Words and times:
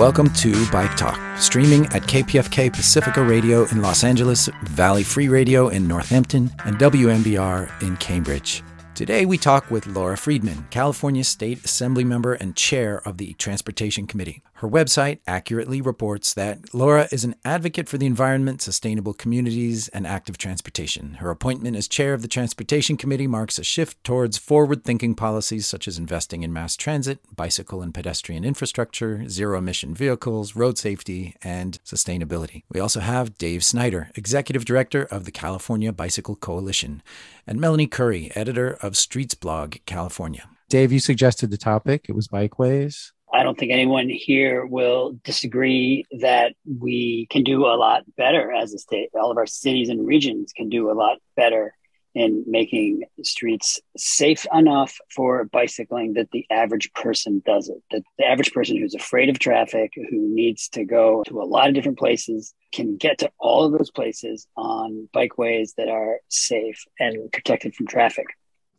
Welcome 0.00 0.30
to 0.30 0.70
Bike 0.70 0.96
Talk, 0.96 1.20
streaming 1.36 1.84
at 1.86 2.02
KPFK 2.04 2.72
Pacifica 2.72 3.22
Radio 3.22 3.66
in 3.66 3.82
Los 3.82 4.02
Angeles, 4.02 4.48
Valley 4.62 5.02
Free 5.02 5.28
Radio 5.28 5.68
in 5.68 5.86
Northampton, 5.86 6.50
and 6.64 6.76
WMBR 6.78 7.82
in 7.82 7.98
Cambridge. 7.98 8.62
Today, 8.94 9.26
we 9.26 9.36
talk 9.36 9.70
with 9.70 9.86
Laura 9.86 10.16
Friedman, 10.16 10.66
California 10.70 11.22
State 11.22 11.64
Assembly 11.64 12.04
member 12.04 12.32
and 12.32 12.56
chair 12.56 13.06
of 13.06 13.18
the 13.18 13.34
Transportation 13.34 14.06
Committee. 14.06 14.42
Her 14.60 14.68
website 14.68 15.20
accurately 15.26 15.80
reports 15.80 16.34
that 16.34 16.74
Laura 16.74 17.08
is 17.10 17.24
an 17.24 17.34
advocate 17.46 17.88
for 17.88 17.96
the 17.96 18.04
environment, 18.04 18.60
sustainable 18.60 19.14
communities, 19.14 19.88
and 19.88 20.06
active 20.06 20.36
transportation. 20.36 21.14
Her 21.14 21.30
appointment 21.30 21.78
as 21.78 21.88
chair 21.88 22.12
of 22.12 22.20
the 22.20 22.28
Transportation 22.28 22.98
Committee 22.98 23.26
marks 23.26 23.58
a 23.58 23.64
shift 23.64 24.04
towards 24.04 24.36
forward 24.36 24.84
thinking 24.84 25.14
policies 25.14 25.66
such 25.66 25.88
as 25.88 25.96
investing 25.96 26.42
in 26.42 26.52
mass 26.52 26.76
transit, 26.76 27.20
bicycle 27.34 27.80
and 27.80 27.94
pedestrian 27.94 28.44
infrastructure, 28.44 29.26
zero 29.30 29.56
emission 29.56 29.94
vehicles, 29.94 30.54
road 30.54 30.76
safety, 30.76 31.34
and 31.42 31.78
sustainability. 31.82 32.64
We 32.70 32.80
also 32.80 33.00
have 33.00 33.38
Dave 33.38 33.64
Snyder, 33.64 34.10
executive 34.14 34.66
director 34.66 35.04
of 35.04 35.24
the 35.24 35.32
California 35.32 35.90
Bicycle 35.90 36.36
Coalition, 36.36 37.02
and 37.46 37.62
Melanie 37.62 37.86
Curry, 37.86 38.30
editor 38.34 38.72
of 38.82 38.92
Streetsblog 38.92 39.80
California. 39.86 40.50
Dave, 40.68 40.92
you 40.92 41.00
suggested 41.00 41.50
the 41.50 41.56
topic. 41.56 42.06
It 42.10 42.14
was 42.14 42.28
bikeways. 42.28 43.12
I 43.32 43.42
don't 43.42 43.58
think 43.58 43.72
anyone 43.72 44.08
here 44.08 44.66
will 44.66 45.18
disagree 45.24 46.04
that 46.20 46.54
we 46.64 47.26
can 47.30 47.44
do 47.44 47.66
a 47.66 47.76
lot 47.76 48.04
better 48.16 48.52
as 48.52 48.74
a 48.74 48.78
state. 48.78 49.10
All 49.14 49.30
of 49.30 49.36
our 49.36 49.46
cities 49.46 49.88
and 49.88 50.06
regions 50.06 50.52
can 50.52 50.68
do 50.68 50.90
a 50.90 50.94
lot 50.94 51.18
better 51.36 51.74
in 52.12 52.42
making 52.46 53.04
streets 53.22 53.80
safe 53.96 54.44
enough 54.52 54.96
for 55.14 55.44
bicycling 55.44 56.14
that 56.14 56.30
the 56.32 56.44
average 56.50 56.92
person 56.92 57.40
does 57.46 57.68
it. 57.68 57.80
That 57.92 58.02
the 58.18 58.26
average 58.26 58.52
person 58.52 58.76
who's 58.76 58.94
afraid 58.94 59.28
of 59.28 59.38
traffic, 59.38 59.92
who 59.94 60.34
needs 60.34 60.68
to 60.70 60.84
go 60.84 61.22
to 61.28 61.40
a 61.40 61.44
lot 61.44 61.68
of 61.68 61.74
different 61.74 61.98
places, 61.98 62.52
can 62.72 62.96
get 62.96 63.18
to 63.18 63.30
all 63.38 63.64
of 63.64 63.72
those 63.72 63.92
places 63.92 64.48
on 64.56 65.08
bikeways 65.14 65.74
that 65.76 65.88
are 65.88 66.18
safe 66.28 66.84
and 66.98 67.30
protected 67.30 67.76
from 67.76 67.86
traffic 67.86 68.26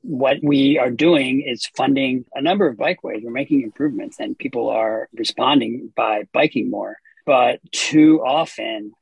what 0.02 0.38
we 0.42 0.78
are 0.78 0.92
doing 0.92 1.42
is 1.42 1.70
funding 1.78 2.26
a 2.34 2.42
number 2.42 2.68
of 2.68 2.78
bikeways. 2.78 3.24
We're 3.24 3.32
making 3.32 3.62
improvements 3.62 4.20
and 4.20 4.38
people 4.38 4.70
are 4.70 5.10
responding 5.14 5.92
by 5.96 6.24
biking 6.34 6.70
more. 6.70 6.98
But 7.26 7.60
too 7.72 8.22
often, 8.26 8.94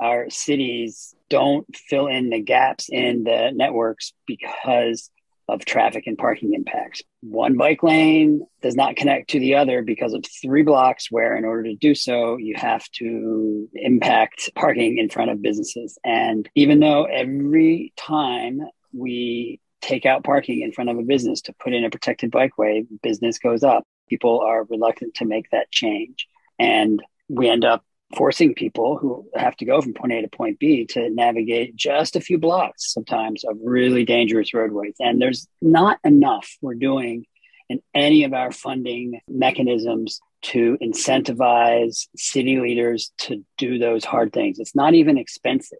our 0.00 0.30
cities 0.30 1.14
don't 1.28 1.66
fill 1.76 2.08
in 2.08 2.30
the 2.30 2.40
gaps 2.40 2.88
in 2.88 3.24
the 3.24 3.52
networks 3.54 4.12
because 4.26 5.10
of 5.48 5.64
traffic 5.64 6.06
and 6.06 6.16
parking 6.16 6.54
impacts. 6.54 7.02
One 7.22 7.56
bike 7.56 7.82
lane 7.82 8.46
does 8.62 8.76
not 8.76 8.96
connect 8.96 9.30
to 9.30 9.40
the 9.40 9.56
other 9.56 9.82
because 9.82 10.14
of 10.14 10.24
three 10.42 10.62
blocks, 10.62 11.10
where 11.10 11.36
in 11.36 11.44
order 11.44 11.64
to 11.64 11.74
do 11.74 11.94
so, 11.94 12.36
you 12.36 12.54
have 12.56 12.88
to 12.92 13.68
impact 13.74 14.50
parking 14.54 14.98
in 14.98 15.08
front 15.08 15.30
of 15.30 15.42
businesses. 15.42 15.98
And 16.04 16.48
even 16.54 16.80
though 16.80 17.04
every 17.04 17.92
time 17.96 18.60
we 18.92 19.60
take 19.80 20.06
out 20.06 20.24
parking 20.24 20.60
in 20.62 20.72
front 20.72 20.90
of 20.90 20.98
a 20.98 21.02
business 21.02 21.42
to 21.42 21.54
put 21.54 21.72
in 21.72 21.84
a 21.84 21.90
protected 21.90 22.30
bikeway, 22.30 22.86
business 23.02 23.38
goes 23.38 23.62
up. 23.62 23.84
People 24.08 24.40
are 24.40 24.64
reluctant 24.64 25.14
to 25.14 25.24
make 25.24 25.50
that 25.50 25.70
change. 25.70 26.26
And 26.58 27.02
we 27.28 27.48
end 27.48 27.64
up 27.64 27.84
forcing 28.16 28.54
people 28.54 28.98
who 28.98 29.28
have 29.34 29.56
to 29.56 29.64
go 29.64 29.80
from 29.80 29.94
point 29.94 30.12
A 30.12 30.22
to 30.22 30.28
point 30.28 30.58
B 30.58 30.84
to 30.86 31.10
navigate 31.10 31.76
just 31.76 32.16
a 32.16 32.20
few 32.20 32.38
blocks 32.38 32.92
sometimes 32.92 33.44
of 33.44 33.56
really 33.62 34.04
dangerous 34.04 34.52
roadways. 34.52 34.96
And 34.98 35.22
there's 35.22 35.46
not 35.62 35.98
enough 36.04 36.56
we're 36.60 36.74
doing 36.74 37.26
in 37.68 37.80
any 37.94 38.24
of 38.24 38.32
our 38.32 38.50
funding 38.50 39.20
mechanisms 39.28 40.20
to 40.42 40.76
incentivize 40.82 42.08
city 42.16 42.58
leaders 42.58 43.12
to 43.18 43.44
do 43.58 43.78
those 43.78 44.04
hard 44.04 44.32
things. 44.32 44.58
It's 44.58 44.74
not 44.74 44.94
even 44.94 45.18
expensive. 45.18 45.78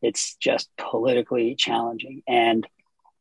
It's 0.00 0.36
just 0.36 0.70
politically 0.78 1.56
challenging. 1.56 2.22
And 2.26 2.66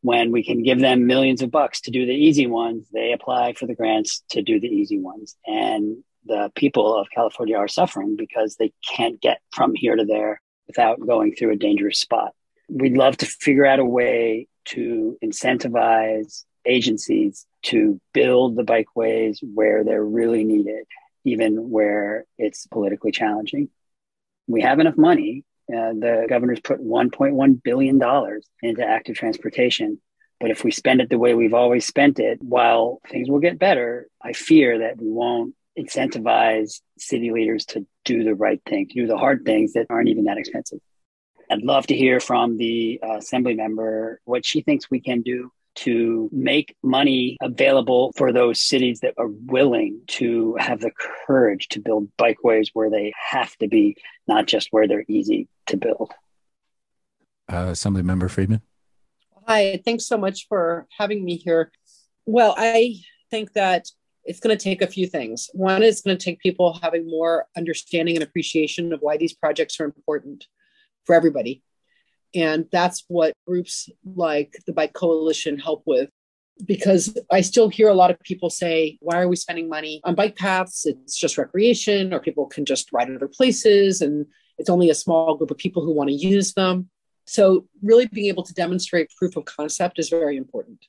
when 0.06 0.32
we 0.32 0.44
can 0.44 0.62
give 0.62 0.80
them 0.80 1.08
millions 1.08 1.42
of 1.42 1.50
bucks 1.50 1.82
to 1.82 1.90
do 1.90 2.06
the 2.06 2.14
easy 2.14 2.46
ones, 2.46 2.86
they 2.94 3.12
apply 3.12 3.54
for 3.54 3.66
the 3.66 3.74
grants 3.74 4.24
to 4.30 4.44
do 4.44 4.60
the 4.60 4.68
easy 4.68 5.00
ones. 5.00 5.36
And 5.48 6.04
the 6.28 6.52
people 6.54 6.96
of 6.96 7.08
California 7.10 7.58
are 7.58 7.68
suffering 7.68 8.16
because 8.16 8.56
they 8.56 8.72
can't 8.88 9.20
get 9.20 9.42
from 9.52 9.74
here 9.74 9.96
to 9.96 10.06
there 10.06 10.44
without 10.68 11.00
going 11.00 11.34
through 11.34 11.54
a 11.54 11.56
dangerous 11.56 11.98
spot. 11.98 12.34
We'd 12.70 12.96
love 12.96 13.18
to 13.18 13.26
figure 13.26 13.66
out 13.66 13.80
a 13.80 13.86
way 13.86 14.48
to 14.66 15.18
incentivize 15.24 16.44
agencies 16.68 17.48
to 17.64 18.00
build 18.14 18.58
the 18.58 18.64
bikeways 18.64 19.40
where 19.56 19.84
they're 19.84 20.06
really 20.06 20.44
needed, 20.44 20.86
even 21.24 21.72
where 21.72 22.26
it's 22.38 22.68
politically 22.68 23.12
challenging. 23.12 23.70
We 24.46 24.62
have 24.62 24.78
enough 24.78 24.98
money 24.98 25.46
uh, 25.70 25.94
the 25.94 26.26
governor's 26.30 26.60
put 26.60 26.80
$1.1 26.80 27.64
billion 27.64 28.02
into 28.62 28.86
active 28.86 29.16
transportation. 29.16 30.00
But 30.40 30.52
if 30.52 30.64
we 30.64 30.72
spend 30.72 31.02
it 31.02 31.10
the 31.10 31.18
way 31.18 31.34
we've 31.34 31.54
always 31.54 31.86
spent 31.86 32.20
it, 32.20 32.42
while 32.42 33.00
things 33.10 33.30
will 33.30 33.40
get 33.40 33.58
better, 33.58 34.08
I 34.22 34.34
fear 34.34 34.80
that 34.80 34.98
we 34.98 35.10
won't 35.10 35.56
incentivize 35.78 36.82
city 36.98 37.32
leaders 37.32 37.66
to 37.66 37.86
do 38.04 38.24
the 38.24 38.36
right 38.36 38.62
thing, 38.68 38.88
to 38.88 38.94
do 38.94 39.08
the 39.08 39.18
hard 39.18 39.44
things 39.46 39.74
that 39.74 39.88
aren't 39.90 40.10
even 40.10 40.26
that 40.26 40.38
expensive. 40.38 40.80
I'd 41.50 41.64
love 41.64 41.88
to 41.88 41.96
hear 41.96 42.20
from 42.20 42.58
the 42.58 43.00
uh, 43.04 43.18
assembly 43.18 43.56
member 43.56 44.20
what 44.26 44.46
she 44.46 44.62
thinks 44.62 44.90
we 44.90 45.00
can 45.00 45.22
do 45.22 45.52
to 45.76 46.30
make 46.32 46.76
money 46.84 47.38
available 47.42 48.12
for 48.16 48.32
those 48.32 48.60
cities 48.60 49.02
that 49.02 49.14
are 49.18 49.28
willing 49.28 50.02
to 50.08 50.56
have 50.60 50.80
the 50.80 50.92
courage 51.28 51.68
to 51.70 51.80
build 51.80 52.10
bikeways 52.18 52.70
where 52.74 52.90
they 52.90 53.14
have 53.18 53.56
to 53.58 53.68
be, 53.68 53.96
not 54.28 54.48
just 54.48 54.70
where 54.72 54.88
they're 54.88 55.06
easy 55.08 55.48
to 55.68 55.78
build. 55.78 56.14
Uh, 57.52 57.68
Assembly 57.72 58.02
Member 58.02 58.28
Friedman. 58.28 58.62
Hi, 59.48 59.80
thanks 59.86 60.08
so 60.08 60.18
much 60.18 60.48
for 60.48 60.88
having 60.98 61.24
me 61.24 61.36
here. 61.36 61.72
Well, 62.26 62.56
I 62.58 62.96
think 63.30 63.54
that 63.54 63.88
it's 64.24 64.40
going 64.40 64.58
to 64.58 64.64
take 64.64 64.82
a 64.82 64.88
few 64.88 65.06
things. 65.06 65.50
One 65.54 65.84
is 65.84 66.02
going 66.02 66.18
to 66.18 66.24
take 66.24 66.40
people 66.40 66.80
having 66.82 67.08
more 67.08 67.46
understanding 67.56 68.16
and 68.16 68.24
appreciation 68.24 68.92
of 68.92 69.02
why 69.02 69.18
these 69.18 69.34
projects 69.34 69.80
are 69.80 69.86
important 69.86 70.48
for 71.04 71.14
everybody. 71.14 71.62
And 72.36 72.66
that's 72.72 73.04
what 73.08 73.34
groups 73.48 73.90
like 74.04 74.58
the 74.68 74.74
Bike 74.74 74.94
Coalition 74.94 75.58
help 75.58 75.84
with. 75.86 76.10
Because 76.66 77.18
I 77.32 77.42
still 77.42 77.68
hear 77.68 77.90
a 77.90 77.94
lot 77.94 78.12
of 78.12 78.20
people 78.22 78.50
say, 78.50 78.98
why 79.02 79.20
are 79.20 79.28
we 79.28 79.36
spending 79.36 79.68
money 79.68 80.00
on 80.06 80.16
bike 80.16 80.38
paths? 80.38 80.86
It's 80.86 81.18
just 81.18 81.38
recreation, 81.38 82.14
or 82.14 82.22
people 82.22 82.46
can 82.46 82.64
just 82.64 82.94
ride 82.94 83.10
other 83.10 83.28
places, 83.28 84.00
and 84.00 84.26
it's 84.58 84.70
only 84.70 84.90
a 84.90 84.96
small 84.96 85.36
group 85.36 85.52
of 85.52 85.58
people 85.58 85.84
who 85.84 85.94
want 85.94 86.10
to 86.10 86.16
use 86.16 86.54
them. 86.54 86.90
So, 87.26 87.68
really 87.82 88.08
being 88.08 88.28
able 88.28 88.44
to 88.44 88.54
demonstrate 88.54 89.12
proof 89.18 89.36
of 89.36 89.44
concept 89.44 90.00
is 90.00 90.08
very 90.08 90.38
important. 90.38 90.86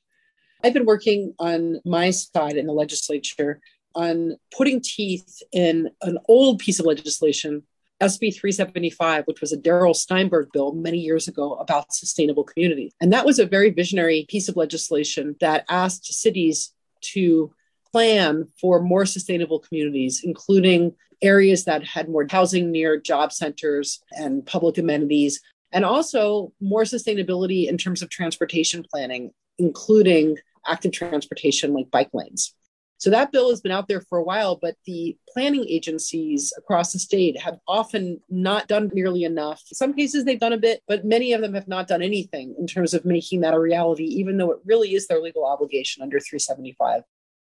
I've 0.62 0.74
been 0.74 0.86
working 0.86 1.34
on 1.40 1.80
my 1.84 2.10
side 2.10 2.56
in 2.56 2.66
the 2.66 2.72
legislature 2.72 3.60
on 3.96 4.36
putting 4.56 4.80
teeth 4.80 5.42
in 5.52 5.90
an 6.02 6.18
old 6.28 6.58
piece 6.58 6.78
of 6.78 6.86
legislation 6.86 7.64
SB 8.00 8.34
375, 8.34 9.24
which 9.26 9.40
was 9.40 9.52
a 9.52 9.56
Darrell 9.56 9.94
Steinberg 9.94 10.48
bill 10.52 10.72
many 10.72 10.98
years 10.98 11.28
ago 11.28 11.54
about 11.54 11.94
sustainable 11.94 12.44
communities. 12.44 12.92
And 13.00 13.12
that 13.12 13.24
was 13.24 13.38
a 13.38 13.46
very 13.46 13.70
visionary 13.70 14.26
piece 14.28 14.48
of 14.48 14.56
legislation 14.56 15.36
that 15.40 15.64
asked 15.68 16.04
cities 16.12 16.74
to 17.12 17.54
plan 17.90 18.48
for 18.60 18.82
more 18.82 19.06
sustainable 19.06 19.60
communities, 19.60 20.20
including 20.22 20.92
areas 21.22 21.64
that 21.64 21.84
had 21.84 22.08
more 22.08 22.26
housing 22.30 22.70
near 22.70 23.00
job 23.00 23.32
centers 23.32 24.02
and 24.12 24.44
public 24.44 24.76
amenities, 24.76 25.40
and 25.72 25.84
also 25.84 26.52
more 26.60 26.82
sustainability 26.82 27.68
in 27.68 27.78
terms 27.78 28.02
of 28.02 28.10
transportation 28.10 28.84
planning, 28.92 29.30
including 29.58 30.36
active 30.66 30.92
transportation 30.92 31.72
like 31.72 31.90
bike 31.90 32.10
lanes. 32.12 32.54
So 32.98 33.10
that 33.10 33.30
bill 33.30 33.50
has 33.50 33.60
been 33.60 33.72
out 33.72 33.88
there 33.88 34.00
for 34.00 34.18
a 34.18 34.22
while, 34.22 34.56
but 34.56 34.76
the 34.86 35.16
planning 35.28 35.66
agencies 35.68 36.52
across 36.56 36.92
the 36.92 36.98
state 36.98 37.38
have 37.40 37.58
often 37.68 38.20
not 38.30 38.68
done 38.68 38.90
nearly 38.94 39.24
enough. 39.24 39.62
In 39.70 39.74
some 39.74 39.92
cases, 39.92 40.24
they've 40.24 40.40
done 40.40 40.54
a 40.54 40.58
bit, 40.58 40.82
but 40.88 41.04
many 41.04 41.32
of 41.34 41.42
them 41.42 41.54
have 41.54 41.68
not 41.68 41.88
done 41.88 42.00
anything 42.00 42.54
in 42.58 42.66
terms 42.66 42.94
of 42.94 43.04
making 43.04 43.40
that 43.40 43.54
a 43.54 43.60
reality, 43.60 44.04
even 44.04 44.38
though 44.38 44.50
it 44.50 44.60
really 44.64 44.94
is 44.94 45.06
their 45.06 45.20
legal 45.20 45.44
obligation 45.44 46.02
under 46.02 46.18
375. 46.18 47.02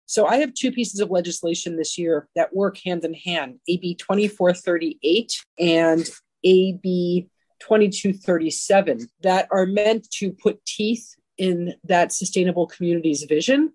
So 0.06 0.26
I 0.26 0.38
have 0.38 0.54
two 0.54 0.72
pieces 0.72 1.00
of 1.00 1.12
legislation 1.12 1.76
this 1.76 1.98
year 1.98 2.28
that 2.36 2.56
work 2.56 2.78
hand 2.84 3.04
in 3.04 3.14
hand 3.14 3.60
AB 3.68 3.96
2438 3.96 5.44
and 5.60 6.10
AB 6.44 7.30
2237 7.60 9.10
that 9.24 9.48
are 9.52 9.66
meant 9.66 10.10
to 10.12 10.32
put 10.32 10.64
teeth 10.66 11.16
in 11.38 11.74
that 11.84 12.12
sustainable 12.12 12.68
communities 12.68 13.24
vision 13.24 13.74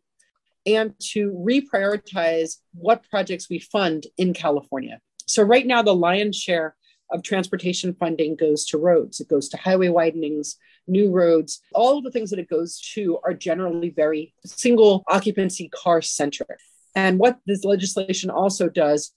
and 0.67 0.94
to 1.12 1.32
reprioritize 1.32 2.59
what 2.75 3.05
projects 3.11 3.49
we 3.50 3.59
fund 3.59 4.06
in 4.17 4.32
California. 4.32 5.00
So, 5.26 5.43
right 5.43 5.67
now, 5.67 5.82
the 5.82 5.94
lion's 5.94 6.37
share 6.37 6.76
of 7.11 7.23
transportation 7.23 7.94
funding 7.94 8.37
goes 8.37 8.64
to 8.67 8.79
roads. 8.79 9.20
It 9.20 9.29
goes 9.29 9.49
to 9.50 9.56
highway 9.56 9.88
widenings, 9.88 10.56
new 10.87 11.11
roads. 11.11 11.61
All 11.75 11.99
of 11.99 12.05
the 12.05 12.11
things 12.11 12.31
that 12.31 12.38
it 12.38 12.49
goes 12.49 12.81
to 12.94 13.19
are 13.25 13.35
generally 13.35 13.91
very 13.91 14.35
single 14.44 15.05
occupancy 15.09 15.69
car 15.69 16.03
centric. 16.03 16.59
And 16.94 17.19
what 17.19 17.38
this 17.47 17.64
legislation 17.64 18.31
also 18.31 18.69
does 18.69 19.12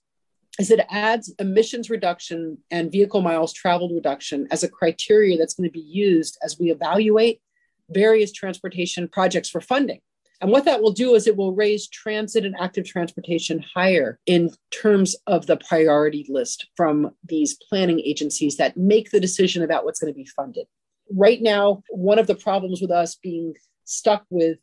is 0.58 0.70
it 0.70 0.86
adds 0.90 1.34
emissions 1.38 1.90
reduction 1.90 2.58
and 2.70 2.90
vehicle 2.90 3.20
miles 3.20 3.52
traveled 3.52 3.92
reduction 3.94 4.46
as 4.50 4.62
a 4.62 4.68
criteria 4.68 5.36
that's 5.36 5.54
going 5.54 5.68
to 5.68 5.72
be 5.72 5.80
used 5.80 6.38
as 6.42 6.58
we 6.58 6.70
evaluate 6.70 7.40
various 7.90 8.32
transportation 8.32 9.08
projects 9.08 9.50
for 9.50 9.60
funding. 9.60 10.00
And 10.40 10.50
what 10.50 10.66
that 10.66 10.82
will 10.82 10.92
do 10.92 11.14
is 11.14 11.26
it 11.26 11.36
will 11.36 11.54
raise 11.54 11.88
transit 11.88 12.44
and 12.44 12.54
active 12.60 12.84
transportation 12.84 13.64
higher 13.74 14.18
in 14.26 14.50
terms 14.70 15.16
of 15.26 15.46
the 15.46 15.56
priority 15.56 16.26
list 16.28 16.68
from 16.76 17.12
these 17.24 17.56
planning 17.68 18.00
agencies 18.00 18.56
that 18.58 18.76
make 18.76 19.10
the 19.10 19.20
decision 19.20 19.62
about 19.62 19.84
what's 19.84 19.98
going 19.98 20.12
to 20.12 20.16
be 20.16 20.26
funded. 20.26 20.66
Right 21.10 21.40
now, 21.40 21.82
one 21.88 22.18
of 22.18 22.26
the 22.26 22.34
problems 22.34 22.80
with 22.82 22.90
us 22.90 23.14
being 23.14 23.54
stuck 23.84 24.24
with 24.28 24.58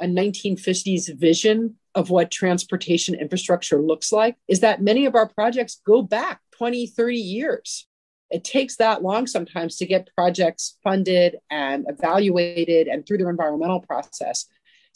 a 0.00 0.06
1950s 0.06 1.14
vision 1.18 1.76
of 1.94 2.10
what 2.10 2.30
transportation 2.30 3.14
infrastructure 3.14 3.82
looks 3.82 4.12
like 4.12 4.36
is 4.46 4.60
that 4.60 4.80
many 4.80 5.04
of 5.06 5.14
our 5.14 5.28
projects 5.28 5.80
go 5.84 6.00
back 6.00 6.40
20, 6.56 6.86
30 6.86 7.16
years. 7.16 7.86
It 8.30 8.44
takes 8.44 8.76
that 8.76 9.02
long 9.02 9.26
sometimes 9.26 9.76
to 9.76 9.86
get 9.86 10.10
projects 10.14 10.78
funded 10.84 11.36
and 11.50 11.86
evaluated 11.88 12.86
and 12.86 13.06
through 13.06 13.18
their 13.18 13.30
environmental 13.30 13.80
process. 13.80 14.46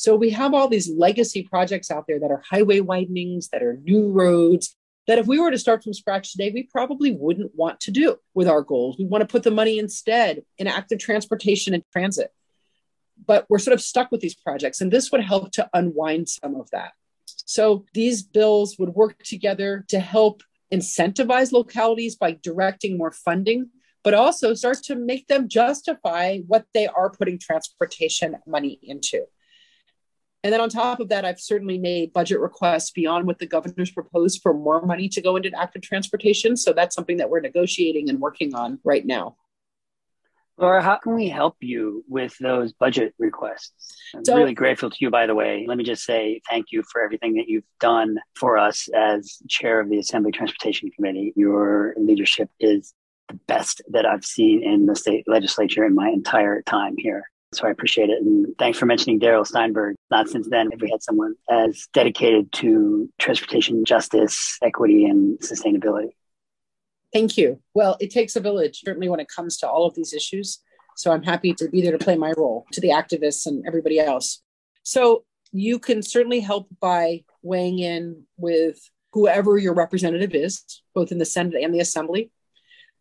So 0.03 0.17
we 0.17 0.31
have 0.31 0.53
all 0.53 0.67
these 0.67 0.91
legacy 0.91 1.45
projects 1.45 1.89
out 1.89 2.09
there 2.09 2.19
that 2.19 2.33
are 2.33 2.43
highway 2.51 2.81
widenings, 2.81 3.51
that 3.51 3.63
are 3.63 3.79
new 3.85 4.09
roads, 4.09 4.77
that 5.07 5.21
if 5.21 5.29
we 5.29 5.39
were 5.39 5.53
to 5.53 5.59
start 5.59 5.85
from 5.85 5.95
scratch 5.95 6.33
today, 6.33 6.51
we 6.53 6.65
probably 6.65 7.13
wouldn't 7.13 7.55
want 7.55 7.79
to 7.83 7.93
do 7.93 8.17
with 8.35 8.49
our 8.49 8.63
goals. 8.63 8.97
We 8.99 9.05
want 9.05 9.23
to 9.23 9.29
put 9.29 9.45
the 9.45 9.53
money 9.53 9.79
instead 9.79 10.43
in 10.59 10.67
active 10.67 10.99
transportation 10.99 11.73
and 11.73 11.85
transit. 11.93 12.33
But 13.25 13.47
we're 13.49 13.61
sort 13.61 13.75
of 13.75 13.81
stuck 13.81 14.11
with 14.11 14.21
these 14.21 14.35
projects, 14.35 14.81
and 14.81 14.91
this 14.91 15.13
would 15.13 15.21
help 15.21 15.53
to 15.53 15.71
unwind 15.73 16.29
some 16.29 16.57
of 16.57 16.69
that. 16.73 16.95
So 17.27 17.85
these 17.95 18.25
bills 18.25 18.81
would 18.81 18.97
work 18.97 19.23
together 19.23 19.85
to 19.91 20.01
help 20.01 20.43
incentivize 20.75 21.53
localities 21.53 22.17
by 22.17 22.39
directing 22.43 22.99
more 22.99 23.13
funding, 23.13 23.71
but 24.03 24.15
also 24.15 24.55
start 24.55 24.79
to 24.87 24.97
make 24.97 25.29
them 25.29 25.49
justify 25.49 26.39
what 26.49 26.67
they 26.75 26.89
are 26.89 27.11
putting 27.11 27.39
transportation 27.39 28.39
money 28.49 28.81
into. 28.83 29.27
And 30.45 30.53
then 30.53 30.61
on 30.61 30.69
top 30.69 30.99
of 30.99 31.09
that, 31.11 31.25
I've 31.25 31.41
certainly 31.41 31.79
made 31.79 32.13
budget 32.13 32.41
requests 32.41 32.91
beyond 32.91 33.27
what 33.27 33.39
the 33.39 33.47
governor's 33.47 33.93
proposed 33.93 34.41
for 34.43 34.53
more 34.53 34.85
money 34.85 35.09
to 35.11 35.21
go 35.21 35.37
into 35.37 35.53
active 35.57 35.83
transportation. 35.83 36.57
So 36.57 36.73
that's 36.73 36.97
something 36.97 37.19
that 37.19 37.31
we're 37.31 37.41
negotiating 37.41 38.11
and 38.11 38.19
working 38.19 38.55
on 38.55 38.81
right 38.83 39.07
now. 39.07 39.37
Laura, 40.59 40.83
how 40.83 40.97
can 40.97 41.15
we 41.15 41.29
help 41.29 41.57
you 41.61 42.05
with 42.09 42.37
those 42.39 42.73
budget 42.73 43.15
requests? 43.19 43.97
I'm 44.15 44.25
so, 44.25 44.37
really 44.37 44.53
grateful 44.53 44.91
to 44.91 44.97
you, 45.01 45.11
by 45.11 45.27
the 45.27 45.35
way. 45.35 45.65
Let 45.67 45.79
me 45.79 45.85
just 45.85 46.05
say 46.05 46.41
thank 46.49 46.67
you 46.71 46.83
for 46.91 47.03
everything 47.03 47.35
that 47.35 47.49
you've 47.49 47.65
done 47.81 48.19
for 48.37 48.59
us 48.59 48.89
as 48.95 49.39
chair 49.49 49.81
of 49.81 49.89
the 49.89 49.99
Assembly 49.99 50.31
Transportation 50.31 50.91
Committee. 50.91 51.33
Your 51.37 51.95
leadership 51.97 52.51
is 52.61 52.93
the 53.29 53.39
best 53.47 53.81
that 53.91 54.05
I've 54.05 54.25
seen 54.25 54.63
in 54.63 54.87
the 54.87 54.95
state 54.95 55.25
legislature 55.27 55.87
in 55.87 55.95
my 55.95 56.09
entire 56.09 56.63
time 56.63 56.97
here. 56.99 57.32
So 57.53 57.67
I 57.67 57.71
appreciate 57.71 58.09
it. 58.09 58.23
And 58.23 58.47
thanks 58.59 58.79
for 58.79 58.87
mentioning 58.87 59.19
Darrell 59.19 59.45
Steinberg. 59.45 59.95
Not 60.11 60.29
since 60.29 60.49
then 60.49 60.71
have 60.71 60.81
we 60.81 60.91
had 60.91 61.03
someone 61.03 61.35
as 61.51 61.87
dedicated 61.93 62.51
to 62.53 63.11
transportation 63.19 63.85
justice, 63.85 64.59
equity, 64.63 65.05
and 65.05 65.39
sustainability. 65.41 66.11
Thank 67.13 67.37
you. 67.37 67.61
Well, 67.75 67.97
it 68.01 68.11
takes 68.11 68.37
a 68.37 68.41
village, 68.41 68.81
certainly 68.85 69.09
when 69.09 69.21
it 69.21 69.29
comes 69.29 69.59
to 69.59 69.69
all 69.69 69.87
of 69.87 69.95
these 69.95 70.15
issues. 70.15 70.61
So 70.97 71.13
I'm 71.13 71.23
happy 71.23 71.53
to 71.55 71.69
be 71.69 71.83
there 71.83 71.97
to 71.97 72.03
play 72.03 72.17
my 72.17 72.33
role 72.37 72.67
to 72.73 72.81
the 72.81 72.89
activists 72.89 73.47
and 73.47 73.65
everybody 73.67 73.99
else. 73.99 74.43
So 74.83 75.25
you 75.53 75.79
can 75.79 76.03
certainly 76.03 76.41
help 76.41 76.69
by 76.81 77.25
weighing 77.43 77.79
in 77.79 78.25
with 78.39 78.79
whoever 79.13 79.59
your 79.59 79.75
representative 79.75 80.35
is, 80.35 80.63
both 80.95 81.13
in 81.13 81.19
the 81.19 81.27
Senate 81.27 81.63
and 81.63 81.75
the 81.75 81.81
Assembly. 81.81 82.31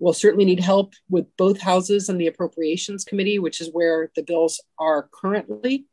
We'll 0.01 0.13
certainly 0.13 0.45
need 0.45 0.59
help 0.59 0.95
with 1.11 1.27
both 1.37 1.61
houses 1.61 2.09
and 2.09 2.19
the 2.19 2.25
Appropriations 2.25 3.03
Committee, 3.03 3.37
which 3.37 3.61
is 3.61 3.69
where 3.71 4.11
the 4.15 4.23
bills 4.23 4.59
are 4.79 5.07
currently. 5.13 5.85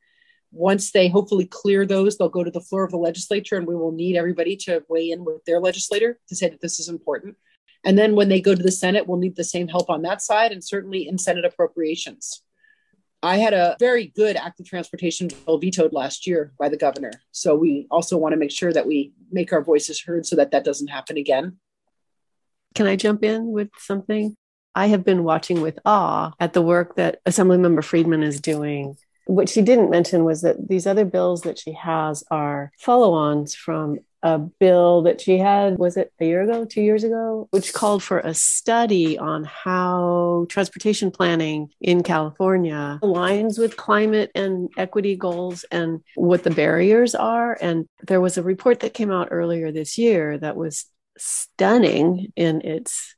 Once 0.50 0.92
they 0.92 1.08
hopefully 1.08 1.44
clear 1.44 1.84
those, 1.84 2.16
they'll 2.16 2.30
go 2.30 2.42
to 2.42 2.50
the 2.50 2.62
floor 2.62 2.84
of 2.84 2.90
the 2.90 2.96
legislature, 2.96 3.56
and 3.56 3.66
we 3.66 3.76
will 3.76 3.92
need 3.92 4.16
everybody 4.16 4.56
to 4.56 4.82
weigh 4.88 5.10
in 5.10 5.26
with 5.26 5.44
their 5.44 5.60
legislator 5.60 6.18
to 6.26 6.34
say 6.34 6.48
that 6.48 6.62
this 6.62 6.80
is 6.80 6.88
important. 6.88 7.36
And 7.84 7.98
then 7.98 8.14
when 8.14 8.30
they 8.30 8.40
go 8.40 8.54
to 8.54 8.62
the 8.62 8.72
Senate, 8.72 9.06
we'll 9.06 9.18
need 9.18 9.36
the 9.36 9.44
same 9.44 9.68
help 9.68 9.90
on 9.90 10.00
that 10.02 10.22
side 10.22 10.52
and 10.52 10.64
certainly 10.64 11.06
in 11.06 11.18
Senate 11.18 11.44
appropriations. 11.44 12.42
I 13.22 13.36
had 13.36 13.52
a 13.52 13.76
very 13.78 14.06
good 14.16 14.36
active 14.36 14.64
transportation 14.64 15.28
bill 15.44 15.58
vetoed 15.58 15.92
last 15.92 16.26
year 16.26 16.54
by 16.58 16.70
the 16.70 16.78
governor. 16.78 17.10
So 17.32 17.54
we 17.54 17.86
also 17.90 18.16
want 18.16 18.32
to 18.32 18.38
make 18.38 18.52
sure 18.52 18.72
that 18.72 18.86
we 18.86 19.12
make 19.30 19.52
our 19.52 19.62
voices 19.62 20.00
heard 20.00 20.24
so 20.24 20.34
that 20.36 20.52
that 20.52 20.64
doesn't 20.64 20.88
happen 20.88 21.18
again. 21.18 21.58
Can 22.74 22.86
I 22.86 22.96
jump 22.96 23.24
in 23.24 23.50
with 23.50 23.70
something? 23.78 24.36
I 24.74 24.86
have 24.86 25.04
been 25.04 25.24
watching 25.24 25.60
with 25.60 25.78
awe 25.84 26.32
at 26.38 26.52
the 26.52 26.62
work 26.62 26.96
that 26.96 27.24
Assemblymember 27.24 27.82
Friedman 27.82 28.22
is 28.22 28.40
doing. 28.40 28.96
What 29.26 29.48
she 29.48 29.60
didn't 29.60 29.90
mention 29.90 30.24
was 30.24 30.42
that 30.42 30.68
these 30.68 30.86
other 30.86 31.04
bills 31.04 31.42
that 31.42 31.58
she 31.58 31.72
has 31.72 32.24
are 32.30 32.70
follow 32.78 33.12
ons 33.12 33.54
from 33.54 33.98
a 34.22 34.38
bill 34.38 35.02
that 35.02 35.20
she 35.20 35.38
had, 35.38 35.78
was 35.78 35.96
it 35.96 36.12
a 36.20 36.24
year 36.24 36.42
ago, 36.42 36.64
two 36.64 36.80
years 36.80 37.04
ago, 37.04 37.46
which 37.50 37.72
called 37.72 38.02
for 38.02 38.18
a 38.20 38.34
study 38.34 39.18
on 39.18 39.44
how 39.44 40.46
transportation 40.48 41.10
planning 41.10 41.70
in 41.80 42.02
California 42.02 42.98
aligns 43.02 43.58
with 43.58 43.76
climate 43.76 44.30
and 44.34 44.70
equity 44.76 45.14
goals 45.14 45.64
and 45.70 46.00
what 46.14 46.42
the 46.42 46.50
barriers 46.50 47.14
are. 47.14 47.56
And 47.60 47.86
there 48.06 48.20
was 48.20 48.38
a 48.38 48.42
report 48.42 48.80
that 48.80 48.94
came 48.94 49.10
out 49.10 49.28
earlier 49.30 49.70
this 49.70 49.98
year 49.98 50.38
that 50.38 50.56
was 50.56 50.86
stunning 51.18 52.32
in 52.36 52.60
its 52.62 53.14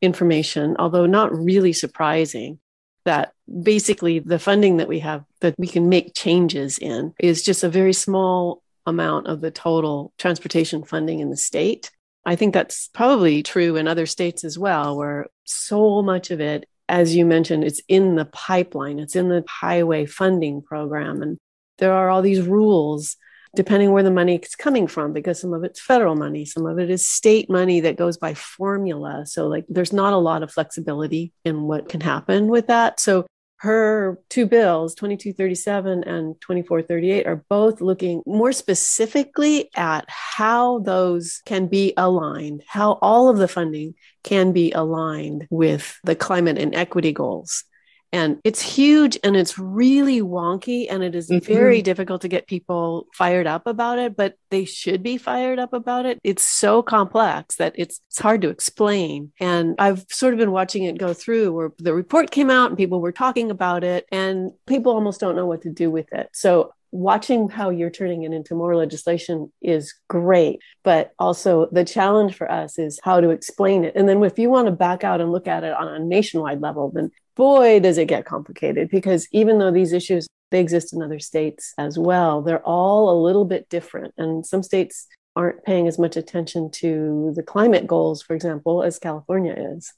information, 0.00 0.76
although 0.78 1.06
not 1.06 1.34
really 1.34 1.72
surprising. 1.72 2.58
That 3.06 3.32
basically 3.62 4.18
the 4.18 4.38
funding 4.38 4.76
that 4.76 4.88
we 4.88 4.98
have 4.98 5.24
that 5.40 5.54
we 5.58 5.66
can 5.66 5.88
make 5.88 6.14
changes 6.14 6.78
in 6.78 7.14
is 7.18 7.42
just 7.42 7.64
a 7.64 7.68
very 7.68 7.94
small 7.94 8.62
amount 8.86 9.26
of 9.26 9.40
the 9.40 9.50
total 9.50 10.12
transportation 10.18 10.84
funding 10.84 11.20
in 11.20 11.30
the 11.30 11.36
state. 11.36 11.90
I 12.26 12.36
think 12.36 12.52
that's 12.52 12.88
probably 12.88 13.42
true 13.42 13.76
in 13.76 13.88
other 13.88 14.04
states 14.04 14.44
as 14.44 14.58
well, 14.58 14.96
where 14.96 15.26
so 15.44 16.02
much 16.02 16.30
of 16.30 16.40
it, 16.40 16.68
as 16.88 17.16
you 17.16 17.24
mentioned, 17.24 17.64
it's 17.64 17.80
in 17.88 18.16
the 18.16 18.26
pipeline, 18.26 18.98
it's 18.98 19.16
in 19.16 19.30
the 19.30 19.44
highway 19.48 20.04
funding 20.04 20.60
program. 20.60 21.22
And 21.22 21.38
there 21.78 21.94
are 21.94 22.10
all 22.10 22.20
these 22.20 22.42
rules 22.42 23.16
depending 23.54 23.92
where 23.92 24.02
the 24.02 24.10
money 24.10 24.36
is 24.36 24.54
coming 24.54 24.86
from, 24.86 25.12
because 25.12 25.40
some 25.40 25.52
of 25.52 25.64
it's 25.64 25.80
federal 25.80 26.14
money, 26.14 26.44
some 26.44 26.66
of 26.66 26.78
it 26.78 26.90
is 26.90 27.08
state 27.08 27.50
money 27.50 27.80
that 27.80 27.96
goes 27.96 28.16
by 28.16 28.34
formula. 28.34 29.24
So, 29.26 29.48
like, 29.48 29.64
there's 29.68 29.92
not 29.92 30.12
a 30.12 30.18
lot 30.18 30.42
of 30.42 30.52
flexibility 30.52 31.32
in 31.44 31.62
what 31.62 31.88
can 31.88 32.00
happen 32.00 32.48
with 32.48 32.68
that. 32.68 33.00
So, 33.00 33.26
her 33.58 34.18
two 34.30 34.46
bills, 34.46 34.94
2237 34.94 36.04
and 36.04 36.40
2438, 36.40 37.26
are 37.26 37.44
both 37.50 37.82
looking 37.82 38.22
more 38.24 38.52
specifically 38.52 39.68
at 39.76 40.06
how 40.08 40.78
those 40.78 41.42
can 41.44 41.66
be 41.66 41.92
aligned, 41.98 42.62
how 42.66 42.92
all 43.02 43.28
of 43.28 43.36
the 43.36 43.48
funding 43.48 43.94
can 44.24 44.52
be 44.52 44.72
aligned 44.72 45.46
with 45.50 45.98
the 46.04 46.16
climate 46.16 46.56
and 46.56 46.74
equity 46.74 47.12
goals 47.12 47.64
and 48.12 48.40
it's 48.44 48.60
huge 48.60 49.18
and 49.22 49.36
it's 49.36 49.58
really 49.58 50.20
wonky 50.20 50.86
and 50.90 51.02
it 51.02 51.14
is 51.14 51.28
mm-hmm. 51.28 51.44
very 51.52 51.82
difficult 51.82 52.22
to 52.22 52.28
get 52.28 52.46
people 52.46 53.06
fired 53.14 53.46
up 53.46 53.66
about 53.66 53.98
it 53.98 54.16
but 54.16 54.34
they 54.50 54.64
should 54.64 55.02
be 55.02 55.16
fired 55.16 55.58
up 55.58 55.72
about 55.72 56.06
it. 56.06 56.18
It's 56.24 56.44
so 56.44 56.82
complex 56.82 57.56
that 57.56 57.74
it's 57.76 58.00
it's 58.08 58.18
hard 58.18 58.42
to 58.42 58.48
explain. 58.48 59.32
And 59.40 59.74
i've 59.78 60.04
sort 60.10 60.34
of 60.34 60.38
been 60.38 60.50
watching 60.50 60.84
it 60.84 60.98
go 60.98 61.14
through 61.14 61.52
where 61.52 61.70
the 61.78 61.94
report 61.94 62.30
came 62.30 62.50
out 62.50 62.70
and 62.70 62.76
people 62.76 63.00
were 63.00 63.12
talking 63.12 63.50
about 63.50 63.84
it 63.84 64.06
and 64.10 64.50
people 64.66 64.92
almost 64.92 65.20
don't 65.20 65.36
know 65.36 65.46
what 65.46 65.62
to 65.62 65.70
do 65.70 65.90
with 65.90 66.12
it. 66.12 66.28
So 66.32 66.72
watching 66.92 67.48
how 67.48 67.70
you're 67.70 67.90
turning 67.90 68.24
it 68.24 68.32
into 68.32 68.56
more 68.56 68.74
legislation 68.74 69.52
is 69.62 69.94
great 70.08 70.58
but 70.82 71.12
also 71.20 71.68
the 71.70 71.84
challenge 71.84 72.34
for 72.34 72.50
us 72.50 72.78
is 72.78 72.98
how 73.04 73.20
to 73.20 73.30
explain 73.30 73.84
it. 73.84 73.94
And 73.94 74.08
then 74.08 74.22
if 74.24 74.38
you 74.38 74.50
want 74.50 74.66
to 74.66 74.72
back 74.72 75.04
out 75.04 75.20
and 75.20 75.30
look 75.30 75.46
at 75.46 75.62
it 75.62 75.72
on 75.72 75.86
a 75.86 75.98
nationwide 76.00 76.60
level 76.60 76.90
then 76.92 77.10
boy, 77.36 77.80
does 77.80 77.98
it 77.98 78.06
get 78.06 78.24
complicated 78.24 78.90
because 78.90 79.28
even 79.32 79.58
though 79.58 79.70
these 79.70 79.92
issues 79.92 80.26
they 80.50 80.60
exist 80.60 80.92
in 80.92 81.02
other 81.02 81.18
states 81.18 81.72
as 81.78 81.98
well, 81.98 82.42
they're 82.42 82.66
all 82.66 83.10
a 83.10 83.22
little 83.22 83.44
bit 83.44 83.68
different. 83.68 84.14
And 84.18 84.44
some 84.44 84.62
states 84.62 85.06
aren't 85.36 85.64
paying 85.64 85.86
as 85.86 85.98
much 85.98 86.16
attention 86.16 86.70
to 86.72 87.32
the 87.36 87.42
climate 87.42 87.86
goals, 87.86 88.22
for 88.22 88.34
example, 88.34 88.82
as 88.82 88.98
California 88.98 89.54
is. 89.76 89.92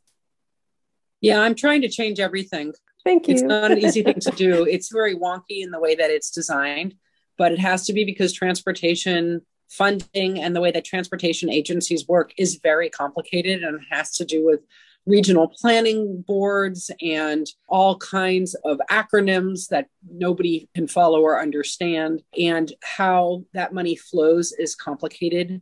Yeah, 1.21 1.41
I'm 1.41 1.55
trying 1.55 1.83
to 1.83 1.89
change 1.89 2.21
everything. 2.21 2.75
Thank 3.05 3.29
you. 3.29 3.35
It's 3.35 3.43
not 3.43 3.73
an 3.73 3.79
easy 3.79 4.03
thing 4.03 4.21
to 4.21 4.31
do. 4.37 4.65
It's 4.65 4.93
very 4.93 5.17
wonky 5.17 5.63
in 5.63 5.71
the 5.71 5.81
way 5.81 5.95
that 5.95 6.11
it's 6.11 6.31
designed, 6.31 6.95
but 7.39 7.53
it 7.53 7.59
has 7.59 7.87
to 7.87 7.93
be 7.93 8.05
because 8.05 8.33
transportation 8.33 9.43
funding 9.71 10.39
and 10.39 10.55
the 10.55 10.61
way 10.61 10.71
that 10.71 10.85
transportation 10.85 11.49
agencies 11.49 12.07
work 12.07 12.33
is 12.37 12.61
very 12.63 12.91
complicated 12.91 13.63
and 13.63 13.81
has 13.91 14.13
to 14.17 14.25
do 14.25 14.45
with 14.45 14.61
regional 15.07 15.49
planning 15.49 16.23
boards 16.27 16.91
and 17.01 17.47
all 17.69 17.97
kinds 17.99 18.55
of 18.65 18.81
acronyms 18.91 19.69
that 19.69 19.89
nobody 20.09 20.69
can 20.75 20.87
follow 20.87 21.21
or 21.21 21.41
understand. 21.41 22.23
And 22.39 22.73
how 22.83 23.45
that 23.53 23.75
money 23.75 23.97
flows 23.97 24.53
is 24.53 24.75
complicated. 24.75 25.61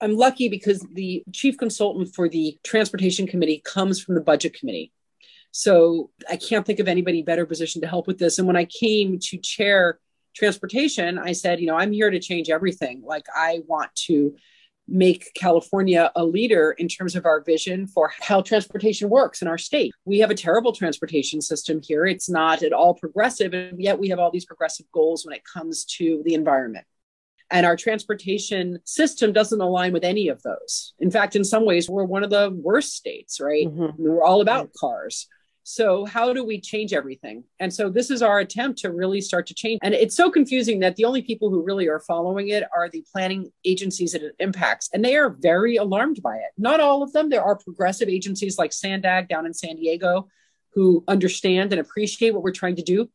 I'm 0.00 0.16
lucky 0.16 0.48
because 0.48 0.86
the 0.92 1.24
chief 1.32 1.58
consultant 1.58 2.14
for 2.14 2.28
the 2.28 2.58
transportation 2.64 3.26
committee 3.26 3.62
comes 3.64 4.00
from 4.00 4.14
the 4.14 4.20
budget 4.20 4.54
committee. 4.54 4.92
So 5.50 6.10
I 6.28 6.36
can't 6.36 6.64
think 6.64 6.78
of 6.78 6.88
anybody 6.88 7.22
better 7.22 7.46
positioned 7.46 7.82
to 7.82 7.88
help 7.88 8.06
with 8.06 8.18
this. 8.18 8.38
And 8.38 8.46
when 8.46 8.56
I 8.56 8.64
came 8.64 9.18
to 9.18 9.38
chair 9.38 9.98
transportation, 10.34 11.18
I 11.18 11.32
said, 11.32 11.60
you 11.60 11.66
know, 11.66 11.76
I'm 11.76 11.92
here 11.92 12.10
to 12.10 12.20
change 12.20 12.48
everything. 12.48 13.02
Like 13.04 13.24
I 13.34 13.60
want 13.66 13.92
to 14.06 14.36
make 14.88 15.32
California 15.34 16.10
a 16.16 16.24
leader 16.24 16.72
in 16.78 16.88
terms 16.88 17.14
of 17.14 17.26
our 17.26 17.42
vision 17.42 17.86
for 17.86 18.10
how 18.20 18.40
transportation 18.40 19.08
works 19.08 19.42
in 19.42 19.48
our 19.48 19.58
state. 19.58 19.92
We 20.04 20.18
have 20.20 20.30
a 20.30 20.34
terrible 20.34 20.72
transportation 20.72 21.40
system 21.42 21.80
here. 21.82 22.06
It's 22.06 22.28
not 22.30 22.62
at 22.62 22.72
all 22.72 22.94
progressive, 22.94 23.52
and 23.52 23.80
yet 23.80 23.98
we 23.98 24.08
have 24.08 24.18
all 24.18 24.30
these 24.30 24.46
progressive 24.46 24.86
goals 24.92 25.24
when 25.24 25.34
it 25.34 25.42
comes 25.44 25.84
to 25.96 26.22
the 26.24 26.34
environment. 26.34 26.86
And 27.50 27.64
our 27.64 27.76
transportation 27.76 28.78
system 28.84 29.32
doesn't 29.32 29.60
align 29.60 29.92
with 29.92 30.04
any 30.04 30.28
of 30.28 30.42
those. 30.42 30.92
In 30.98 31.10
fact, 31.10 31.34
in 31.34 31.44
some 31.44 31.64
ways, 31.64 31.88
we're 31.88 32.04
one 32.04 32.22
of 32.22 32.30
the 32.30 32.50
worst 32.54 32.94
states, 32.94 33.40
right? 33.40 33.66
Mm-hmm. 33.66 34.02
We're 34.02 34.22
all 34.22 34.42
about 34.42 34.72
cars. 34.74 35.26
So, 35.70 36.06
how 36.06 36.32
do 36.32 36.42
we 36.42 36.62
change 36.62 36.94
everything? 36.94 37.44
And 37.60 37.70
so, 37.70 37.90
this 37.90 38.10
is 38.10 38.22
our 38.22 38.38
attempt 38.38 38.78
to 38.78 38.90
really 38.90 39.20
start 39.20 39.46
to 39.48 39.54
change. 39.54 39.80
And 39.82 39.92
it's 39.92 40.16
so 40.16 40.30
confusing 40.30 40.80
that 40.80 40.96
the 40.96 41.04
only 41.04 41.20
people 41.20 41.50
who 41.50 41.62
really 41.62 41.88
are 41.88 42.00
following 42.00 42.48
it 42.48 42.64
are 42.74 42.88
the 42.88 43.04
planning 43.12 43.52
agencies 43.66 44.12
that 44.12 44.22
it 44.22 44.34
impacts. 44.38 44.88
And 44.94 45.04
they 45.04 45.14
are 45.14 45.28
very 45.28 45.76
alarmed 45.76 46.22
by 46.22 46.36
it. 46.36 46.52
Not 46.56 46.80
all 46.80 47.02
of 47.02 47.12
them. 47.12 47.28
There 47.28 47.44
are 47.44 47.54
progressive 47.54 48.08
agencies 48.08 48.56
like 48.56 48.70
SANDAG 48.70 49.28
down 49.28 49.44
in 49.44 49.52
San 49.52 49.76
Diego 49.76 50.28
who 50.72 51.04
understand 51.06 51.70
and 51.70 51.80
appreciate 51.82 52.32
what 52.32 52.42
we're 52.42 52.52
trying 52.52 52.76
to 52.76 52.82
do 52.82 53.10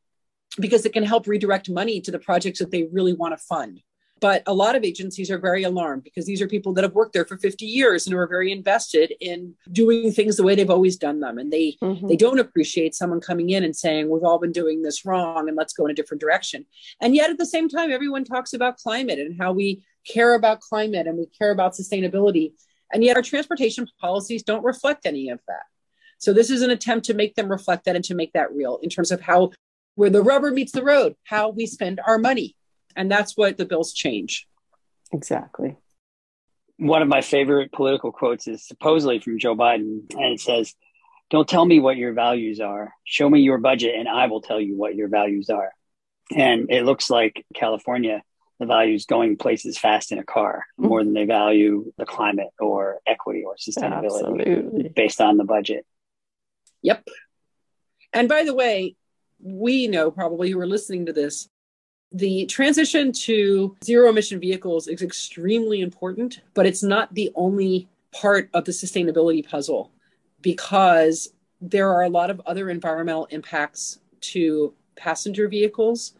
because 0.59 0.85
it 0.85 0.93
can 0.93 1.03
help 1.03 1.25
redirect 1.25 1.71
money 1.71 2.01
to 2.01 2.11
the 2.11 2.19
projects 2.19 2.59
that 2.59 2.69
they 2.69 2.83
really 2.83 3.13
want 3.13 3.35
to 3.35 3.43
fund. 3.43 3.81
But 4.23 4.41
a 4.47 4.53
lot 4.53 4.77
of 4.77 4.85
agencies 4.85 5.29
are 5.29 5.37
very 5.37 5.63
alarmed 5.63 6.05
because 6.05 6.25
these 6.25 6.41
are 6.41 6.47
people 6.47 6.71
that 6.75 6.85
have 6.85 6.93
worked 6.93 7.11
there 7.11 7.25
for 7.25 7.37
50 7.37 7.65
years 7.65 8.07
and 8.07 8.15
are 8.15 8.25
very 8.25 8.53
invested 8.53 9.13
in 9.19 9.53
doing 9.69 10.13
things 10.13 10.37
the 10.37 10.43
way 10.43 10.55
they've 10.55 10.69
always 10.69 10.95
done 10.95 11.19
them. 11.19 11.37
And 11.37 11.51
they 11.51 11.75
mm-hmm. 11.81 12.07
they 12.07 12.15
don't 12.15 12.39
appreciate 12.39 12.95
someone 12.95 13.19
coming 13.19 13.49
in 13.49 13.65
and 13.65 13.75
saying, 13.75 14.09
We've 14.09 14.23
all 14.23 14.39
been 14.39 14.53
doing 14.53 14.81
this 14.81 15.03
wrong 15.03 15.49
and 15.49 15.57
let's 15.57 15.73
go 15.73 15.83
in 15.83 15.91
a 15.91 15.93
different 15.93 16.21
direction. 16.21 16.65
And 17.01 17.13
yet 17.13 17.31
at 17.31 17.37
the 17.37 17.45
same 17.45 17.67
time, 17.67 17.91
everyone 17.91 18.23
talks 18.23 18.53
about 18.53 18.77
climate 18.77 19.19
and 19.19 19.37
how 19.37 19.51
we 19.51 19.83
care 20.07 20.35
about 20.35 20.61
climate 20.61 21.05
and 21.05 21.17
we 21.17 21.25
care 21.25 21.51
about 21.51 21.73
sustainability. 21.73 22.53
And 22.93 23.03
yet 23.03 23.17
our 23.17 23.23
transportation 23.23 23.89
policies 23.99 24.41
don't 24.41 24.63
reflect 24.63 25.05
any 25.05 25.31
of 25.31 25.41
that. 25.49 25.63
So 26.17 26.31
this 26.31 26.49
is 26.49 26.61
an 26.61 26.69
attempt 26.69 27.07
to 27.07 27.13
make 27.13 27.35
them 27.35 27.49
reflect 27.49 27.83
that 27.83 27.97
and 27.97 28.05
to 28.05 28.15
make 28.15 28.31
that 28.31 28.53
real 28.53 28.79
in 28.81 28.89
terms 28.89 29.11
of 29.11 29.19
how 29.19 29.51
where 29.95 30.09
the 30.09 30.23
rubber 30.23 30.51
meets 30.51 30.71
the 30.71 30.81
road, 30.81 31.15
how 31.25 31.49
we 31.49 31.65
spend 31.65 31.99
our 32.07 32.17
money. 32.17 32.55
And 32.95 33.11
that's 33.11 33.35
what 33.35 33.57
the 33.57 33.65
bills 33.65 33.93
change. 33.93 34.47
Exactly. 35.11 35.77
One 36.77 37.01
of 37.01 37.07
my 37.07 37.21
favorite 37.21 37.71
political 37.71 38.11
quotes 38.11 38.47
is 38.47 38.65
supposedly 38.65 39.19
from 39.19 39.39
Joe 39.39 39.55
Biden, 39.55 40.11
and 40.13 40.33
it 40.33 40.41
says, 40.41 40.73
Don't 41.29 41.47
tell 41.47 41.65
me 41.65 41.79
what 41.79 41.97
your 41.97 42.13
values 42.13 42.59
are. 42.59 42.93
Show 43.03 43.29
me 43.29 43.41
your 43.41 43.59
budget, 43.59 43.95
and 43.95 44.09
I 44.09 44.27
will 44.27 44.41
tell 44.41 44.59
you 44.59 44.75
what 44.75 44.95
your 44.95 45.07
values 45.07 45.49
are. 45.49 45.71
And 46.35 46.71
it 46.71 46.83
looks 46.83 47.09
like 47.09 47.45
California, 47.53 48.23
the 48.59 48.65
values 48.65 49.05
going 49.05 49.37
places 49.37 49.77
fast 49.77 50.11
in 50.11 50.19
a 50.19 50.23
car 50.23 50.65
mm-hmm. 50.79 50.89
more 50.89 51.03
than 51.03 51.13
they 51.13 51.25
value 51.25 51.91
the 51.97 52.05
climate 52.05 52.49
or 52.59 52.99
equity 53.05 53.43
or 53.43 53.55
sustainability 53.55 54.39
Absolutely. 54.39 54.89
based 54.89 55.21
on 55.21 55.37
the 55.37 55.43
budget. 55.43 55.85
Yep. 56.81 57.07
And 58.13 58.29
by 58.29 58.43
the 58.43 58.53
way, 58.53 58.95
we 59.39 59.87
know 59.87 60.11
probably 60.11 60.49
who 60.49 60.59
are 60.59 60.67
listening 60.67 61.07
to 61.07 61.13
this 61.13 61.49
the 62.13 62.45
transition 62.45 63.11
to 63.11 63.75
zero 63.83 64.09
emission 64.09 64.39
vehicles 64.39 64.87
is 64.87 65.01
extremely 65.01 65.81
important, 65.81 66.41
but 66.53 66.65
it's 66.65 66.83
not 66.83 67.13
the 67.15 67.31
only 67.35 67.89
part 68.11 68.49
of 68.53 68.65
the 68.65 68.71
sustainability 68.71 69.47
puzzle 69.47 69.91
because 70.41 71.33
there 71.59 71.89
are 71.89 72.03
a 72.03 72.09
lot 72.09 72.29
of 72.29 72.39
other 72.45 72.69
environmental 72.69 73.25
impacts 73.25 73.99
to 74.21 74.73
passenger 74.95 75.47
vehicles 75.47 76.13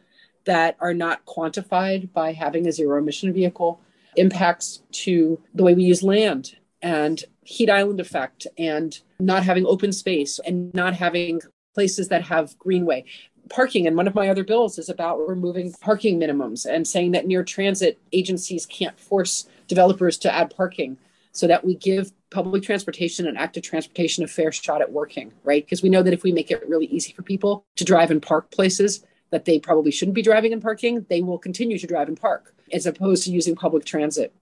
that 0.46 0.76
are 0.80 0.94
not 0.94 1.26
quantified 1.26 2.12
by 2.12 2.34
having 2.34 2.68
a 2.68 2.72
zero 2.72 2.98
emission 2.98 3.32
vehicle, 3.32 3.80
impacts 4.16 4.82
to 4.92 5.40
the 5.54 5.64
way 5.64 5.74
we 5.74 5.84
use 5.84 6.02
land 6.02 6.56
and 6.82 7.24
heat 7.44 7.70
island 7.70 8.00
effect 8.00 8.48
and 8.58 9.00
not 9.20 9.44
having 9.44 9.66
open 9.66 9.92
space 9.92 10.40
and 10.46 10.74
not 10.74 10.94
having 10.94 11.40
places 11.74 12.10
that 12.10 12.24
have 12.24 12.58
greenway 12.60 13.06
parking 13.54 13.86
and 13.86 13.96
one 13.96 14.08
of 14.08 14.16
my 14.16 14.30
other 14.30 14.44
bills 14.44 14.80
is 14.80 14.90
about 14.90 15.20
removing 15.28 15.72
parking 15.74 16.20
minimums 16.20 16.66
and 16.66 16.88
saying 16.88 17.12
that 17.12 17.28
near 17.28 17.44
transit 17.44 18.00
agencies 18.12 18.66
can't 18.66 19.00
force 19.00 19.48
developers 19.68 20.18
to 20.18 20.34
add 20.34 20.54
parking 20.56 20.98
so 21.32 21.46
that 21.46 21.64
we 21.64 21.76
give 21.76 22.12
public 22.32 22.64
transportation 22.64 23.28
and 23.28 23.38
active 23.38 23.62
transportation 23.62 24.24
a 24.24 24.28
fair 24.28 24.52
shot 24.52 24.82
at 24.82 24.92
working 24.92 25.32
right? 25.44 25.64
Because 25.64 25.84
we 25.84 25.90
know 25.90 26.02
that 26.02 26.14
if 26.14 26.24
we 26.24 26.32
make 26.32 26.50
it 26.50 26.68
really 26.68 26.88
easy 26.88 27.14
for 27.14 27.22
people 27.22 27.64
to 27.76 27.86
drive 27.86 28.10
and 28.10 28.22
park 28.22 28.50
places 28.50 29.06
that 29.30 29.46
they 29.46 29.60
probably 29.60 29.92
shouldn't 29.92 30.16
be 30.16 30.24
driving 30.24 30.52
and 30.52 30.62
parking 30.62 31.06
they 31.08 31.22
will 31.22 31.38
continue 31.38 31.78
to 31.78 31.88
drive 31.88 32.08
and 32.08 32.20
park 32.20 32.56
as 32.72 32.88
opposed 32.88 33.24
to 33.24 33.32
using 33.32 33.56
public 33.56 33.86
transit 33.86 34.34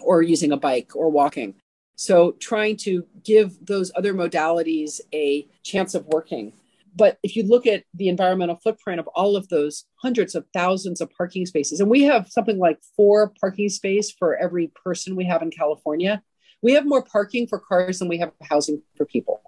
or 0.00 0.20
using 0.20 0.52
a 0.52 0.56
bike 0.58 0.94
or 0.94 1.10
walking. 1.10 1.54
So 1.96 2.32
trying 2.32 2.76
to 2.78 3.06
give 3.24 3.64
those 3.64 3.92
other 3.94 4.12
modalities 4.12 5.00
a 5.14 5.46
chance 5.62 5.94
of 5.94 6.06
working 6.06 6.52
but 6.94 7.18
if 7.22 7.36
you 7.36 7.44
look 7.44 7.66
at 7.66 7.84
the 7.94 8.08
environmental 8.08 8.56
footprint 8.56 9.00
of 9.00 9.08
all 9.08 9.36
of 9.36 9.48
those 9.48 9.84
hundreds 9.96 10.34
of 10.34 10.46
thousands 10.52 11.00
of 11.00 11.10
parking 11.10 11.46
spaces, 11.46 11.80
and 11.80 11.90
we 11.90 12.02
have 12.02 12.28
something 12.28 12.58
like 12.58 12.78
four 12.96 13.32
parking 13.40 13.68
space 13.68 14.10
for 14.10 14.36
every 14.36 14.70
person 14.84 15.16
we 15.16 15.24
have 15.24 15.42
in 15.42 15.50
California, 15.50 16.22
we 16.62 16.72
have 16.72 16.86
more 16.86 17.02
parking 17.02 17.46
for 17.46 17.58
cars 17.58 17.98
than 17.98 18.08
we 18.08 18.18
have 18.18 18.32
housing 18.42 18.82
for 18.96 19.06
people. 19.06 19.42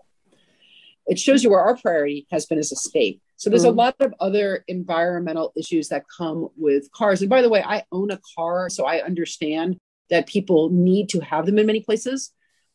It 1.07 1.19
shows 1.19 1.45
you 1.45 1.51
where 1.51 1.61
our 1.61 1.77
priority 1.77 2.27
has 2.31 2.47
been 2.47 2.59
as 2.59 2.73
a 2.73 2.77
state. 2.77 3.21
So 3.37 3.51
there's 3.51 3.63
mm-hmm. 3.63 3.79
a 3.79 3.83
lot 3.83 3.97
of 4.01 4.15
other 4.21 4.65
environmental 4.69 5.53
issues 5.55 5.89
that 5.89 6.05
come 6.17 6.49
with 6.57 6.91
cars. 6.93 7.21
And 7.21 7.29
by 7.29 7.43
the 7.43 7.51
way, 7.51 7.63
I 7.63 7.85
own 7.93 8.11
a 8.11 8.21
car, 8.35 8.71
so 8.71 8.87
I 8.87 9.03
understand 9.03 9.77
that 10.09 10.27
people 10.27 10.71
need 10.71 11.09
to 11.11 11.21
have 11.21 11.47
them 11.47 11.59
in 11.59 11.67
many 11.67 11.81
places 11.81 12.33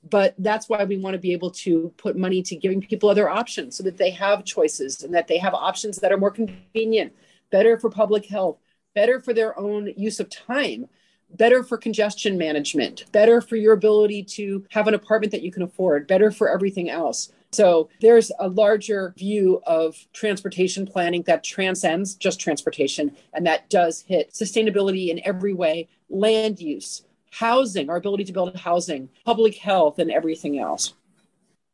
but 0.07 0.33
that's 0.37 0.69
why 0.69 0.83
we 0.83 0.97
want 0.97 1.13
to 1.13 1.19
be 1.19 1.33
able 1.33 1.51
to 1.51 1.93
put 1.97 2.15
money 2.15 2.41
to 2.41 2.55
giving 2.55 2.81
people 2.81 3.09
other 3.09 3.29
options 3.29 3.75
so 3.75 3.83
that 3.83 3.97
they 3.97 4.11
have 4.11 4.45
choices 4.45 5.03
and 5.03 5.13
that 5.13 5.27
they 5.27 5.37
have 5.37 5.53
options 5.53 5.97
that 5.97 6.11
are 6.11 6.17
more 6.17 6.31
convenient 6.31 7.13
better 7.51 7.77
for 7.79 7.89
public 7.89 8.25
health 8.25 8.57
better 8.95 9.19
for 9.19 9.33
their 9.33 9.57
own 9.59 9.93
use 9.97 10.19
of 10.19 10.29
time 10.29 10.87
better 11.31 11.63
for 11.63 11.77
congestion 11.77 12.37
management 12.37 13.05
better 13.11 13.41
for 13.41 13.55
your 13.55 13.73
ability 13.73 14.23
to 14.23 14.65
have 14.71 14.87
an 14.87 14.93
apartment 14.93 15.31
that 15.31 15.41
you 15.41 15.51
can 15.51 15.63
afford 15.63 16.07
better 16.07 16.31
for 16.31 16.49
everything 16.49 16.89
else. 16.89 17.31
So 17.51 17.89
there's 18.01 18.31
a 18.39 18.47
larger 18.47 19.13
view 19.17 19.61
of 19.65 19.95
transportation 20.13 20.85
planning 20.85 21.23
that 21.23 21.43
transcends 21.43 22.15
just 22.15 22.39
transportation 22.39 23.15
and 23.33 23.45
that 23.47 23.69
does 23.69 24.01
hit 24.07 24.31
sustainability 24.31 25.09
in 25.09 25.19
every 25.25 25.53
way 25.53 25.87
land 26.09 26.59
use 26.59 27.03
housing, 27.31 27.89
our 27.89 27.97
ability 27.97 28.25
to 28.25 28.33
build 28.33 28.55
housing, 28.55 29.09
public 29.25 29.57
health, 29.57 29.99
and 29.99 30.11
everything 30.11 30.59
else. 30.59 30.93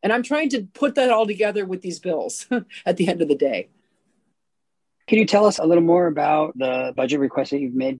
And 0.04 0.14
I'm 0.14 0.24
trying 0.24 0.50
to 0.50 0.64
put 0.74 0.96
that 0.96 1.10
all 1.10 1.26
together 1.26 1.66
with 1.66 1.82
these 1.82 2.00
bills 2.00 2.48
at 2.86 2.98
the 2.98 3.08
end 3.08 3.22
of 3.22 3.28
the 3.28 3.36
day. 3.36 3.70
Can 5.08 5.20
you 5.20 5.26
tell 5.26 5.46
us 5.46 5.60
a 5.60 5.66
little 5.66 5.84
more 5.84 6.08
about 6.08 6.58
the 6.58 6.94
budget 6.96 7.20
request 7.20 7.52
that 7.52 7.60
you've 7.60 7.76
made? 7.76 8.00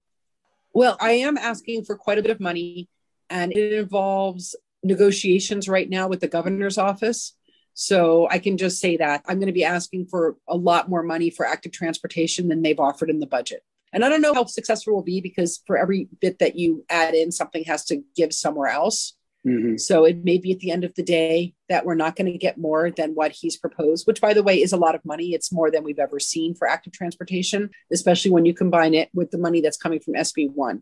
Well, 0.74 0.98
I 1.00 1.12
am 1.12 1.38
asking 1.38 1.86
for 1.86 1.96
quite 1.96 2.18
a 2.18 2.22
bit 2.22 2.32
of 2.32 2.40
money, 2.40 2.90
and 3.30 3.52
it 3.56 3.74
involves 3.74 4.56
negotiations 4.84 5.70
right 5.70 5.90
now 5.90 6.08
with 6.08 6.20
the 6.20 6.28
governor's 6.28 6.78
office. 6.78 7.34
So 7.74 8.28
I 8.30 8.40
can 8.40 8.58
just 8.58 8.80
say 8.80 8.98
that 8.98 9.24
I'm 9.28 9.38
going 9.38 9.48
to 9.48 9.54
be 9.54 9.66
asking 9.66 10.08
for 10.08 10.38
a 10.48 10.56
lot 10.56 10.90
more 10.90 11.04
money 11.04 11.30
for 11.30 11.46
active 11.46 11.72
transportation 11.72 12.48
than 12.48 12.62
they've 12.62 12.80
offered 12.80 13.10
in 13.10 13.20
the 13.20 13.28
budget. 13.28 13.64
And 13.96 14.04
I 14.04 14.10
don't 14.10 14.22
know 14.22 14.34
how 14.34 14.44
successful 14.44 14.94
we'll 14.94 15.04
be 15.04 15.22
because 15.22 15.62
for 15.66 15.78
every 15.78 16.10
bit 16.20 16.40
that 16.40 16.58
you 16.58 16.84
add 16.90 17.16
in, 17.16 17.32
something 17.32 17.64
has 17.64 17.86
to 17.86 18.04
give 18.14 18.34
somewhere 18.34 18.68
else. 18.68 19.16
Mm-hmm. 19.48 19.78
So 19.78 20.04
it 20.04 20.26
may 20.26 20.38
be 20.38 20.52
at 20.52 20.60
the 20.60 20.72
end 20.72 20.84
of 20.84 20.94
the 20.96 21.04
day 21.04 21.54
that 21.70 21.86
we're 21.86 21.96
not 21.96 22.18
going 22.18 22.30
to 22.30 22.38
get 22.38 22.58
more 22.58 22.92
than 22.92 23.12
what 23.12 23.32
he's 23.32 23.56
proposed, 23.56 24.06
which, 24.06 24.20
by 24.20 24.34
the 24.34 24.44
way, 24.44 24.62
is 24.62 24.74
a 24.74 24.78
lot 24.78 24.96
of 24.96 25.06
money. 25.06 25.34
It's 25.34 25.50
more 25.50 25.72
than 25.72 25.86
we've 25.86 26.00
ever 26.00 26.20
seen 26.20 26.56
for 26.56 26.68
active 26.68 26.92
transportation, 26.92 27.70
especially 27.90 28.32
when 28.32 28.44
you 28.44 28.54
combine 28.54 28.94
it 28.94 29.10
with 29.14 29.32
the 29.32 29.38
money 29.38 29.62
that's 29.62 29.78
coming 29.78 30.02
from 30.02 30.16
SB1. 30.16 30.82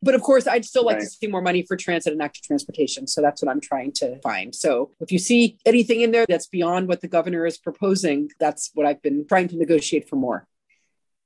But 0.00 0.14
of 0.14 0.22
course, 0.22 0.46
I'd 0.46 0.64
still 0.64 0.86
like 0.86 0.96
right. 0.96 1.04
to 1.04 1.10
see 1.10 1.26
more 1.26 1.42
money 1.42 1.66
for 1.68 1.76
transit 1.76 2.14
and 2.14 2.22
active 2.22 2.44
transportation. 2.44 3.06
So 3.06 3.20
that's 3.20 3.42
what 3.42 3.50
I'm 3.50 3.60
trying 3.60 3.92
to 3.96 4.18
find. 4.20 4.54
So 4.54 4.92
if 5.00 5.12
you 5.12 5.18
see 5.18 5.58
anything 5.66 6.00
in 6.00 6.12
there 6.12 6.24
that's 6.26 6.46
beyond 6.46 6.88
what 6.88 7.02
the 7.02 7.08
governor 7.08 7.44
is 7.44 7.58
proposing, 7.58 8.30
that's 8.40 8.70
what 8.72 8.86
I've 8.86 9.02
been 9.02 9.26
trying 9.28 9.48
to 9.48 9.58
negotiate 9.58 10.08
for 10.08 10.16
more. 10.16 10.46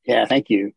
Yeah, 0.05 0.27
thank 0.27 0.51
you. 0.51 0.73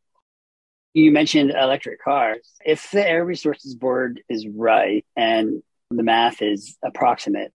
You 0.94 1.12
mentioned 1.12 1.52
electric 1.52 2.02
cars. 2.02 2.50
If 2.66 2.90
the 2.92 3.08
Air 3.08 3.24
Resources 3.24 3.76
Board 3.76 4.22
is 4.28 4.48
right 4.48 5.06
and 5.16 5.62
the 5.92 6.04
math 6.04 6.42
is 6.42 6.78
approximate, 6.84 7.54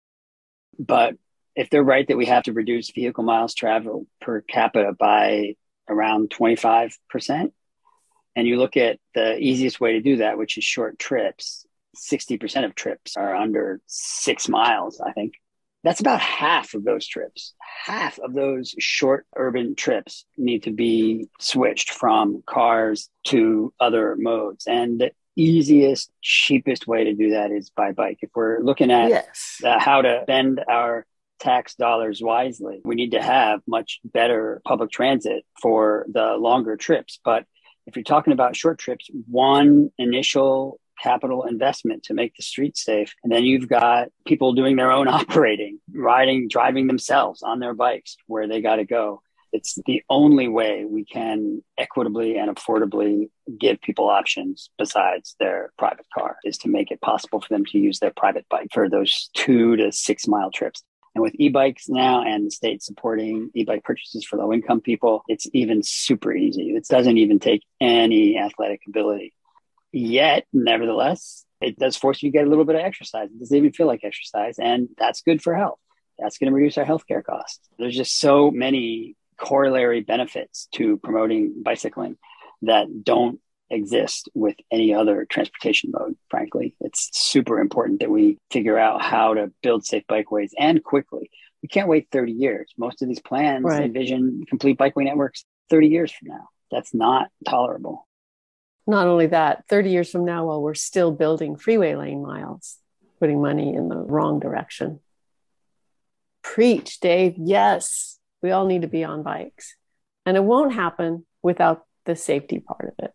But 0.78 1.16
if 1.54 1.70
they're 1.70 1.82
right 1.82 2.06
that 2.08 2.16
we 2.16 2.26
have 2.26 2.44
to 2.44 2.52
reduce 2.52 2.90
vehicle 2.90 3.24
miles 3.24 3.54
traveled 3.54 4.06
per 4.20 4.40
capita 4.40 4.92
by 4.92 5.56
around 5.88 6.30
25%, 6.30 7.52
and 8.36 8.46
you 8.46 8.56
look 8.56 8.76
at 8.76 8.98
the 9.14 9.36
easiest 9.38 9.80
way 9.80 9.92
to 9.92 10.00
do 10.00 10.18
that, 10.18 10.38
which 10.38 10.56
is 10.56 10.64
short 10.64 10.98
trips, 10.98 11.66
60% 11.96 12.64
of 12.64 12.74
trips 12.74 13.16
are 13.16 13.34
under 13.34 13.80
six 13.86 14.48
miles, 14.48 15.00
I 15.00 15.12
think. 15.12 15.34
That's 15.82 16.00
about 16.00 16.20
half 16.20 16.74
of 16.74 16.84
those 16.84 17.06
trips. 17.06 17.54
Half 17.86 18.18
of 18.18 18.34
those 18.34 18.74
short 18.78 19.26
urban 19.36 19.74
trips 19.74 20.26
need 20.36 20.64
to 20.64 20.72
be 20.72 21.28
switched 21.40 21.90
from 21.90 22.42
cars 22.46 23.08
to 23.28 23.72
other 23.80 24.16
modes. 24.18 24.66
And 24.66 25.00
the 25.00 25.12
easiest, 25.36 26.10
cheapest 26.20 26.86
way 26.86 27.04
to 27.04 27.14
do 27.14 27.30
that 27.30 27.50
is 27.50 27.70
by 27.70 27.92
bike. 27.92 28.18
If 28.20 28.30
we're 28.34 28.60
looking 28.60 28.90
at 28.90 29.08
yes. 29.08 29.60
uh, 29.64 29.78
how 29.78 30.02
to 30.02 30.20
spend 30.24 30.60
our 30.68 31.06
tax 31.38 31.74
dollars 31.74 32.20
wisely, 32.22 32.80
we 32.84 32.94
need 32.94 33.12
to 33.12 33.22
have 33.22 33.60
much 33.66 34.00
better 34.04 34.60
public 34.66 34.90
transit 34.90 35.44
for 35.62 36.06
the 36.12 36.36
longer 36.36 36.76
trips. 36.76 37.18
But 37.24 37.46
if 37.86 37.96
you're 37.96 38.02
talking 38.02 38.32
about 38.32 38.56
short 38.56 38.78
trips, 38.78 39.08
one 39.28 39.90
initial 39.98 40.79
capital 41.02 41.44
investment 41.44 42.04
to 42.04 42.14
make 42.14 42.34
the 42.36 42.42
streets 42.42 42.84
safe. 42.84 43.14
And 43.22 43.32
then 43.32 43.44
you've 43.44 43.68
got 43.68 44.08
people 44.26 44.52
doing 44.52 44.76
their 44.76 44.92
own 44.92 45.08
operating, 45.20 45.80
riding, 45.92 46.48
driving 46.48 46.86
themselves 46.86 47.42
on 47.42 47.60
their 47.60 47.74
bikes 47.74 48.16
where 48.26 48.48
they 48.48 48.60
got 48.60 48.76
to 48.76 48.84
go. 48.84 49.22
It's 49.52 49.78
the 49.84 50.02
only 50.08 50.46
way 50.46 50.84
we 50.84 51.04
can 51.04 51.62
equitably 51.76 52.36
and 52.36 52.54
affordably 52.54 53.30
give 53.58 53.80
people 53.80 54.08
options 54.08 54.70
besides 54.78 55.34
their 55.40 55.72
private 55.76 56.06
car 56.16 56.36
is 56.44 56.56
to 56.58 56.68
make 56.68 56.92
it 56.92 57.00
possible 57.00 57.40
for 57.40 57.48
them 57.48 57.64
to 57.66 57.78
use 57.78 57.98
their 57.98 58.12
private 58.16 58.46
bike 58.48 58.68
for 58.72 58.88
those 58.88 59.28
two 59.34 59.74
to 59.76 59.90
six 59.90 60.28
mile 60.28 60.52
trips. 60.52 60.84
And 61.14 61.22
with 61.22 61.34
e-bikes 61.38 61.88
now 61.88 62.22
and 62.22 62.46
the 62.46 62.50
state 62.52 62.82
supporting 62.82 63.50
e-bike 63.54 63.82
purchases 63.82 64.24
for 64.24 64.36
low 64.36 64.52
income 64.52 64.80
people, 64.80 65.24
it's 65.26 65.48
even 65.52 65.82
super 65.82 66.32
easy. 66.32 66.70
It 66.76 66.86
doesn't 66.88 67.18
even 67.18 67.40
take 67.40 67.64
any 67.80 68.38
athletic 68.38 68.82
ability. 68.86 69.34
Yet, 69.92 70.46
nevertheless, 70.52 71.44
it 71.60 71.78
does 71.78 71.96
force 71.96 72.22
you 72.22 72.30
to 72.30 72.38
get 72.38 72.46
a 72.46 72.50
little 72.50 72.64
bit 72.64 72.76
of 72.76 72.82
exercise. 72.82 73.28
It 73.30 73.38
doesn't 73.38 73.56
even 73.56 73.72
feel 73.72 73.86
like 73.86 74.04
exercise, 74.04 74.58
and 74.58 74.88
that's 74.96 75.22
good 75.22 75.42
for 75.42 75.54
health. 75.54 75.78
That's 76.18 76.38
going 76.38 76.50
to 76.50 76.54
reduce 76.54 76.78
our 76.78 76.84
healthcare 76.84 77.24
costs. 77.24 77.60
There's 77.78 77.96
just 77.96 78.18
so 78.18 78.50
many 78.50 79.16
corollary 79.36 80.00
benefits 80.00 80.68
to 80.74 80.98
promoting 80.98 81.62
bicycling 81.62 82.16
that 82.62 82.86
don't 83.02 83.40
exist 83.70 84.28
with 84.34 84.56
any 84.70 84.92
other 84.92 85.26
transportation 85.30 85.92
mode, 85.92 86.16
frankly. 86.28 86.74
It's 86.80 87.08
super 87.12 87.60
important 87.60 88.00
that 88.00 88.10
we 88.10 88.38
figure 88.50 88.78
out 88.78 89.00
how 89.00 89.34
to 89.34 89.52
build 89.62 89.86
safe 89.86 90.04
bikeways 90.10 90.50
and 90.58 90.82
quickly. 90.82 91.30
We 91.62 91.68
can't 91.68 91.88
wait 91.88 92.08
30 92.10 92.32
years. 92.32 92.72
Most 92.76 93.02
of 93.02 93.08
these 93.08 93.20
plans 93.20 93.64
right. 93.64 93.84
envision 93.84 94.44
complete 94.48 94.78
bikeway 94.78 95.04
networks 95.04 95.44
30 95.70 95.88
years 95.88 96.12
from 96.12 96.28
now. 96.28 96.48
That's 96.70 96.92
not 96.92 97.28
tolerable 97.46 98.06
not 98.90 99.06
only 99.06 99.28
that 99.28 99.64
30 99.68 99.90
years 99.90 100.10
from 100.10 100.24
now 100.24 100.46
while 100.46 100.60
we're 100.60 100.74
still 100.74 101.12
building 101.12 101.56
freeway 101.56 101.94
lane 101.94 102.22
miles 102.22 102.76
putting 103.18 103.40
money 103.40 103.74
in 103.74 103.88
the 103.88 103.96
wrong 103.96 104.40
direction. 104.40 105.00
Preach 106.42 107.00
dave. 107.00 107.34
Yes 107.36 108.20
we 108.42 108.50
all 108.50 108.66
need 108.66 108.82
to 108.82 108.88
be 108.88 109.04
on 109.04 109.22
bikes. 109.22 109.76
And 110.26 110.36
it 110.36 110.44
won't 110.44 110.74
happen 110.74 111.26
without 111.42 111.84
the 112.04 112.16
safety 112.16 112.60
part 112.60 112.94
of 112.98 113.04
it 113.04 113.14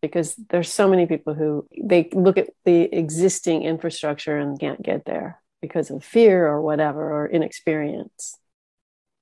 because 0.00 0.34
there's 0.50 0.70
so 0.70 0.88
many 0.88 1.06
people 1.06 1.34
who 1.34 1.66
they 1.82 2.08
look 2.12 2.38
at 2.38 2.50
the 2.64 2.82
existing 2.82 3.62
infrastructure 3.62 4.36
and 4.36 4.58
can't 4.58 4.82
get 4.82 5.04
there 5.04 5.40
because 5.60 5.90
of 5.90 6.04
fear 6.04 6.46
or 6.46 6.62
whatever 6.62 7.12
or 7.12 7.28
inexperience 7.28 8.38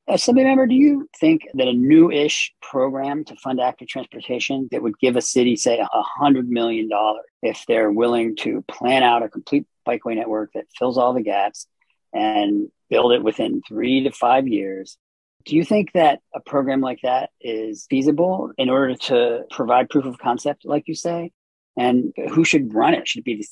Uh, 0.09 0.15
Assembly 0.15 0.45
member, 0.45 0.67
do 0.67 0.75
you 0.75 1.09
think 1.19 1.43
that 1.55 1.69
a 1.69 1.73
new-ish 1.73 2.53
program 2.63 3.25
to 3.25 3.37
fund 3.37 3.61
active 3.61 3.89
transportation 3.89 4.69
that 4.71 4.83
would 4.83 4.99
give 4.99 5.17
a 5.17 5.23
city, 5.23 5.57
say, 5.57 5.79
a 5.79 6.03
hundred 6.03 6.49
million 6.49 6.89
dollars, 6.89 7.25
if 7.43 7.65
they're 7.67 7.91
willing 7.91 8.37
to 8.37 8.63
plan 8.69 9.03
out 9.03 9.23
a 9.23 9.29
complete 9.29 9.67
bikeway 9.87 10.17
network 10.17 10.51
that 10.55 10.67
fills 10.79 10.99
all 10.99 11.13
the 11.13 11.23
gaps 11.23 11.67
and 12.13 12.69
build 12.89 13.13
it 13.13 13.23
within 13.23 13.63
three 13.67 14.05
to 14.05 14.11
five 14.13 14.47
years, 14.47 14.97
do 15.45 15.55
you 15.55 15.65
think 15.65 15.93
that 15.93 16.21
a 16.35 16.41
program 16.41 16.81
like 16.81 17.01
that 17.03 17.31
is 17.41 17.87
feasible 17.89 18.51
in 18.59 18.69
order 18.69 18.97
to 18.97 19.45
provide 19.51 19.89
proof 19.89 20.05
of 20.05 20.19
concept, 20.19 20.65
like 20.65 20.89
you 20.89 20.95
say? 20.95 21.31
And 21.77 22.13
who 22.31 22.45
should 22.45 22.75
run 22.75 22.95
it? 22.95 23.07
Should 23.07 23.21
it 23.21 23.25
be 23.25 23.37
the 23.37 23.47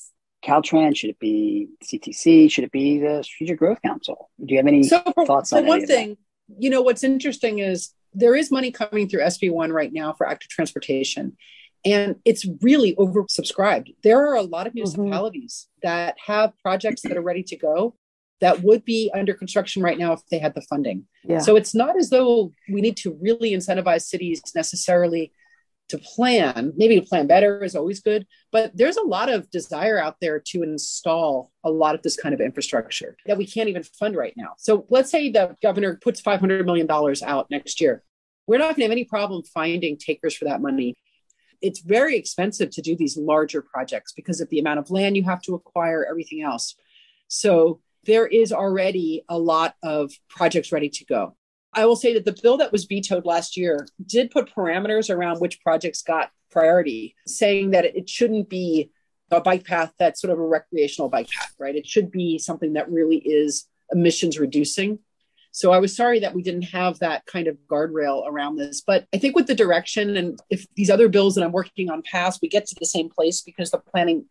Caltrans? 0.45 0.97
Should 0.97 1.11
it 1.11 1.19
be 1.19 1.67
CTC? 1.83 2.51
Should 2.51 2.65
it 2.65 2.71
be 2.71 2.99
the 2.99 3.23
Strategic 3.23 3.59
Growth 3.59 3.81
Council? 3.81 4.29
Do 4.43 4.53
you 4.53 4.57
have 4.57 4.67
any 4.67 4.83
so 4.83 5.01
for, 5.13 5.25
thoughts 5.25 5.53
on 5.53 5.63
for 5.63 5.67
one 5.67 5.85
thing? 5.85 6.17
You 6.59 6.69
know, 6.69 6.81
what's 6.81 7.03
interesting 7.03 7.59
is 7.59 7.93
there 8.13 8.35
is 8.35 8.51
money 8.51 8.71
coming 8.71 9.09
through 9.09 9.21
SB1 9.21 9.71
right 9.71 9.91
now 9.91 10.13
for 10.13 10.27
active 10.27 10.49
transportation. 10.49 11.35
And 11.83 12.15
it's 12.25 12.47
really 12.61 12.95
oversubscribed. 12.95 13.93
There 14.03 14.27
are 14.27 14.35
a 14.35 14.41
lot 14.41 14.65
of 14.65 14.71
mm-hmm. 14.71 14.79
municipalities 14.79 15.67
mm-hmm. 15.67 15.87
that 15.87 16.15
have 16.25 16.57
projects 16.59 17.01
that 17.03 17.17
are 17.17 17.21
ready 17.21 17.43
to 17.43 17.55
go 17.55 17.95
that 18.41 18.63
would 18.63 18.83
be 18.83 19.09
under 19.13 19.33
construction 19.33 19.81
right 19.81 19.97
now 19.97 20.13
if 20.13 20.21
they 20.29 20.39
had 20.39 20.53
the 20.55 20.61
funding. 20.61 21.05
Yeah. 21.23 21.39
So 21.39 21.55
it's 21.55 21.73
not 21.73 21.97
as 21.97 22.09
though 22.09 22.51
we 22.69 22.81
need 22.81 22.97
to 22.97 23.17
really 23.21 23.51
incentivize 23.51 24.01
cities 24.01 24.41
necessarily 24.53 25.31
to 25.89 25.97
plan. 25.97 26.73
Maybe 26.75 26.99
to 26.99 27.05
plan 27.05 27.27
better 27.27 27.63
is 27.63 27.75
always 27.75 27.99
good, 27.99 28.25
but 28.51 28.75
there's 28.75 28.97
a 28.97 29.03
lot 29.03 29.29
of 29.29 29.49
desire 29.51 29.99
out 29.99 30.17
there 30.19 30.39
to 30.47 30.63
install 30.63 31.51
a 31.63 31.69
lot 31.69 31.95
of 31.95 32.01
this 32.01 32.17
kind 32.17 32.33
of 32.33 32.41
infrastructure 32.41 33.15
that 33.25 33.37
we 33.37 33.45
can't 33.45 33.69
even 33.69 33.83
fund 33.83 34.15
right 34.15 34.33
now. 34.35 34.53
So 34.57 34.85
let's 34.89 35.11
say 35.11 35.29
the 35.29 35.55
governor 35.61 35.99
puts 36.01 36.21
$500 36.21 36.65
million 36.65 36.89
out 36.89 37.51
next 37.51 37.79
year. 37.79 38.03
We're 38.47 38.57
not 38.57 38.69
going 38.69 38.75
to 38.77 38.83
have 38.83 38.91
any 38.91 39.05
problem 39.05 39.43
finding 39.43 39.97
takers 39.97 40.35
for 40.35 40.45
that 40.45 40.61
money. 40.61 40.95
It's 41.61 41.79
very 41.79 42.17
expensive 42.17 42.69
to 42.71 42.81
do 42.81 42.95
these 42.95 43.17
larger 43.17 43.61
projects 43.61 44.11
because 44.11 44.41
of 44.41 44.49
the 44.49 44.59
amount 44.59 44.79
of 44.79 44.91
land 44.91 45.15
you 45.15 45.23
have 45.23 45.41
to 45.43 45.55
acquire, 45.55 46.05
everything 46.07 46.41
else. 46.41 46.75
So 47.27 47.81
there 48.05 48.27
is 48.27 48.51
already 48.51 49.23
a 49.29 49.37
lot 49.37 49.75
of 49.83 50.11
projects 50.29 50.71
ready 50.71 50.89
to 50.89 51.05
go. 51.05 51.35
I 51.75 51.85
will 51.85 51.95
say 51.95 52.13
that 52.13 52.25
the 52.25 52.37
bill 52.41 52.57
that 52.57 52.71
was 52.71 52.85
vetoed 52.85 53.25
last 53.25 53.57
year 53.57 53.87
did 54.05 54.31
put 54.31 54.53
parameters 54.55 55.13
around 55.13 55.39
which 55.39 55.61
projects 55.61 56.01
got 56.01 56.31
priority, 56.51 57.15
saying 57.27 57.71
that 57.71 57.85
it 57.85 58.09
shouldn't 58.09 58.49
be 58.49 58.91
a 59.31 59.41
bike 59.41 59.65
path 59.65 59.91
that's 59.99 60.21
sort 60.21 60.31
of 60.31 60.39
a 60.39 60.47
recreational 60.47 61.09
bike 61.09 61.29
path, 61.29 61.53
right? 61.59 61.75
It 61.75 61.85
should 61.85 62.11
be 62.11 62.37
something 62.37 62.73
that 62.73 62.89
really 62.89 63.17
is 63.17 63.67
emissions 63.91 64.39
reducing. 64.39 64.99
So 65.51 65.71
I 65.71 65.79
was 65.79 65.95
sorry 65.95 66.19
that 66.19 66.33
we 66.33 66.43
didn't 66.43 66.63
have 66.63 66.99
that 66.99 67.25
kind 67.25 67.47
of 67.47 67.57
guardrail 67.69 68.27
around 68.27 68.57
this. 68.57 68.81
But 68.85 69.05
I 69.13 69.17
think 69.17 69.35
with 69.35 69.47
the 69.47 69.55
direction 69.55 70.17
and 70.17 70.39
if 70.49 70.65
these 70.75 70.89
other 70.89 71.07
bills 71.07 71.35
that 71.35 71.43
I'm 71.43 71.51
working 71.51 71.89
on 71.89 72.03
pass, 72.03 72.41
we 72.41 72.49
get 72.49 72.65
to 72.67 72.75
the 72.77 72.85
same 72.85 73.09
place 73.09 73.41
because 73.41 73.71
the 73.71 73.77
planning 73.77 74.25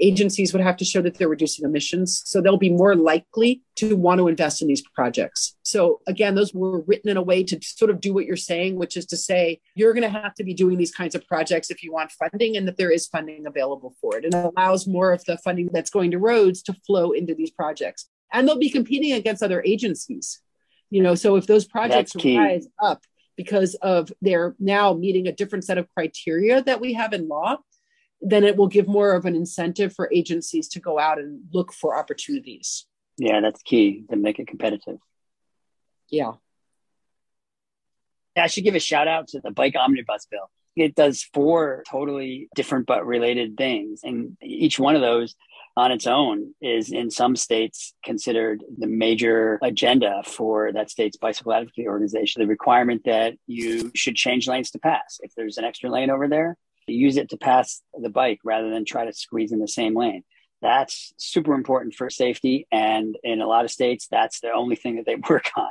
agencies 0.00 0.52
would 0.52 0.62
have 0.62 0.76
to 0.78 0.84
show 0.84 1.02
that 1.02 1.18
they're 1.18 1.28
reducing 1.28 1.64
emissions. 1.64 2.22
So 2.24 2.40
they'll 2.40 2.56
be 2.56 2.70
more 2.70 2.94
likely 2.94 3.62
to 3.76 3.96
want 3.96 4.18
to 4.18 4.28
invest 4.28 4.62
in 4.62 4.68
these 4.68 4.82
projects. 4.94 5.56
So 5.62 6.00
again, 6.06 6.34
those 6.34 6.52
were 6.54 6.80
written 6.82 7.10
in 7.10 7.16
a 7.16 7.22
way 7.22 7.42
to 7.44 7.58
sort 7.62 7.90
of 7.90 8.00
do 8.00 8.12
what 8.12 8.26
you're 8.26 8.36
saying, 8.36 8.76
which 8.76 8.96
is 8.96 9.06
to 9.06 9.16
say 9.16 9.60
you're 9.74 9.92
going 9.92 10.10
to 10.10 10.20
have 10.20 10.34
to 10.34 10.44
be 10.44 10.54
doing 10.54 10.78
these 10.78 10.92
kinds 10.92 11.14
of 11.14 11.26
projects 11.26 11.70
if 11.70 11.82
you 11.82 11.92
want 11.92 12.12
funding 12.12 12.56
and 12.56 12.66
that 12.68 12.76
there 12.76 12.90
is 12.90 13.06
funding 13.06 13.46
available 13.46 13.94
for 14.00 14.16
it. 14.16 14.24
And 14.24 14.34
it 14.34 14.52
allows 14.56 14.86
more 14.86 15.12
of 15.12 15.24
the 15.24 15.38
funding 15.38 15.68
that's 15.72 15.90
going 15.90 16.10
to 16.12 16.18
roads 16.18 16.62
to 16.64 16.74
flow 16.86 17.12
into 17.12 17.34
these 17.34 17.50
projects. 17.50 18.08
And 18.32 18.46
they'll 18.46 18.58
be 18.58 18.70
competing 18.70 19.12
against 19.12 19.42
other 19.42 19.62
agencies. 19.64 20.40
You 20.90 21.02
know, 21.02 21.14
so 21.14 21.36
if 21.36 21.46
those 21.46 21.66
projects 21.66 22.16
rise 22.16 22.66
up 22.82 23.04
because 23.36 23.74
of 23.76 24.12
they're 24.20 24.54
now 24.58 24.92
meeting 24.92 25.26
a 25.26 25.32
different 25.32 25.64
set 25.64 25.78
of 25.78 25.88
criteria 25.94 26.62
that 26.62 26.80
we 26.80 26.94
have 26.94 27.12
in 27.12 27.28
law, 27.28 27.56
then 28.20 28.44
it 28.44 28.56
will 28.56 28.68
give 28.68 28.86
more 28.86 29.12
of 29.12 29.24
an 29.24 29.34
incentive 29.34 29.94
for 29.94 30.10
agencies 30.12 30.68
to 30.68 30.80
go 30.80 30.98
out 30.98 31.18
and 31.18 31.42
look 31.52 31.72
for 31.72 31.98
opportunities. 31.98 32.86
Yeah, 33.16 33.40
that's 33.40 33.62
key 33.62 34.04
to 34.10 34.16
make 34.16 34.38
it 34.38 34.46
competitive. 34.46 34.98
Yeah. 36.08 36.32
I 38.36 38.46
should 38.46 38.64
give 38.64 38.74
a 38.74 38.80
shout 38.80 39.08
out 39.08 39.28
to 39.28 39.40
the 39.40 39.50
bike 39.50 39.74
omnibus 39.76 40.26
bill. 40.30 40.50
It 40.76 40.94
does 40.94 41.28
four 41.34 41.82
totally 41.90 42.48
different 42.54 42.86
but 42.86 43.06
related 43.06 43.56
things. 43.56 44.00
And 44.04 44.36
each 44.40 44.78
one 44.78 44.94
of 44.94 45.02
those 45.02 45.34
on 45.76 45.92
its 45.92 46.06
own 46.06 46.54
is 46.60 46.90
in 46.90 47.10
some 47.10 47.36
states 47.36 47.94
considered 48.04 48.62
the 48.78 48.86
major 48.86 49.58
agenda 49.62 50.22
for 50.24 50.72
that 50.72 50.90
state's 50.90 51.16
bicycle 51.16 51.52
advocacy 51.52 51.88
organization. 51.88 52.40
The 52.40 52.46
requirement 52.46 53.02
that 53.04 53.34
you 53.46 53.90
should 53.94 54.16
change 54.16 54.48
lanes 54.48 54.70
to 54.70 54.78
pass. 54.78 55.18
If 55.22 55.34
there's 55.34 55.58
an 55.58 55.64
extra 55.64 55.90
lane 55.90 56.10
over 56.10 56.28
there, 56.28 56.56
use 56.92 57.16
it 57.16 57.30
to 57.30 57.36
pass 57.36 57.82
the 57.98 58.10
bike 58.10 58.40
rather 58.44 58.70
than 58.70 58.84
try 58.84 59.04
to 59.04 59.12
squeeze 59.12 59.52
in 59.52 59.60
the 59.60 59.68
same 59.68 59.96
lane. 59.96 60.24
That's 60.62 61.12
super 61.16 61.54
important 61.54 61.94
for 61.94 62.10
safety. 62.10 62.66
And 62.70 63.16
in 63.22 63.40
a 63.40 63.46
lot 63.46 63.64
of 63.64 63.70
states, 63.70 64.08
that's 64.10 64.40
the 64.40 64.52
only 64.52 64.76
thing 64.76 64.96
that 64.96 65.06
they 65.06 65.16
work 65.30 65.50
on. 65.56 65.70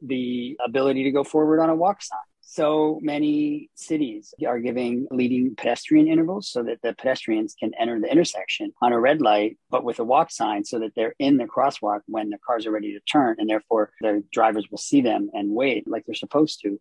The 0.00 0.56
ability 0.64 1.04
to 1.04 1.10
go 1.10 1.22
forward 1.22 1.60
on 1.60 1.70
a 1.70 1.76
walk 1.76 2.02
sign. 2.02 2.18
so 2.40 2.98
many 3.02 3.70
cities 3.76 4.34
are 4.46 4.58
giving 4.58 5.06
leading 5.10 5.54
pedestrian 5.54 6.08
intervals 6.08 6.50
so 6.50 6.62
that 6.64 6.82
the 6.82 6.92
pedestrians 6.94 7.54
can 7.58 7.72
enter 7.78 8.00
the 8.00 8.10
intersection 8.10 8.72
on 8.82 8.92
a 8.92 8.98
red 8.98 9.20
light, 9.20 9.58
but 9.70 9.84
with 9.84 10.00
a 10.00 10.04
walk 10.04 10.30
sign 10.30 10.64
so 10.64 10.80
that 10.80 10.92
they're 10.96 11.14
in 11.18 11.36
the 11.36 11.44
crosswalk 11.44 12.00
when 12.06 12.30
the 12.30 12.38
cars 12.44 12.66
are 12.66 12.72
ready 12.72 12.92
to 12.94 13.00
turn. 13.00 13.36
And 13.38 13.48
therefore, 13.48 13.90
the 14.00 14.24
drivers 14.32 14.66
will 14.70 14.78
see 14.78 15.02
them 15.02 15.30
and 15.34 15.50
wait 15.50 15.86
like 15.86 16.04
they're 16.04 16.14
supposed 16.14 16.60
to. 16.62 16.80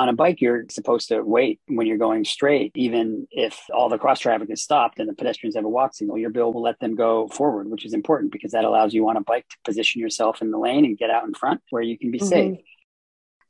On 0.00 0.08
a 0.08 0.14
bike, 0.14 0.40
you're 0.40 0.64
supposed 0.70 1.08
to 1.08 1.20
wait 1.20 1.60
when 1.66 1.86
you're 1.86 1.98
going 1.98 2.24
straight, 2.24 2.72
even 2.74 3.28
if 3.30 3.60
all 3.70 3.90
the 3.90 3.98
cross 3.98 4.18
traffic 4.18 4.48
is 4.48 4.62
stopped 4.62 4.98
and 4.98 5.06
the 5.06 5.12
pedestrians 5.12 5.56
have 5.56 5.66
a 5.66 5.68
walk 5.68 5.94
signal. 5.94 6.16
Your 6.16 6.30
bill 6.30 6.54
will 6.54 6.62
let 6.62 6.80
them 6.80 6.94
go 6.94 7.28
forward, 7.28 7.70
which 7.70 7.84
is 7.84 7.92
important 7.92 8.32
because 8.32 8.52
that 8.52 8.64
allows 8.64 8.94
you 8.94 9.06
on 9.10 9.18
a 9.18 9.20
bike 9.20 9.46
to 9.50 9.56
position 9.62 10.00
yourself 10.00 10.40
in 10.40 10.52
the 10.52 10.58
lane 10.58 10.86
and 10.86 10.96
get 10.96 11.10
out 11.10 11.24
in 11.24 11.34
front 11.34 11.60
where 11.68 11.82
you 11.82 11.98
can 11.98 12.10
be 12.10 12.18
mm-hmm. 12.18 12.28
safe. 12.28 12.58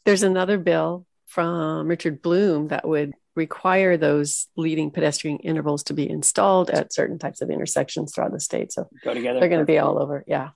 There's 0.04 0.24
another 0.24 0.58
bill 0.58 1.06
from 1.26 1.86
Richard 1.86 2.20
Bloom 2.20 2.68
that 2.68 2.86
would 2.86 3.12
require 3.36 3.96
those 3.96 4.48
leading 4.56 4.90
pedestrian 4.90 5.38
intervals 5.38 5.84
to 5.84 5.94
be 5.94 6.10
installed 6.10 6.68
at 6.68 6.92
certain 6.92 7.20
types 7.20 7.42
of 7.42 7.50
intersections 7.50 8.12
throughout 8.12 8.32
the 8.32 8.40
state. 8.40 8.72
So 8.72 8.88
go 9.04 9.14
together. 9.14 9.38
They're 9.38 9.48
going 9.48 9.60
to 9.60 9.72
be 9.72 9.78
all 9.78 10.02
over. 10.02 10.24
Yeah. 10.26 10.50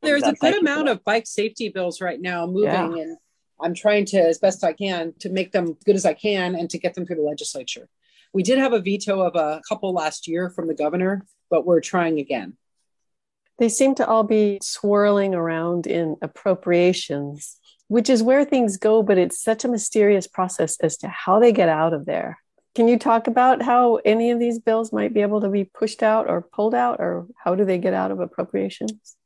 There's 0.00 0.22
a 0.22 0.32
good 0.32 0.58
amount 0.60 0.88
of 0.88 1.04
bike 1.04 1.26
safety 1.26 1.68
bills 1.68 2.00
right 2.00 2.20
now 2.20 2.46
moving 2.46 2.96
yeah. 2.96 3.02
and 3.02 3.16
I'm 3.60 3.74
trying 3.74 4.04
to 4.06 4.18
as 4.18 4.38
best 4.38 4.64
I 4.64 4.72
can 4.72 5.14
to 5.20 5.28
make 5.28 5.52
them 5.52 5.76
good 5.84 5.96
as 5.96 6.04
I 6.04 6.14
can 6.14 6.54
and 6.54 6.68
to 6.70 6.78
get 6.78 6.94
them 6.94 7.06
through 7.06 7.16
the 7.16 7.22
legislature. 7.22 7.88
We 8.32 8.42
did 8.42 8.58
have 8.58 8.72
a 8.72 8.80
veto 8.80 9.20
of 9.20 9.36
a 9.36 9.62
couple 9.68 9.92
last 9.92 10.26
year 10.26 10.50
from 10.50 10.66
the 10.66 10.74
governor, 10.74 11.24
but 11.50 11.64
we're 11.64 11.80
trying 11.80 12.18
again. 12.18 12.56
They 13.58 13.68
seem 13.68 13.94
to 13.96 14.06
all 14.06 14.24
be 14.24 14.58
swirling 14.60 15.34
around 15.34 15.86
in 15.86 16.16
appropriations 16.20 17.58
which 17.88 18.08
is 18.08 18.22
where 18.22 18.44
things 18.44 18.76
go, 18.76 19.02
but 19.02 19.18
it's 19.18 19.40
such 19.40 19.64
a 19.64 19.68
mysterious 19.68 20.26
process 20.26 20.78
as 20.80 20.96
to 20.98 21.08
how 21.08 21.38
they 21.38 21.52
get 21.52 21.68
out 21.68 21.92
of 21.92 22.06
there. 22.06 22.38
Can 22.74 22.88
you 22.88 22.98
talk 22.98 23.26
about 23.26 23.62
how 23.62 23.96
any 24.04 24.30
of 24.30 24.40
these 24.40 24.58
bills 24.58 24.92
might 24.92 25.14
be 25.14 25.20
able 25.20 25.40
to 25.42 25.48
be 25.48 25.64
pushed 25.64 26.02
out 26.02 26.28
or 26.28 26.42
pulled 26.42 26.74
out, 26.74 26.98
or 26.98 27.26
how 27.36 27.54
do 27.54 27.64
they 27.64 27.78
get 27.78 27.94
out 27.94 28.10
of 28.10 28.20
appropriations? 28.20 29.16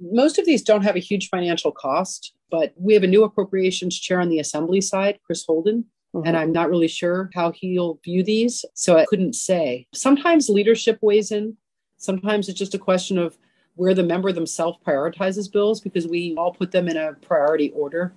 Most 0.00 0.38
of 0.38 0.44
these 0.44 0.62
don't 0.62 0.82
have 0.82 0.96
a 0.96 1.00
huge 1.00 1.28
financial 1.28 1.72
cost, 1.72 2.34
but 2.50 2.74
we 2.76 2.94
have 2.94 3.02
a 3.02 3.08
new 3.08 3.24
appropriations 3.24 3.98
chair 3.98 4.20
on 4.20 4.28
the 4.28 4.38
assembly 4.38 4.80
side, 4.80 5.18
Chris 5.24 5.44
Holden, 5.44 5.86
Mm-hmm. 6.16 6.26
And 6.26 6.36
I'm 6.36 6.52
not 6.52 6.70
really 6.70 6.88
sure 6.88 7.30
how 7.34 7.52
he'll 7.52 8.00
view 8.04 8.22
these. 8.22 8.64
So 8.74 8.96
I 8.96 9.04
couldn't 9.04 9.34
say. 9.34 9.86
Sometimes 9.92 10.48
leadership 10.48 10.98
weighs 11.02 11.30
in. 11.30 11.56
Sometimes 11.98 12.48
it's 12.48 12.58
just 12.58 12.74
a 12.74 12.78
question 12.78 13.18
of 13.18 13.36
where 13.74 13.94
the 13.94 14.02
member 14.02 14.32
themselves 14.32 14.78
prioritizes 14.86 15.52
bills 15.52 15.80
because 15.80 16.06
we 16.06 16.34
all 16.36 16.52
put 16.52 16.72
them 16.72 16.88
in 16.88 16.96
a 16.96 17.12
priority 17.14 17.70
order. 17.70 18.14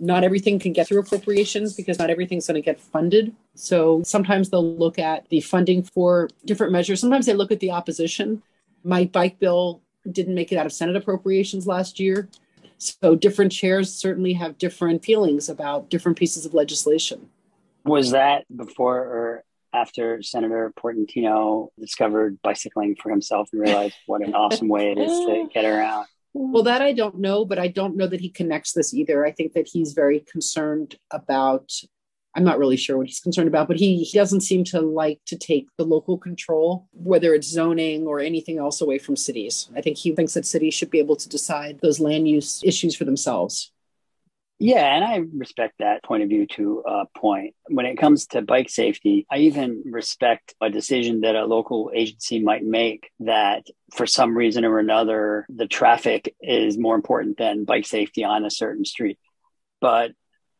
Not 0.00 0.24
everything 0.24 0.58
can 0.58 0.72
get 0.72 0.88
through 0.88 1.00
appropriations 1.00 1.74
because 1.74 1.98
not 1.98 2.10
everything's 2.10 2.46
going 2.46 2.56
to 2.56 2.60
get 2.64 2.80
funded. 2.80 3.34
So 3.54 4.02
sometimes 4.04 4.50
they'll 4.50 4.76
look 4.76 4.98
at 4.98 5.28
the 5.28 5.40
funding 5.40 5.82
for 5.82 6.28
different 6.44 6.72
measures. 6.72 7.00
Sometimes 7.00 7.26
they 7.26 7.34
look 7.34 7.52
at 7.52 7.60
the 7.60 7.70
opposition. 7.70 8.42
My 8.84 9.04
bike 9.04 9.38
bill 9.38 9.82
didn't 10.12 10.34
make 10.34 10.52
it 10.52 10.56
out 10.56 10.66
of 10.66 10.72
Senate 10.72 10.96
appropriations 10.96 11.66
last 11.66 11.98
year. 11.98 12.28
So 12.78 13.16
different 13.16 13.52
chairs 13.52 13.92
certainly 13.92 14.34
have 14.34 14.58
different 14.58 15.04
feelings 15.04 15.48
about 15.48 15.90
different 15.90 16.16
pieces 16.16 16.46
of 16.46 16.54
legislation. 16.54 17.28
Was 17.84 18.10
that 18.12 18.44
before 18.54 18.98
or 18.98 19.44
after 19.72 20.22
Senator 20.22 20.72
Portantino 20.76 21.68
discovered 21.78 22.40
bicycling 22.42 22.96
for 23.02 23.10
himself 23.10 23.48
and 23.52 23.60
realized 23.60 23.94
what 24.06 24.22
an 24.22 24.34
awesome 24.34 24.68
way 24.68 24.92
it 24.92 24.98
is 24.98 25.10
to 25.10 25.48
get 25.54 25.64
around. 25.64 26.06
Well, 26.34 26.62
that 26.64 26.82
I 26.82 26.92
don't 26.92 27.18
know, 27.18 27.44
but 27.44 27.58
I 27.58 27.68
don't 27.68 27.96
know 27.96 28.06
that 28.06 28.20
he 28.20 28.28
connects 28.28 28.72
this 28.72 28.94
either. 28.94 29.26
I 29.26 29.32
think 29.32 29.54
that 29.54 29.68
he's 29.68 29.92
very 29.92 30.20
concerned 30.20 30.96
about. 31.10 31.72
I'm 32.38 32.44
not 32.44 32.60
really 32.60 32.76
sure 32.76 32.96
what 32.96 33.08
he's 33.08 33.18
concerned 33.18 33.48
about, 33.48 33.66
but 33.66 33.78
he, 33.78 34.04
he 34.04 34.16
doesn't 34.16 34.42
seem 34.42 34.62
to 34.66 34.80
like 34.80 35.18
to 35.26 35.36
take 35.36 35.66
the 35.76 35.84
local 35.84 36.16
control, 36.16 36.86
whether 36.92 37.34
it's 37.34 37.48
zoning 37.48 38.06
or 38.06 38.20
anything 38.20 38.58
else, 38.58 38.80
away 38.80 38.98
from 38.98 39.16
cities. 39.16 39.68
I 39.74 39.80
think 39.80 39.96
he 39.96 40.14
thinks 40.14 40.34
that 40.34 40.46
cities 40.46 40.72
should 40.72 40.88
be 40.88 41.00
able 41.00 41.16
to 41.16 41.28
decide 41.28 41.80
those 41.82 41.98
land 41.98 42.28
use 42.28 42.62
issues 42.64 42.94
for 42.94 43.04
themselves. 43.04 43.72
Yeah, 44.60 44.84
and 44.84 45.04
I 45.04 45.16
respect 45.36 45.78
that 45.80 46.04
point 46.04 46.22
of 46.22 46.28
view 46.28 46.46
to 46.54 46.84
a 46.86 47.06
point. 47.18 47.56
When 47.66 47.86
it 47.86 47.98
comes 47.98 48.28
to 48.28 48.42
bike 48.42 48.70
safety, 48.70 49.26
I 49.28 49.38
even 49.38 49.82
respect 49.84 50.54
a 50.60 50.70
decision 50.70 51.22
that 51.22 51.34
a 51.34 51.44
local 51.44 51.90
agency 51.92 52.38
might 52.38 52.64
make 52.64 53.10
that 53.18 53.66
for 53.96 54.06
some 54.06 54.38
reason 54.38 54.64
or 54.64 54.78
another, 54.78 55.44
the 55.48 55.66
traffic 55.66 56.36
is 56.40 56.78
more 56.78 56.94
important 56.94 57.36
than 57.36 57.64
bike 57.64 57.86
safety 57.86 58.22
on 58.22 58.44
a 58.44 58.50
certain 58.50 58.84
street. 58.84 59.18
But 59.80 60.12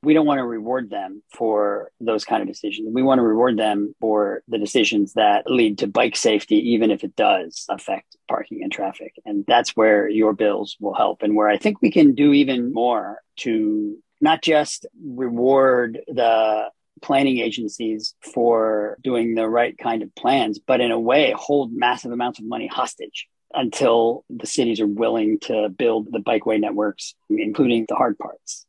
we 0.02 0.14
don't 0.14 0.26
want 0.26 0.38
to 0.38 0.44
reward 0.44 0.90
them 0.90 1.22
for 1.32 1.90
those 2.00 2.24
kind 2.24 2.40
of 2.42 2.48
decisions. 2.48 2.88
We 2.92 3.02
want 3.02 3.18
to 3.18 3.22
reward 3.22 3.58
them 3.58 3.94
for 4.00 4.42
the 4.48 4.58
decisions 4.58 5.14
that 5.14 5.50
lead 5.50 5.78
to 5.78 5.86
bike 5.86 6.16
safety, 6.16 6.72
even 6.72 6.90
if 6.90 7.02
it 7.02 7.16
does 7.16 7.66
affect 7.68 8.16
parking 8.28 8.62
and 8.62 8.70
traffic. 8.70 9.14
And 9.24 9.44
that's 9.46 9.76
where 9.76 10.08
your 10.08 10.32
bills 10.32 10.76
will 10.80 10.94
help 10.94 11.22
and 11.22 11.34
where 11.34 11.48
I 11.48 11.58
think 11.58 11.82
we 11.82 11.90
can 11.90 12.14
do 12.14 12.32
even 12.32 12.72
more 12.72 13.22
to 13.38 13.98
not 14.20 14.42
just 14.42 14.86
reward 15.02 16.00
the 16.06 16.70
planning 17.00 17.38
agencies 17.38 18.14
for 18.20 18.98
doing 19.02 19.34
the 19.34 19.48
right 19.48 19.76
kind 19.78 20.02
of 20.02 20.14
plans, 20.14 20.58
but 20.58 20.80
in 20.80 20.90
a 20.90 20.98
way 20.98 21.32
hold 21.36 21.72
massive 21.72 22.12
amounts 22.12 22.38
of 22.38 22.44
money 22.44 22.66
hostage 22.66 23.28
until 23.54 24.24
the 24.28 24.46
cities 24.46 24.80
are 24.80 24.86
willing 24.86 25.38
to 25.40 25.68
build 25.68 26.08
the 26.12 26.18
bikeway 26.18 26.60
networks, 26.60 27.14
including 27.30 27.86
the 27.88 27.94
hard 27.94 28.18
parts. 28.18 28.66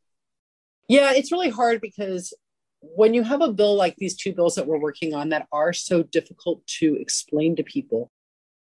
Yeah, 0.89 1.13
it's 1.13 1.31
really 1.31 1.49
hard 1.49 1.79
because 1.79 2.33
when 2.81 3.13
you 3.13 3.23
have 3.23 3.41
a 3.41 3.53
bill 3.53 3.75
like 3.75 3.95
these 3.97 4.17
two 4.17 4.33
bills 4.33 4.55
that 4.55 4.67
we're 4.67 4.79
working 4.79 5.13
on 5.13 5.29
that 5.29 5.47
are 5.51 5.71
so 5.71 6.03
difficult 6.03 6.65
to 6.79 6.97
explain 6.99 7.55
to 7.55 7.63
people, 7.63 8.11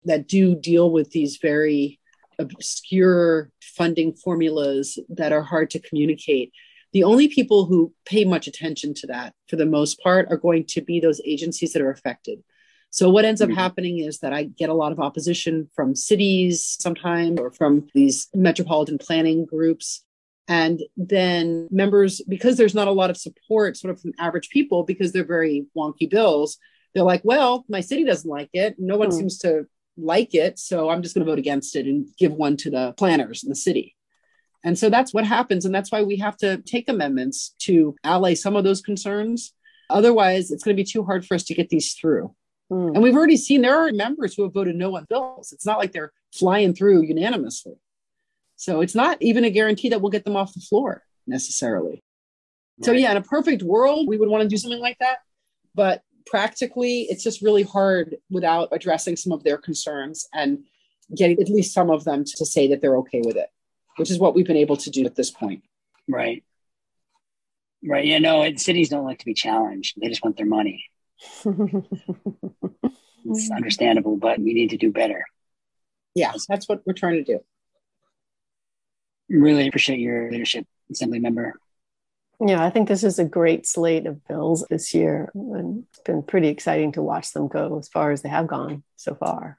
that 0.07 0.27
do 0.27 0.55
deal 0.55 0.91
with 0.91 1.11
these 1.11 1.37
very 1.37 1.99
obscure 2.39 3.51
funding 3.61 4.13
formulas 4.13 4.99
that 5.09 5.31
are 5.31 5.41
hard 5.41 5.69
to 5.71 5.79
communicate. 5.79 6.51
The 6.93 7.03
only 7.03 7.27
people 7.27 7.65
who 7.65 7.93
pay 8.05 8.23
much 8.25 8.47
attention 8.47 8.93
to 8.95 9.07
that, 9.07 9.33
for 9.47 9.55
the 9.55 9.65
most 9.65 9.99
part, 9.99 10.27
are 10.31 10.37
going 10.37 10.65
to 10.67 10.81
be 10.81 10.99
those 10.99 11.21
agencies 11.25 11.73
that 11.73 11.81
are 11.81 11.91
affected. 11.91 12.43
So, 12.89 13.09
what 13.09 13.25
ends 13.25 13.41
up 13.41 13.49
mm-hmm. 13.49 13.59
happening 13.59 13.99
is 13.99 14.19
that 14.19 14.33
I 14.33 14.43
get 14.43 14.69
a 14.69 14.73
lot 14.73 14.93
of 14.93 14.99
opposition 14.99 15.69
from 15.75 15.95
cities 15.95 16.77
sometimes 16.79 17.39
or 17.39 17.51
from 17.51 17.87
these 17.93 18.29
metropolitan 18.33 18.97
planning 18.97 19.45
groups 19.45 20.03
and 20.47 20.81
then 20.95 21.67
members, 21.71 22.21
because 22.27 22.57
there's 22.57 22.75
not 22.75 22.87
a 22.87 22.91
lot 22.91 23.09
of 23.09 23.17
support 23.17 23.75
sort 23.75 23.93
of 23.93 24.01
from 24.01 24.13
average 24.17 24.49
people 24.49 24.83
because 24.83 25.11
they're 25.11 25.25
very 25.25 25.65
wonky 25.75 26.09
bills, 26.09 26.57
they're 26.93 27.03
like, 27.03 27.21
well, 27.23 27.65
my 27.67 27.81
city 27.81 28.05
doesn't 28.05 28.29
like 28.29 28.49
it. 28.53 28.75
No 28.77 28.97
one 28.97 29.09
mm. 29.09 29.13
seems 29.13 29.37
to 29.39 29.65
like 29.97 30.33
it. 30.33 30.57
So 30.57 30.89
I'm 30.89 31.01
just 31.01 31.15
going 31.15 31.25
to 31.25 31.31
vote 31.31 31.39
against 31.39 31.75
it 31.75 31.85
and 31.85 32.07
give 32.17 32.31
one 32.31 32.55
to 32.57 32.69
the 32.69 32.93
planners 32.97 33.43
in 33.43 33.49
the 33.49 33.55
city. 33.55 33.95
And 34.63 34.77
so 34.77 34.89
that's 34.89 35.13
what 35.13 35.25
happens. 35.25 35.65
And 35.65 35.75
that's 35.75 35.91
why 35.91 36.03
we 36.03 36.17
have 36.17 36.37
to 36.37 36.57
take 36.57 36.89
amendments 36.89 37.53
to 37.59 37.95
allay 38.03 38.35
some 38.35 38.55
of 38.55 38.63
those 38.63 38.81
concerns. 38.81 39.53
Otherwise, 39.89 40.51
it's 40.51 40.63
going 40.63 40.75
to 40.75 40.81
be 40.81 40.89
too 40.89 41.03
hard 41.03 41.25
for 41.25 41.35
us 41.35 41.43
to 41.45 41.53
get 41.53 41.69
these 41.69 41.93
through. 41.93 42.33
Mm. 42.71 42.95
And 42.95 43.03
we've 43.03 43.15
already 43.15 43.37
seen 43.37 43.61
there 43.61 43.87
are 43.87 43.91
members 43.91 44.33
who 44.33 44.43
have 44.43 44.53
voted 44.53 44.75
no 44.75 44.95
on 44.95 45.05
bills. 45.09 45.51
It's 45.51 45.65
not 45.65 45.77
like 45.77 45.91
they're 45.91 46.11
flying 46.33 46.73
through 46.73 47.03
unanimously. 47.03 47.75
So 48.57 48.81
it's 48.81 48.95
not 48.95 49.21
even 49.21 49.45
a 49.45 49.51
guarantee 49.51 49.89
that 49.89 50.01
we'll 50.01 50.11
get 50.11 50.25
them 50.25 50.35
off 50.35 50.53
the 50.53 50.59
floor 50.59 51.03
necessarily. 51.27 52.03
Right. 52.79 52.85
So, 52.85 52.91
yeah, 52.91 53.11
in 53.11 53.17
a 53.17 53.21
perfect 53.21 53.63
world, 53.63 54.07
we 54.07 54.17
would 54.17 54.29
want 54.29 54.43
to 54.43 54.49
do 54.49 54.57
something 54.57 54.81
like 54.81 54.97
that. 54.99 55.19
But 55.75 56.01
practically, 56.25 57.03
it's 57.03 57.23
just 57.23 57.41
really 57.41 57.63
hard 57.63 58.17
without 58.29 58.69
addressing 58.71 59.15
some 59.15 59.31
of 59.31 59.43
their 59.43 59.57
concerns 59.57 60.27
and 60.33 60.63
getting 61.15 61.39
at 61.39 61.47
least 61.49 61.73
some 61.73 61.91
of 61.91 62.03
them 62.03 62.25
to 62.25 62.45
say 62.45 62.67
that 62.69 62.81
they're 62.81 62.97
okay 62.97 63.21
with 63.23 63.37
it, 63.37 63.49
which 63.97 64.11
is 64.11 64.19
what 64.19 64.35
we've 64.35 64.47
been 64.47 64.57
able 64.57 64.77
to 64.77 64.89
do 64.89 65.05
at 65.05 65.15
this 65.15 65.29
point. 65.29 65.63
Right. 66.07 66.43
Right. 67.87 68.05
Yeah, 68.05 68.17
no, 68.17 68.51
cities 68.55 68.89
don't 68.89 69.05
like 69.05 69.19
to 69.19 69.25
be 69.25 69.35
challenged. 69.35 70.01
They 70.01 70.09
just 70.09 70.23
want 70.23 70.35
their 70.35 70.47
money. 70.47 70.83
it's 71.45 73.51
understandable, 73.51 74.17
but 74.17 74.39
we 74.39 74.53
need 74.53 74.71
to 74.71 74.77
do 74.77 74.91
better. 74.91 75.25
Yeah, 76.15 76.33
that's 76.49 76.67
what 76.67 76.81
we're 76.85 76.93
trying 76.93 77.23
to 77.23 77.23
do 77.23 77.39
really 79.29 79.67
appreciate 79.67 79.99
your 79.99 80.31
leadership, 80.31 80.65
Assembly 80.91 81.19
Member. 81.19 81.59
Yeah, 82.39 82.63
I 82.63 82.69
think 82.69 82.87
this 82.87 83.03
is 83.03 83.17
a 83.17 83.25
great 83.25 83.65
slate 83.65 84.05
of 84.05 84.25
bills 84.27 84.65
this 84.69 84.93
year. 84.93 85.31
And 85.33 85.85
it's 85.89 86.01
been 86.01 86.21
pretty 86.21 86.49
exciting 86.49 86.91
to 86.93 87.01
watch 87.01 87.33
them 87.33 87.47
go 87.47 87.79
as 87.79 87.87
far 87.87 88.11
as 88.11 88.21
they 88.21 88.29
have 88.29 88.47
gone 88.47 88.83
so 88.95 89.15
far. 89.15 89.57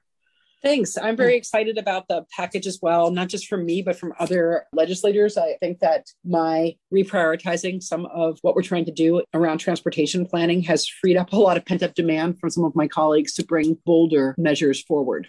Thanks. 0.61 0.97
I'm 0.97 1.15
very 1.15 1.37
excited 1.37 1.77
about 1.77 2.09
the 2.09 2.25
package 2.35 2.67
as 2.67 2.79
well, 2.81 3.11
not 3.11 3.29
just 3.29 3.47
from 3.47 3.65
me, 3.65 3.81
but 3.81 3.95
from 3.95 4.13
other 4.19 4.65
legislators. 4.73 5.37
I 5.37 5.55
think 5.61 5.79
that 5.79 6.07
my 6.25 6.75
reprioritizing 6.93 7.81
some 7.81 8.05
of 8.07 8.39
what 8.41 8.55
we're 8.55 8.61
trying 8.61 8.83
to 8.85 8.91
do 8.91 9.23
around 9.33 9.59
transportation 9.59 10.25
planning 10.25 10.61
has 10.63 10.85
freed 10.85 11.15
up 11.15 11.31
a 11.31 11.37
lot 11.37 11.55
of 11.55 11.65
pent 11.65 11.81
up 11.81 11.93
demand 11.93 12.39
from 12.39 12.49
some 12.49 12.65
of 12.65 12.75
my 12.75 12.89
colleagues 12.89 13.33
to 13.35 13.45
bring 13.45 13.77
bolder 13.85 14.35
measures 14.37 14.83
forward. 14.83 15.27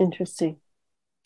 Interesting. 0.00 0.56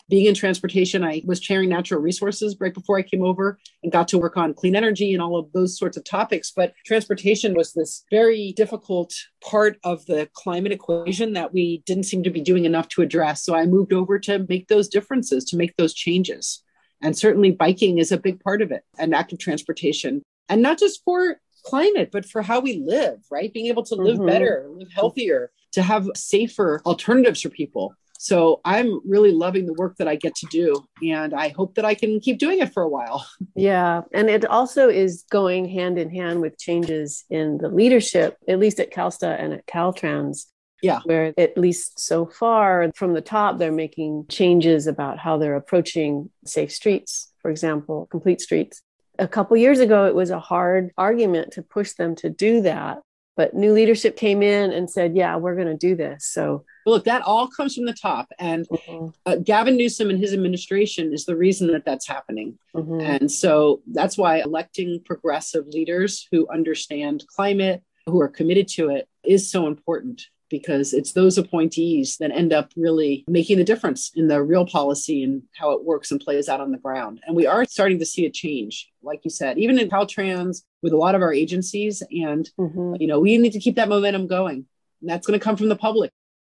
Being 0.09 0.25
in 0.25 0.33
transportation, 0.33 1.03
I 1.03 1.21
was 1.25 1.39
chairing 1.39 1.69
natural 1.69 2.01
resources 2.01 2.57
right 2.59 2.73
before 2.73 2.97
I 2.97 3.03
came 3.03 3.23
over 3.23 3.59
and 3.83 3.91
got 3.91 4.07
to 4.09 4.17
work 4.17 4.37
on 4.37 4.53
clean 4.53 4.75
energy 4.75 5.13
and 5.13 5.21
all 5.21 5.37
of 5.37 5.51
those 5.53 5.77
sorts 5.77 5.97
of 5.97 6.03
topics. 6.03 6.51
But 6.55 6.73
transportation 6.85 7.53
was 7.53 7.73
this 7.73 8.03
very 8.09 8.53
difficult 8.57 9.13
part 9.41 9.77
of 9.83 10.05
the 10.07 10.29
climate 10.33 10.71
equation 10.71 11.33
that 11.33 11.53
we 11.53 11.83
didn't 11.85 12.03
seem 12.03 12.23
to 12.23 12.29
be 12.29 12.41
doing 12.41 12.65
enough 12.65 12.87
to 12.89 13.01
address. 13.01 13.43
So 13.43 13.55
I 13.55 13.65
moved 13.65 13.93
over 13.93 14.19
to 14.19 14.45
make 14.49 14.67
those 14.67 14.87
differences, 14.87 15.45
to 15.45 15.57
make 15.57 15.77
those 15.77 15.93
changes. 15.93 16.63
And 17.01 17.17
certainly 17.17 17.51
biking 17.51 17.99
is 17.99 18.11
a 18.11 18.17
big 18.17 18.39
part 18.41 18.61
of 18.61 18.71
it 18.71 18.83
and 18.97 19.15
active 19.15 19.39
transportation. 19.39 20.21
And 20.49 20.61
not 20.61 20.79
just 20.79 21.03
for 21.03 21.39
climate, 21.63 22.09
but 22.11 22.25
for 22.25 22.41
how 22.41 22.59
we 22.59 22.77
live, 22.77 23.19
right? 23.29 23.53
Being 23.53 23.67
able 23.67 23.83
to 23.83 23.95
live 23.95 24.17
mm-hmm. 24.17 24.25
better, 24.25 24.67
live 24.71 24.91
healthier, 24.91 25.51
to 25.73 25.81
have 25.81 26.07
safer 26.15 26.81
alternatives 26.85 27.41
for 27.41 27.49
people. 27.49 27.93
So 28.21 28.59
I'm 28.65 28.99
really 29.07 29.31
loving 29.31 29.65
the 29.65 29.73
work 29.73 29.95
that 29.95 30.07
I 30.09 30.17
get 30.17 30.35
to 30.35 30.45
do. 30.47 30.83
And 31.01 31.33
I 31.33 31.49
hope 31.49 31.75
that 31.75 31.85
I 31.85 31.95
can 31.95 32.19
keep 32.19 32.37
doing 32.37 32.59
it 32.59 32.73
for 32.73 32.83
a 32.83 32.89
while. 32.89 33.25
Yeah. 33.55 34.01
And 34.13 34.29
it 34.29 34.45
also 34.45 34.87
is 34.87 35.25
going 35.29 35.67
hand 35.67 35.97
in 35.97 36.09
hand 36.09 36.39
with 36.39 36.57
changes 36.57 37.25
in 37.29 37.57
the 37.57 37.67
leadership, 37.67 38.37
at 38.47 38.59
least 38.59 38.79
at 38.79 38.91
CalSTA 38.91 39.37
and 39.37 39.53
at 39.53 39.65
Caltrans. 39.65 40.45
Yeah. 40.81 40.99
Where, 41.03 41.33
at 41.37 41.57
least 41.57 41.99
so 41.99 42.25
far 42.25 42.89
from 42.95 43.13
the 43.13 43.21
top, 43.21 43.57
they're 43.57 43.71
making 43.71 44.27
changes 44.29 44.87
about 44.87 45.19
how 45.19 45.37
they're 45.37 45.55
approaching 45.55 46.29
safe 46.45 46.71
streets, 46.71 47.31
for 47.41 47.51
example, 47.51 48.07
complete 48.11 48.39
streets. 48.39 48.81
A 49.17 49.27
couple 49.27 49.57
years 49.57 49.79
ago, 49.79 50.05
it 50.05 50.15
was 50.15 50.29
a 50.29 50.39
hard 50.39 50.91
argument 50.97 51.51
to 51.53 51.61
push 51.61 51.93
them 51.93 52.15
to 52.17 52.29
do 52.29 52.61
that. 52.61 52.99
But 53.39 53.53
new 53.53 53.71
leadership 53.71 54.17
came 54.17 54.43
in 54.43 54.73
and 54.73 54.91
said, 54.91 55.15
yeah, 55.15 55.37
we're 55.37 55.55
going 55.55 55.69
to 55.69 55.77
do 55.77 55.95
this. 55.95 56.25
So 56.25 56.65
look, 56.85 57.05
that 57.05 57.21
all 57.21 57.47
comes 57.47 57.73
from 57.73 57.85
the 57.85 57.93
top. 57.93 58.27
And 58.37 58.67
mm-hmm. 58.67 59.11
uh, 59.25 59.37
Gavin 59.37 59.77
Newsom 59.77 60.09
and 60.09 60.19
his 60.19 60.33
administration 60.33 61.13
is 61.13 61.23
the 61.23 61.37
reason 61.37 61.67
that 61.67 61.85
that's 61.85 62.05
happening. 62.05 62.59
Mm-hmm. 62.75 62.99
And 62.99 63.31
so 63.31 63.81
that's 63.93 64.17
why 64.17 64.41
electing 64.41 65.01
progressive 65.05 65.67
leaders 65.67 66.27
who 66.29 66.49
understand 66.49 67.23
climate, 67.33 67.81
who 68.07 68.19
are 68.19 68.27
committed 68.27 68.67
to 68.71 68.89
it, 68.89 69.07
is 69.23 69.49
so 69.49 69.67
important 69.67 70.23
because 70.49 70.93
it's 70.93 71.13
those 71.13 71.37
appointees 71.37 72.17
that 72.17 72.31
end 72.31 72.53
up 72.53 72.71
really 72.75 73.23
making 73.27 73.57
the 73.57 73.63
difference 73.63 74.11
in 74.15 74.27
the 74.27 74.41
real 74.41 74.65
policy 74.65 75.23
and 75.23 75.43
how 75.55 75.71
it 75.71 75.83
works 75.83 76.11
and 76.11 76.19
plays 76.19 76.49
out 76.49 76.61
on 76.61 76.71
the 76.71 76.77
ground. 76.77 77.19
And 77.25 77.35
we 77.35 77.47
are 77.47 77.65
starting 77.65 77.99
to 77.99 78.05
see 78.05 78.25
a 78.25 78.31
change, 78.31 78.89
like 79.01 79.21
you 79.23 79.29
said, 79.29 79.57
even 79.57 79.79
in 79.79 79.89
Caltrans 79.89 80.63
with 80.81 80.93
a 80.93 80.97
lot 80.97 81.15
of 81.15 81.21
our 81.21 81.33
agencies. 81.33 82.01
And, 82.11 82.49
mm-hmm. 82.59 82.95
you 82.99 83.07
know, 83.07 83.19
we 83.19 83.37
need 83.37 83.53
to 83.53 83.59
keep 83.59 83.75
that 83.75 83.89
momentum 83.89 84.27
going. 84.27 84.65
And 85.01 85.09
that's 85.09 85.25
going 85.25 85.39
to 85.39 85.43
come 85.43 85.57
from 85.57 85.69
the 85.69 85.75
public. 85.75 86.11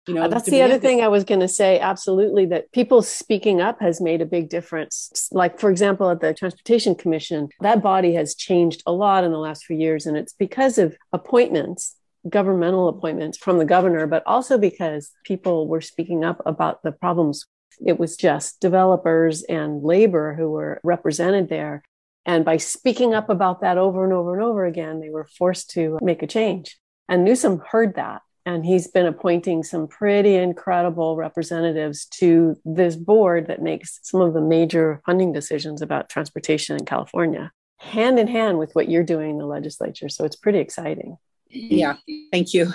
You 0.07 0.15
know, 0.15 0.27
that's 0.27 0.49
the 0.49 0.63
other 0.63 0.79
thing 0.79 1.01
I 1.01 1.07
was 1.07 1.23
going 1.23 1.41
to 1.41 1.47
say. 1.47 1.79
Absolutely, 1.79 2.47
that 2.47 2.71
people 2.71 3.03
speaking 3.03 3.61
up 3.61 3.79
has 3.79 4.01
made 4.01 4.21
a 4.21 4.25
big 4.25 4.49
difference. 4.49 5.29
Like, 5.31 5.59
for 5.59 5.69
example, 5.69 6.09
at 6.09 6.19
the 6.19 6.33
Transportation 6.33 6.95
Commission, 6.95 7.49
that 7.59 7.83
body 7.83 8.13
has 8.13 8.33
changed 8.33 8.81
a 8.87 8.91
lot 8.91 9.23
in 9.23 9.31
the 9.31 9.37
last 9.37 9.65
few 9.65 9.77
years. 9.77 10.07
And 10.07 10.17
it's 10.17 10.33
because 10.33 10.79
of 10.79 10.97
appointments, 11.13 11.95
governmental 12.27 12.89
appointments 12.89 13.37
from 13.37 13.57
the 13.57 13.65
governor, 13.65 14.07
but 14.07 14.23
also 14.25 14.57
because 14.57 15.11
people 15.23 15.67
were 15.67 15.81
speaking 15.81 16.23
up 16.23 16.41
about 16.45 16.83
the 16.83 16.91
problems. 16.91 17.45
It 17.85 17.99
was 17.99 18.17
just 18.17 18.59
developers 18.59 19.43
and 19.43 19.83
labor 19.83 20.35
who 20.35 20.51
were 20.51 20.81
represented 20.83 21.49
there. 21.49 21.83
And 22.25 22.43
by 22.43 22.57
speaking 22.57 23.13
up 23.13 23.29
about 23.29 23.61
that 23.61 23.77
over 23.77 24.03
and 24.03 24.13
over 24.13 24.33
and 24.33 24.43
over 24.43 24.65
again, 24.65 24.99
they 24.99 25.09
were 25.09 25.25
forced 25.37 25.69
to 25.71 25.97
make 26.01 26.21
a 26.21 26.27
change. 26.27 26.77
And 27.07 27.23
Newsom 27.23 27.61
heard 27.71 27.95
that 27.95 28.21
and 28.49 28.65
he's 28.65 28.87
been 28.87 29.05
appointing 29.05 29.61
some 29.61 29.87
pretty 29.87 30.35
incredible 30.35 31.15
representatives 31.15 32.05
to 32.05 32.55
this 32.65 32.95
board 32.95 33.47
that 33.47 33.61
makes 33.61 33.99
some 34.01 34.21
of 34.21 34.33
the 34.33 34.41
major 34.41 35.01
funding 35.05 35.31
decisions 35.31 35.83
about 35.83 36.09
transportation 36.09 36.75
in 36.75 36.83
California, 36.83 37.51
hand 37.77 38.17
in 38.17 38.27
hand 38.27 38.57
with 38.57 38.71
what 38.73 38.89
you're 38.89 39.03
doing 39.03 39.31
in 39.31 39.37
the 39.37 39.45
legislature. 39.45 40.09
So 40.09 40.25
it's 40.25 40.35
pretty 40.35 40.57
exciting. 40.57 41.17
Yeah, 41.49 41.95
thank 42.31 42.53
you. 42.53 42.73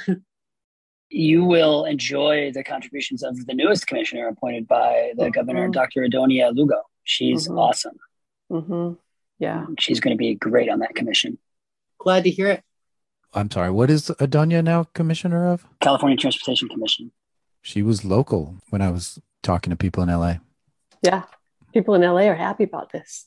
You 1.10 1.44
will 1.44 1.84
enjoy 1.84 2.50
the 2.52 2.64
contributions 2.64 3.22
of 3.22 3.46
the 3.46 3.54
newest 3.54 3.86
commissioner 3.86 4.26
appointed 4.26 4.66
by 4.66 5.12
the 5.14 5.24
mm-hmm. 5.24 5.30
governor, 5.30 5.68
Dr. 5.68 6.00
Adonia 6.02 6.52
Lugo. 6.52 6.82
She's 7.04 7.46
mm-hmm. 7.46 7.58
awesome. 7.58 7.96
Mm-hmm. 8.50 8.94
Yeah. 9.38 9.66
She's 9.78 10.00
going 10.00 10.14
to 10.14 10.18
be 10.18 10.34
great 10.34 10.68
on 10.68 10.80
that 10.80 10.96
commission. 10.96 11.38
Glad 11.98 12.24
to 12.24 12.30
hear 12.30 12.48
it. 12.48 12.64
I'm 13.32 13.50
sorry, 13.50 13.70
what 13.70 13.90
is 13.90 14.08
Adonia 14.20 14.62
now 14.62 14.84
commissioner 14.94 15.48
of? 15.48 15.66
California 15.80 16.16
Transportation 16.16 16.68
Commission. 16.68 17.10
She 17.62 17.82
was 17.82 18.04
local 18.04 18.56
when 18.70 18.80
I 18.80 18.90
was 18.90 19.18
talking 19.42 19.70
to 19.70 19.76
people 19.76 20.02
in 20.02 20.08
LA. 20.08 20.36
Yeah, 21.02 21.22
people 21.72 21.94
in 21.94 22.02
LA 22.02 22.28
are 22.28 22.34
happy 22.34 22.64
about 22.64 22.92
this. 22.92 23.26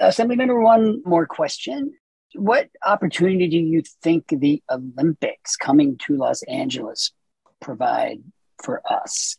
Assemblymember, 0.00 0.62
one 0.62 1.02
more 1.04 1.26
question. 1.26 1.94
What 2.36 2.68
opportunity 2.84 3.48
do 3.48 3.56
you 3.56 3.82
think 4.02 4.26
the 4.28 4.62
Olympics 4.70 5.56
coming 5.56 5.98
to 6.06 6.16
Los 6.16 6.42
Angeles 6.44 7.12
provide 7.60 8.22
for 8.62 8.82
us? 8.90 9.36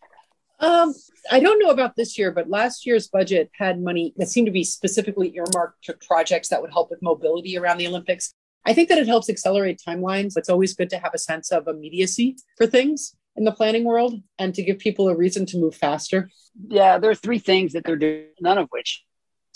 Um, 0.59 0.93
I 1.31 1.39
don't 1.39 1.59
know 1.59 1.69
about 1.69 1.95
this 1.95 2.17
year, 2.17 2.31
but 2.31 2.49
last 2.49 2.85
year's 2.85 3.07
budget 3.07 3.51
had 3.53 3.79
money 3.79 4.13
that 4.17 4.29
seemed 4.29 4.47
to 4.47 4.51
be 4.51 4.63
specifically 4.63 5.35
earmarked 5.35 5.83
to 5.83 5.93
projects 6.07 6.49
that 6.49 6.61
would 6.61 6.71
help 6.71 6.89
with 6.89 7.01
mobility 7.01 7.57
around 7.57 7.77
the 7.77 7.87
Olympics. 7.87 8.33
I 8.65 8.73
think 8.73 8.89
that 8.89 8.97
it 8.97 9.07
helps 9.07 9.29
accelerate 9.29 9.81
timelines. 9.87 10.33
It's 10.35 10.49
always 10.49 10.73
good 10.73 10.89
to 10.89 10.97
have 10.97 11.13
a 11.13 11.19
sense 11.19 11.51
of 11.51 11.67
immediacy 11.67 12.37
for 12.57 12.65
things 12.65 13.15
in 13.35 13.43
the 13.43 13.51
planning 13.51 13.83
world 13.83 14.15
and 14.39 14.53
to 14.55 14.63
give 14.63 14.79
people 14.79 15.07
a 15.09 15.15
reason 15.15 15.45
to 15.47 15.57
move 15.57 15.75
faster. 15.75 16.29
Yeah, 16.67 16.97
there 16.97 17.11
are 17.11 17.15
three 17.15 17.39
things 17.39 17.73
that 17.73 17.85
they're 17.85 17.95
doing, 17.95 18.25
none 18.41 18.57
of 18.57 18.67
which 18.71 19.03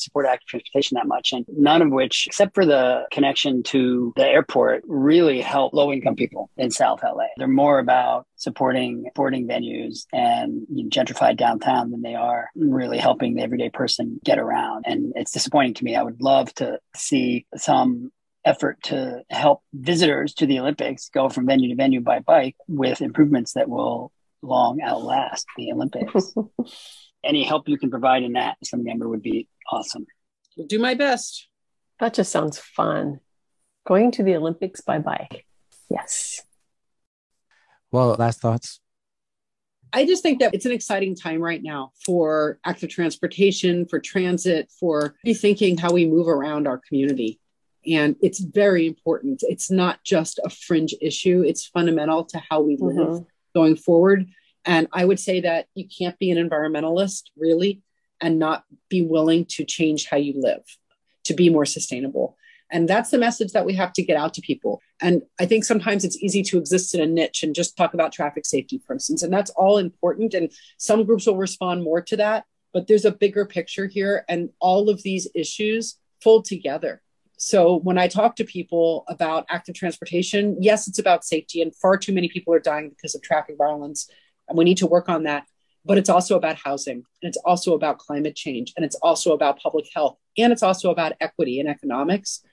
support 0.01 0.25
active 0.25 0.47
transportation 0.47 0.95
that 0.95 1.07
much, 1.07 1.31
and 1.33 1.45
none 1.49 1.81
of 1.81 1.91
which, 1.91 2.27
except 2.27 2.55
for 2.55 2.65
the 2.65 3.05
connection 3.11 3.63
to 3.63 4.13
the 4.15 4.25
airport, 4.25 4.83
really 4.87 5.41
help 5.41 5.73
low 5.73 5.91
income 5.91 6.15
people 6.15 6.49
in 6.57 6.71
South 6.71 7.01
LA. 7.03 7.25
They're 7.37 7.47
more 7.47 7.79
about 7.79 8.25
supporting 8.35 9.05
sporting 9.11 9.47
venues 9.47 10.05
and 10.11 10.65
you 10.69 10.83
know, 10.83 10.89
gentrified 10.89 11.37
downtown 11.37 11.91
than 11.91 12.01
they 12.01 12.15
are 12.15 12.49
really 12.55 12.97
helping 12.97 13.35
the 13.35 13.43
everyday 13.43 13.69
person 13.69 14.19
get 14.23 14.39
around. 14.39 14.85
And 14.87 15.13
it's 15.15 15.31
disappointing 15.31 15.75
to 15.75 15.83
me. 15.83 15.95
I 15.95 16.03
would 16.03 16.21
love 16.21 16.53
to 16.55 16.79
see 16.95 17.45
some 17.55 18.11
effort 18.43 18.81
to 18.83 19.21
help 19.29 19.61
visitors 19.73 20.33
to 20.33 20.45
the 20.45 20.59
Olympics 20.59 21.09
go 21.09 21.29
from 21.29 21.45
venue 21.45 21.69
to 21.69 21.75
venue 21.75 22.01
by 22.01 22.19
bike 22.19 22.55
with 22.67 23.01
improvements 23.01 23.53
that 23.53 23.69
will 23.69 24.11
long 24.41 24.81
outlast 24.81 25.45
the 25.57 25.71
Olympics. 25.71 26.33
Any 27.23 27.43
help 27.43 27.69
you 27.69 27.77
can 27.77 27.91
provide 27.91 28.23
in 28.23 28.33
that, 28.33 28.57
some 28.63 28.83
member 28.83 29.07
would 29.07 29.21
be 29.21 29.47
awesome. 29.69 30.05
Will 30.57 30.65
do 30.65 30.79
my 30.79 30.93
best. 30.93 31.47
That 31.99 32.13
just 32.13 32.31
sounds 32.31 32.57
fun. 32.57 33.19
Going 33.85 34.11
to 34.11 34.23
the 34.23 34.35
Olympics 34.35 34.81
by 34.81 34.99
bike. 34.99 35.45
Yes. 35.89 36.41
Well, 37.91 38.15
last 38.17 38.39
thoughts. 38.39 38.79
I 39.93 40.05
just 40.05 40.23
think 40.23 40.39
that 40.39 40.53
it's 40.53 40.65
an 40.65 40.71
exciting 40.71 41.15
time 41.15 41.41
right 41.41 41.61
now 41.61 41.91
for 42.05 42.59
active 42.65 42.89
transportation, 42.89 43.85
for 43.85 43.99
transit, 43.99 44.71
for 44.79 45.15
rethinking 45.25 45.79
how 45.79 45.91
we 45.91 46.05
move 46.05 46.27
around 46.27 46.67
our 46.67 46.77
community. 46.77 47.39
And 47.85 48.15
it's 48.21 48.39
very 48.39 48.87
important. 48.87 49.43
It's 49.43 49.69
not 49.69 50.03
just 50.03 50.39
a 50.43 50.49
fringe 50.49 50.95
issue, 51.01 51.43
it's 51.45 51.65
fundamental 51.65 52.23
to 52.25 52.41
how 52.49 52.61
we 52.61 52.77
live 52.77 52.95
mm-hmm. 52.95 53.23
going 53.53 53.75
forward. 53.75 54.27
And 54.63 54.87
I 54.93 55.03
would 55.03 55.19
say 55.19 55.41
that 55.41 55.65
you 55.73 55.87
can't 55.87 56.17
be 56.19 56.31
an 56.31 56.37
environmentalist 56.37 57.23
really 57.35 57.81
and 58.21 58.39
not 58.39 58.63
be 58.89 59.01
willing 59.01 59.45
to 59.45 59.65
change 59.65 60.07
how 60.07 60.17
you 60.17 60.33
live 60.35 60.63
to 61.25 61.33
be 61.33 61.49
more 61.49 61.65
sustainable. 61.65 62.37
And 62.71 62.87
that's 62.87 63.09
the 63.09 63.17
message 63.17 63.51
that 63.51 63.65
we 63.65 63.73
have 63.73 63.91
to 63.93 64.03
get 64.03 64.15
out 64.15 64.33
to 64.35 64.41
people. 64.41 64.81
And 65.01 65.23
I 65.39 65.45
think 65.45 65.65
sometimes 65.65 66.05
it's 66.05 66.17
easy 66.23 66.41
to 66.43 66.57
exist 66.57 66.95
in 66.95 67.01
a 67.01 67.05
niche 67.05 67.43
and 67.43 67.53
just 67.53 67.75
talk 67.75 67.93
about 67.93 68.13
traffic 68.13 68.45
safety, 68.45 68.81
for 68.85 68.93
instance. 68.93 69.23
And 69.23 69.33
that's 69.33 69.51
all 69.51 69.77
important. 69.77 70.33
And 70.33 70.51
some 70.77 71.03
groups 71.03 71.25
will 71.25 71.35
respond 71.35 71.83
more 71.83 72.01
to 72.01 72.15
that. 72.17 72.45
But 72.73 72.87
there's 72.87 73.03
a 73.03 73.11
bigger 73.11 73.45
picture 73.45 73.87
here. 73.87 74.23
And 74.29 74.51
all 74.61 74.89
of 74.89 75.03
these 75.03 75.27
issues 75.35 75.97
fold 76.21 76.45
together. 76.45 77.01
So 77.37 77.77
when 77.77 77.97
I 77.97 78.07
talk 78.07 78.35
to 78.35 78.45
people 78.45 79.03
about 79.07 79.47
active 79.49 79.73
transportation, 79.73 80.57
yes, 80.61 80.87
it's 80.87 80.99
about 80.99 81.25
safety, 81.25 81.61
and 81.63 81.75
far 81.75 81.97
too 81.97 82.13
many 82.13 82.29
people 82.29 82.53
are 82.53 82.59
dying 82.59 82.89
because 82.89 83.15
of 83.15 83.23
traffic 83.23 83.57
violence, 83.57 84.07
and 84.47 84.55
we 84.55 84.63
need 84.63 84.77
to 84.77 84.85
work 84.85 85.09
on 85.09 85.23
that. 85.23 85.47
But 85.83 85.97
it's 85.97 86.09
also 86.09 86.35
about 86.37 86.57
housing, 86.57 86.97
and 86.97 87.29
it's 87.29 87.37
also 87.37 87.73
about 87.73 87.97
climate 87.97 88.35
change, 88.35 88.73
and 88.75 88.85
it's 88.85 88.95
also 88.95 89.33
about 89.33 89.59
public 89.59 89.85
health, 89.93 90.17
and 90.37 90.53
it's 90.53 90.63
also 90.63 90.91
about 90.91 91.13
equity 91.19 91.59
and 91.59 91.67
economics. 91.67 92.43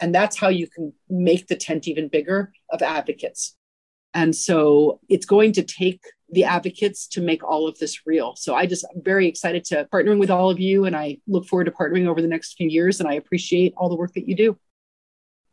And 0.00 0.14
that's 0.14 0.36
how 0.36 0.48
you 0.48 0.68
can 0.68 0.92
make 1.08 1.46
the 1.46 1.56
tent 1.56 1.88
even 1.88 2.08
bigger 2.08 2.52
of 2.70 2.82
advocates. 2.82 3.56
And 4.12 4.34
so 4.34 5.00
it's 5.08 5.26
going 5.26 5.52
to 5.52 5.62
take 5.62 6.00
the 6.30 6.44
advocates 6.44 7.06
to 7.08 7.20
make 7.20 7.44
all 7.44 7.68
of 7.68 7.78
this 7.78 8.06
real. 8.06 8.34
So 8.36 8.54
I 8.54 8.66
just 8.66 8.84
I'm 8.94 9.02
very 9.02 9.28
excited 9.28 9.64
to 9.66 9.88
partnering 9.92 10.18
with 10.18 10.30
all 10.30 10.50
of 10.50 10.58
you 10.58 10.84
and 10.84 10.96
I 10.96 11.18
look 11.26 11.46
forward 11.46 11.64
to 11.64 11.70
partnering 11.70 12.06
over 12.06 12.22
the 12.22 12.28
next 12.28 12.54
few 12.54 12.68
years 12.68 13.00
and 13.00 13.08
I 13.08 13.14
appreciate 13.14 13.74
all 13.76 13.88
the 13.88 13.96
work 13.96 14.12
that 14.14 14.28
you 14.28 14.34
do. 14.34 14.58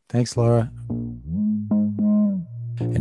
Thanks, 0.09 0.35
Laura. 0.35 0.71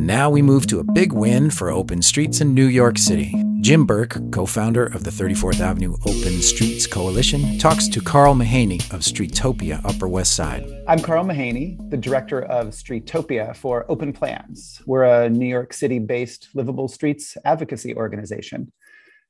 And 0.00 0.06
now 0.06 0.30
we 0.30 0.40
move 0.40 0.66
to 0.68 0.78
a 0.78 0.92
big 0.94 1.12
win 1.12 1.50
for 1.50 1.70
open 1.70 2.00
streets 2.00 2.40
in 2.40 2.54
New 2.54 2.64
York 2.64 2.96
City. 2.96 3.34
Jim 3.60 3.84
Burke, 3.84 4.16
co 4.32 4.46
founder 4.46 4.86
of 4.86 5.04
the 5.04 5.10
34th 5.10 5.60
Avenue 5.60 5.94
Open 6.06 6.40
Streets 6.40 6.86
Coalition, 6.86 7.58
talks 7.58 7.86
to 7.88 8.00
Carl 8.00 8.34
Mahaney 8.34 8.80
of 8.94 9.00
Streetopia 9.00 9.78
Upper 9.84 10.08
West 10.08 10.34
Side. 10.34 10.64
I'm 10.88 11.00
Carl 11.00 11.26
Mahaney, 11.26 11.76
the 11.90 11.98
director 11.98 12.44
of 12.44 12.68
Streetopia 12.68 13.54
for 13.54 13.84
Open 13.90 14.14
Plans. 14.14 14.80
We're 14.86 15.04
a 15.04 15.28
New 15.28 15.46
York 15.46 15.74
City 15.74 15.98
based 15.98 16.48
livable 16.54 16.88
streets 16.88 17.36
advocacy 17.44 17.94
organization. 17.94 18.72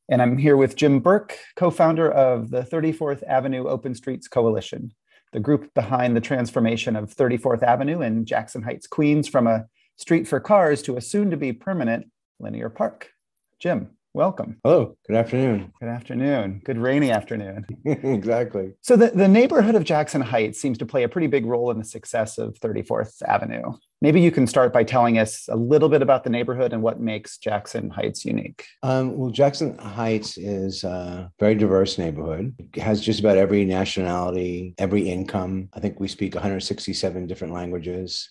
And 0.09 0.23
I'm 0.23 0.39
here 0.39 0.57
with 0.57 0.77
Jim 0.77 1.01
Burke, 1.01 1.37
co 1.57 1.73
founder 1.73 2.13
of 2.13 2.51
the 2.51 2.63
34th 2.63 3.25
Avenue 3.25 3.67
Open 3.67 3.93
Streets 3.93 4.29
Coalition, 4.29 4.93
the 5.33 5.41
group 5.41 5.75
behind 5.75 6.15
the 6.15 6.21
transformation 6.21 6.95
of 6.95 7.13
34th 7.13 7.65
Avenue 7.65 8.03
in 8.03 8.25
Jackson 8.25 8.63
Heights, 8.63 8.87
Queens, 8.87 9.27
from 9.27 9.49
a 9.49 9.65
street 10.01 10.27
for 10.27 10.41
cars 10.41 10.81
to 10.81 10.97
a 10.97 11.01
soon 11.01 11.31
to 11.31 11.37
be 11.37 11.53
permanent 11.53 12.11
linear 12.39 12.71
park. 12.71 13.11
Jim, 13.59 13.91
welcome. 14.15 14.57
Hello, 14.65 14.97
good 15.07 15.15
afternoon. 15.15 15.73
Good 15.79 15.91
afternoon. 15.91 16.63
Good 16.65 16.79
rainy 16.79 17.11
afternoon. 17.11 17.67
exactly. 17.85 18.73
So, 18.81 18.97
the, 18.97 19.09
the 19.09 19.29
neighborhood 19.29 19.75
of 19.75 19.85
Jackson 19.85 20.23
Heights 20.23 20.59
seems 20.59 20.79
to 20.79 20.87
play 20.87 21.03
a 21.03 21.09
pretty 21.09 21.27
big 21.27 21.45
role 21.45 21.71
in 21.71 21.79
the 21.79 21.85
success 21.85 22.39
of 22.39 22.59
34th 22.61 23.21
Avenue. 23.25 23.75
Maybe 24.01 24.23
you 24.23 24.31
can 24.31 24.47
start 24.47 24.73
by 24.73 24.85
telling 24.85 25.19
us 25.19 25.47
a 25.51 25.57
little 25.57 25.91
bit 25.91 26.01
about 26.01 26.25
the 26.25 26.31
neighborhood 26.31 26.73
and 26.73 26.83
what 26.83 26.99
makes 26.99 27.37
Jackson 27.37 27.91
Heights 27.91 28.25
unique. 28.25 28.65
Um, 28.83 29.19
well, 29.19 29.29
Jackson 29.29 29.77
Heights 29.77 30.39
is 30.39 30.83
a 30.83 31.31
very 31.39 31.55
diverse 31.55 31.99
neighborhood. 31.99 32.55
It 32.59 32.81
has 32.81 33.03
just 33.03 33.21
about 33.21 33.37
every 33.37 33.67
nationality, 33.67 34.75
every 34.79 35.11
income. 35.11 35.69
I 35.75 35.81
think 35.81 36.01
we 36.01 36.09
speak 36.09 36.35
167 36.35 37.27
different 37.27 37.53
languages 37.53 38.31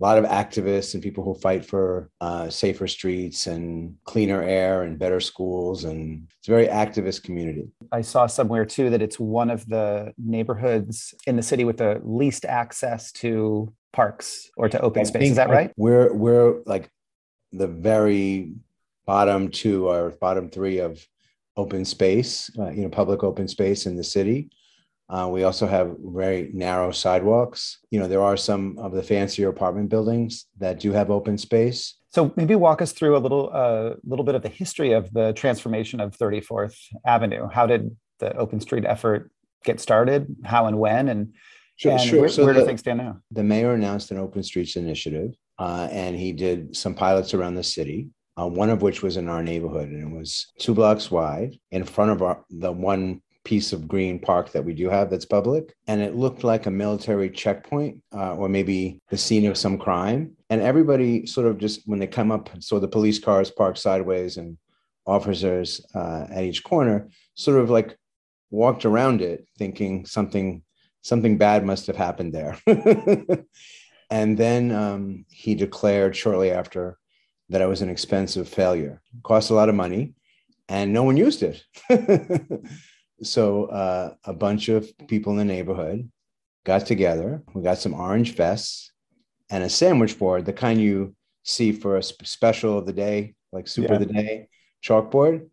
a 0.00 0.04
lot 0.04 0.16
of 0.16 0.24
activists 0.24 0.94
and 0.94 1.02
people 1.02 1.22
who 1.22 1.34
fight 1.34 1.64
for 1.64 2.10
uh, 2.20 2.48
safer 2.48 2.86
streets 2.86 3.46
and 3.46 3.94
cleaner 4.04 4.42
air 4.42 4.82
and 4.82 4.98
better 4.98 5.20
schools 5.20 5.84
and 5.84 6.26
it's 6.38 6.48
a 6.48 6.50
very 6.50 6.66
activist 6.66 7.22
community. 7.22 7.68
I 7.92 8.00
saw 8.00 8.26
somewhere 8.26 8.64
too 8.64 8.88
that 8.90 9.02
it's 9.02 9.20
one 9.20 9.50
of 9.50 9.66
the 9.66 10.14
neighborhoods 10.16 11.14
in 11.26 11.36
the 11.36 11.42
city 11.42 11.64
with 11.64 11.76
the 11.76 12.00
least 12.02 12.46
access 12.46 13.12
to 13.12 13.72
parks 13.92 14.50
or 14.56 14.68
to 14.68 14.80
open 14.80 15.00
I 15.00 15.04
space. 15.04 15.30
Is 15.30 15.36
that 15.36 15.50
right? 15.50 15.72
we're 15.76 16.12
we're 16.14 16.62
like 16.64 16.88
the 17.52 17.66
very 17.66 18.54
bottom 19.06 19.50
two 19.50 19.88
or 19.88 20.10
bottom 20.10 20.48
three 20.48 20.78
of 20.78 21.04
open 21.56 21.84
space 21.84 22.50
uh, 22.58 22.70
you 22.70 22.82
know 22.82 22.88
public 22.88 23.22
open 23.22 23.48
space 23.48 23.84
in 23.86 23.96
the 23.96 24.04
city 24.04 24.48
uh, 25.10 25.28
we 25.28 25.42
also 25.42 25.66
have 25.66 25.96
very 25.98 26.50
narrow 26.54 26.92
sidewalks. 26.92 27.78
You 27.90 27.98
know, 27.98 28.06
there 28.06 28.22
are 28.22 28.36
some 28.36 28.78
of 28.78 28.92
the 28.92 29.02
fancier 29.02 29.48
apartment 29.48 29.88
buildings 29.88 30.46
that 30.58 30.78
do 30.78 30.92
have 30.92 31.10
open 31.10 31.36
space. 31.36 31.96
So 32.10 32.32
maybe 32.36 32.54
walk 32.54 32.80
us 32.80 32.92
through 32.92 33.16
a 33.16 33.18
little, 33.18 33.50
uh, 33.52 33.94
little 34.04 34.24
bit 34.24 34.36
of 34.36 34.42
the 34.42 34.48
history 34.48 34.92
of 34.92 35.12
the 35.12 35.32
transformation 35.32 36.00
of 36.00 36.16
34th 36.16 36.76
Avenue. 37.04 37.48
How 37.48 37.66
did 37.66 37.96
the 38.20 38.36
open 38.36 38.60
street 38.60 38.84
effort 38.84 39.32
get 39.64 39.80
started? 39.80 40.36
How 40.44 40.66
and 40.66 40.78
when? 40.78 41.08
And, 41.08 41.34
sure, 41.74 41.92
and 41.92 42.00
sure. 42.00 42.20
where, 42.20 42.28
so 42.28 42.44
where 42.44 42.54
the, 42.54 42.60
do 42.60 42.66
things 42.66 42.80
stand 42.80 42.98
now? 42.98 43.18
The 43.32 43.42
mayor 43.42 43.74
announced 43.74 44.12
an 44.12 44.18
open 44.18 44.44
streets 44.44 44.76
initiative, 44.76 45.34
uh, 45.58 45.88
and 45.90 46.16
he 46.16 46.32
did 46.32 46.76
some 46.76 46.94
pilots 46.94 47.34
around 47.34 47.56
the 47.56 47.64
city. 47.64 48.08
Uh, 48.38 48.46
one 48.46 48.70
of 48.70 48.80
which 48.80 49.02
was 49.02 49.16
in 49.16 49.28
our 49.28 49.42
neighborhood, 49.42 49.88
and 49.88 50.14
it 50.14 50.16
was 50.16 50.52
two 50.58 50.72
blocks 50.72 51.10
wide 51.10 51.56
in 51.72 51.84
front 51.84 52.12
of 52.12 52.22
our, 52.22 52.42
the 52.48 52.70
one 52.70 53.20
piece 53.50 53.72
of 53.72 53.88
green 53.88 54.16
park 54.16 54.52
that 54.52 54.64
we 54.64 54.72
do 54.72 54.88
have 54.88 55.10
that's 55.10 55.24
public. 55.24 55.74
And 55.88 56.00
it 56.00 56.14
looked 56.14 56.44
like 56.44 56.66
a 56.66 56.70
military 56.70 57.28
checkpoint 57.28 58.00
uh, 58.14 58.36
or 58.36 58.48
maybe 58.48 59.00
the 59.08 59.18
scene 59.18 59.44
of 59.46 59.58
some 59.58 59.76
crime. 59.76 60.36
And 60.50 60.62
everybody 60.62 61.26
sort 61.26 61.48
of 61.48 61.58
just, 61.58 61.80
when 61.84 61.98
they 61.98 62.06
come 62.06 62.30
up, 62.30 62.48
saw 62.60 62.78
the 62.78 62.86
police 62.86 63.18
cars 63.18 63.50
parked 63.50 63.78
sideways 63.78 64.36
and 64.36 64.56
officers 65.04 65.84
uh, 65.96 66.26
at 66.30 66.44
each 66.44 66.62
corner, 66.62 67.08
sort 67.34 67.58
of 67.60 67.70
like 67.70 67.98
walked 68.52 68.84
around 68.84 69.20
it 69.20 69.48
thinking 69.58 70.06
something 70.06 70.62
something 71.02 71.36
bad 71.36 71.64
must 71.64 71.88
have 71.88 71.96
happened 71.96 72.32
there. 72.32 72.56
and 74.10 74.38
then 74.38 74.70
um, 74.70 75.24
he 75.28 75.56
declared 75.56 76.14
shortly 76.14 76.52
after 76.52 76.98
that 77.48 77.62
it 77.62 77.68
was 77.68 77.82
an 77.82 77.90
expensive 77.90 78.48
failure. 78.48 79.02
Cost 79.24 79.50
a 79.50 79.54
lot 79.54 79.70
of 79.70 79.74
money 79.74 80.14
and 80.68 80.92
no 80.92 81.02
one 81.02 81.16
used 81.16 81.42
it. 81.42 81.64
so 83.22 83.66
uh, 83.66 84.14
a 84.24 84.32
bunch 84.32 84.68
of 84.68 84.90
people 85.08 85.32
in 85.32 85.38
the 85.38 85.44
neighborhood 85.44 86.10
got 86.64 86.86
together. 86.86 87.42
We 87.54 87.62
got 87.62 87.78
some 87.78 87.94
orange 87.94 88.34
vests 88.34 88.92
and 89.50 89.64
a 89.64 89.68
sandwich 89.68 90.18
board, 90.18 90.44
the 90.44 90.52
kind 90.52 90.80
you 90.80 91.14
see 91.42 91.72
for 91.72 91.96
a 91.96 92.02
special 92.02 92.78
of 92.78 92.86
the 92.86 92.92
day, 92.92 93.34
like 93.52 93.66
super 93.66 93.94
yeah. 93.94 94.00
of 94.00 94.06
the 94.06 94.12
day 94.12 94.48
chalkboard. 94.84 95.48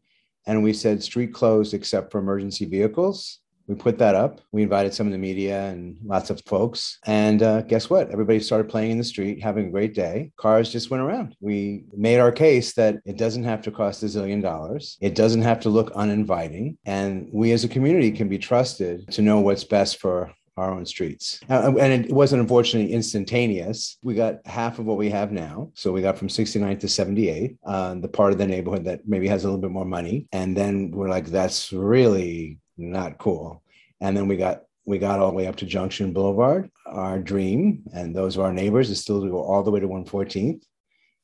And 0.45 0.63
we 0.63 0.73
said 0.73 1.03
street 1.03 1.33
closed 1.33 1.73
except 1.73 2.11
for 2.11 2.19
emergency 2.19 2.65
vehicles 2.65 3.39
we 3.67 3.75
put 3.75 3.97
that 3.99 4.15
up. 4.15 4.41
We 4.51 4.63
invited 4.63 4.93
some 4.93 5.07
of 5.07 5.11
the 5.13 5.19
media 5.19 5.67
and 5.67 5.97
lots 6.03 6.29
of 6.29 6.41
folks. 6.45 6.99
And 7.05 7.43
uh, 7.43 7.61
guess 7.63 7.89
what? 7.89 8.09
Everybody 8.11 8.39
started 8.39 8.69
playing 8.69 8.91
in 8.91 8.97
the 8.97 9.03
street, 9.03 9.43
having 9.43 9.67
a 9.67 9.71
great 9.71 9.93
day. 9.93 10.31
Cars 10.37 10.71
just 10.71 10.89
went 10.89 11.03
around. 11.03 11.35
We 11.41 11.83
made 11.95 12.19
our 12.19 12.31
case 12.31 12.73
that 12.73 12.97
it 13.05 13.17
doesn't 13.17 13.43
have 13.43 13.61
to 13.63 13.71
cost 13.71 14.03
a 14.03 14.05
zillion 14.05 14.41
dollars, 14.41 14.97
it 15.01 15.15
doesn't 15.15 15.41
have 15.41 15.59
to 15.61 15.69
look 15.69 15.91
uninviting. 15.95 16.77
And 16.85 17.29
we 17.31 17.51
as 17.51 17.63
a 17.63 17.69
community 17.69 18.11
can 18.11 18.29
be 18.29 18.37
trusted 18.37 19.11
to 19.11 19.21
know 19.21 19.39
what's 19.39 19.63
best 19.63 19.99
for 19.99 20.31
our 20.57 20.71
own 20.71 20.85
streets. 20.85 21.39
And 21.49 21.77
it 21.77 22.11
wasn't 22.11 22.41
unfortunately 22.41 22.91
instantaneous. 22.91 23.97
We 24.01 24.15
got 24.15 24.45
half 24.45 24.79
of 24.79 24.85
what 24.85 24.97
we 24.97 25.09
have 25.11 25.31
now. 25.31 25.71
So 25.75 25.91
we 25.91 26.01
got 26.01 26.17
from 26.17 26.29
69 26.29 26.79
to 26.79 26.87
78, 26.87 27.57
uh, 27.65 27.95
the 27.95 28.07
part 28.07 28.31
of 28.31 28.39
the 28.39 28.47
neighborhood 28.47 28.85
that 28.85 29.07
maybe 29.07 29.27
has 29.27 29.43
a 29.43 29.47
little 29.47 29.61
bit 29.61 29.71
more 29.71 29.85
money. 29.85 30.27
And 30.31 30.57
then 30.57 30.91
we're 30.91 31.09
like, 31.09 31.27
that's 31.27 31.71
really 31.71 32.57
not 32.77 33.17
cool. 33.17 33.63
And 33.99 34.15
then 34.15 34.27
we 34.27 34.37
got 34.37 34.63
we 34.85 34.97
got 34.99 35.19
all 35.19 35.31
the 35.31 35.35
way 35.35 35.47
up 35.47 35.57
to 35.57 35.65
Junction 35.65 36.13
Boulevard. 36.13 36.71
Our 36.85 37.19
dream, 37.19 37.83
and 37.93 38.15
those 38.15 38.37
of 38.37 38.43
our 38.43 38.53
neighbors, 38.53 38.89
is 38.89 39.01
still 39.01 39.21
to 39.21 39.29
go 39.29 39.41
all 39.41 39.61
the 39.61 39.71
way 39.71 39.81
to 39.81 39.87
114th 39.87 40.63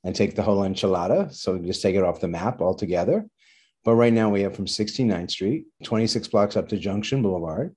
and 0.04 0.14
take 0.14 0.36
the 0.36 0.44
whole 0.44 0.64
enchilada. 0.64 1.34
So 1.34 1.58
just 1.58 1.82
take 1.82 1.96
it 1.96 2.04
off 2.04 2.20
the 2.20 2.28
map 2.28 2.60
altogether. 2.60 3.26
But 3.86 3.96
right 3.96 4.12
now 4.12 4.30
we 4.30 4.42
have 4.42 4.56
from 4.56 4.66
69th 4.66 5.32
Street, 5.32 5.66
26 5.84 6.28
blocks 6.28 6.58
up 6.58 6.68
to 6.70 6.78
Junction 6.78 7.22
Boulevard, 7.22 7.74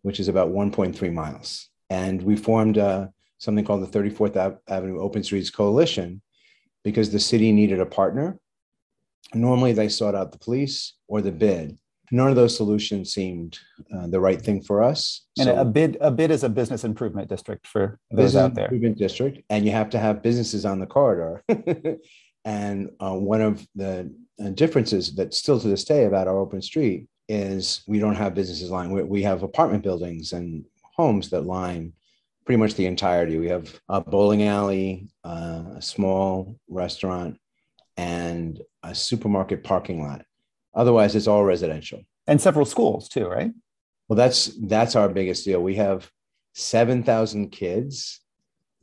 which 0.00 0.18
is 0.18 0.28
about 0.28 0.50
1.3 0.50 1.12
miles. 1.12 1.68
And 1.90 2.22
we 2.22 2.36
formed 2.36 2.78
uh, 2.78 3.08
something 3.36 3.64
called 3.64 3.82
the 3.82 3.98
34th 3.98 4.58
Avenue 4.66 5.00
Open 5.00 5.22
Streets 5.22 5.50
Coalition 5.50 6.22
because 6.84 7.10
the 7.10 7.20
city 7.20 7.52
needed 7.52 7.80
a 7.80 7.86
partner. 7.86 8.38
Normally 9.34 9.74
they 9.74 9.90
sought 9.90 10.14
out 10.14 10.32
the 10.32 10.38
police 10.38 10.94
or 11.06 11.20
the 11.20 11.32
bid 11.32 11.78
none 12.10 12.28
of 12.28 12.36
those 12.36 12.56
solutions 12.56 13.12
seemed 13.12 13.58
uh, 13.94 14.06
the 14.06 14.20
right 14.20 14.40
thing 14.40 14.62
for 14.62 14.82
us. 14.82 15.26
And 15.38 15.46
so, 15.46 15.56
a 15.56 15.64
bid, 15.64 15.96
a 16.00 16.10
bid 16.10 16.30
is 16.30 16.44
a 16.44 16.48
business 16.48 16.84
improvement 16.84 17.28
district 17.28 17.66
for 17.66 17.98
those 18.10 18.36
out 18.36 18.54
there. 18.54 18.64
Improvement 18.64 18.98
district, 18.98 19.42
and 19.50 19.64
you 19.64 19.72
have 19.72 19.90
to 19.90 19.98
have 19.98 20.22
businesses 20.22 20.64
on 20.64 20.78
the 20.78 20.86
corridor. 20.86 21.42
and 22.44 22.90
uh, 23.00 23.14
one 23.14 23.40
of 23.40 23.66
the 23.74 24.12
uh, 24.42 24.50
differences 24.50 25.14
that 25.16 25.34
still 25.34 25.60
to 25.60 25.68
this 25.68 25.84
day 25.84 26.04
about 26.04 26.28
our 26.28 26.38
open 26.38 26.62
street 26.62 27.06
is 27.28 27.82
we 27.86 27.98
don't 27.98 28.14
have 28.14 28.34
businesses 28.34 28.70
line. 28.70 28.90
We, 28.90 29.02
we 29.02 29.22
have 29.22 29.42
apartment 29.42 29.82
buildings 29.82 30.32
and 30.32 30.64
homes 30.96 31.30
that 31.30 31.42
line 31.42 31.92
pretty 32.44 32.58
much 32.58 32.74
the 32.74 32.86
entirety. 32.86 33.38
We 33.38 33.48
have 33.48 33.78
a 33.90 34.00
bowling 34.00 34.44
alley, 34.44 35.08
uh, 35.22 35.64
a 35.76 35.82
small 35.82 36.56
restaurant, 36.68 37.38
and 37.98 38.62
a 38.82 38.94
supermarket 38.94 39.64
parking 39.64 40.02
lot 40.02 40.24
Otherwise, 40.74 41.16
it's 41.16 41.26
all 41.26 41.44
residential. 41.44 42.02
And 42.26 42.40
several 42.40 42.66
schools 42.66 43.08
too, 43.08 43.26
right? 43.26 43.52
Well, 44.08 44.16
that's 44.16 44.46
that's 44.62 44.96
our 44.96 45.08
biggest 45.08 45.44
deal. 45.44 45.62
We 45.62 45.76
have 45.76 46.10
seven 46.54 47.02
thousand 47.02 47.50
kids 47.50 48.20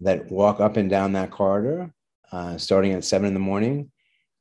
that 0.02 0.32
walk 0.32 0.60
up 0.60 0.78
and 0.78 0.90
down 0.90 1.14
that 1.14 1.32
corridor, 1.32 1.92
uh, 2.32 2.58
starting 2.58 2.92
at 2.94 3.04
seven 3.04 3.28
in 3.28 3.34
the 3.34 3.40
morning, 3.40 3.92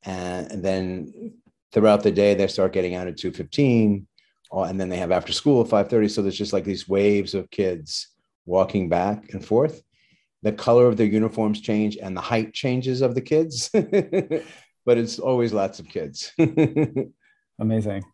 and 0.02 0.64
then 0.64 1.34
throughout 1.72 2.02
the 2.02 2.12
day 2.12 2.34
they 2.34 2.46
start 2.46 2.72
getting 2.72 2.94
out 2.94 3.08
at 3.08 3.16
two 3.16 3.32
fifteen, 3.32 4.06
and 4.52 4.80
then 4.80 4.88
they 4.88 4.98
have 4.98 5.12
after 5.12 5.32
school 5.32 5.62
at 5.62 5.68
five 5.68 5.88
thirty. 5.88 6.08
So 6.08 6.22
there's 6.22 6.38
just 6.38 6.52
like 6.52 6.64
these 6.64 6.88
waves 6.88 7.34
of 7.34 7.50
kids 7.50 8.08
walking 8.46 8.88
back 8.88 9.32
and 9.32 9.44
forth. 9.44 9.82
The 10.42 10.52
color 10.52 10.86
of 10.86 10.98
their 10.98 11.06
uniforms 11.06 11.62
change 11.62 11.96
and 11.96 12.14
the 12.14 12.20
height 12.20 12.52
changes 12.52 13.00
of 13.00 13.14
the 13.14 13.22
kids, 13.22 13.70
but 13.72 14.98
it's 14.98 15.18
always 15.18 15.54
lots 15.54 15.78
of 15.78 15.88
kids. 15.88 16.32
Amazing. 17.58 18.04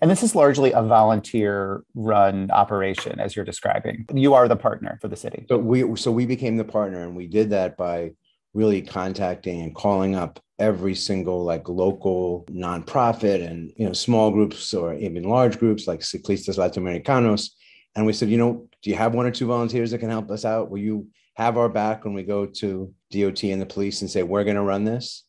And 0.00 0.10
this 0.10 0.22
is 0.22 0.34
largely 0.36 0.70
a 0.72 0.82
volunteer 0.82 1.82
run 1.94 2.50
operation 2.52 3.18
as 3.18 3.34
you're 3.34 3.44
describing. 3.44 4.06
You 4.14 4.34
are 4.34 4.46
the 4.46 4.56
partner 4.56 4.98
for 5.00 5.08
the 5.08 5.16
city. 5.16 5.46
So 5.48 5.58
we 5.58 5.96
so 5.96 6.12
we 6.12 6.24
became 6.24 6.56
the 6.56 6.64
partner 6.64 7.02
and 7.02 7.16
we 7.16 7.26
did 7.26 7.50
that 7.50 7.76
by 7.76 8.12
really 8.54 8.82
contacting 8.82 9.60
and 9.62 9.74
calling 9.74 10.14
up 10.14 10.38
every 10.58 10.94
single 10.94 11.42
like 11.42 11.68
local 11.68 12.44
nonprofit 12.48 13.44
and 13.44 13.72
you 13.76 13.86
know 13.86 13.92
small 13.92 14.30
groups 14.30 14.72
or 14.72 14.94
even 14.94 15.24
large 15.24 15.58
groups 15.58 15.88
like 15.88 16.00
Ciclistas 16.00 16.58
Latinoamericanos 16.58 17.48
and 17.94 18.06
we 18.06 18.12
said, 18.12 18.30
you 18.30 18.38
know, 18.38 18.68
do 18.82 18.90
you 18.90 18.96
have 18.96 19.14
one 19.14 19.26
or 19.26 19.30
two 19.30 19.46
volunteers 19.46 19.90
that 19.90 19.98
can 19.98 20.10
help 20.10 20.30
us 20.30 20.44
out? 20.44 20.70
Will 20.70 20.78
you 20.78 21.08
have 21.34 21.56
our 21.56 21.68
back 21.68 22.04
when 22.04 22.14
we 22.14 22.22
go 22.22 22.46
to 22.46 22.92
DOT 23.10 23.44
and 23.44 23.60
the 23.60 23.66
police 23.66 24.00
and 24.00 24.10
say 24.10 24.22
we're 24.22 24.44
going 24.44 24.56
to 24.56 24.62
run 24.62 24.84
this? 24.84 25.24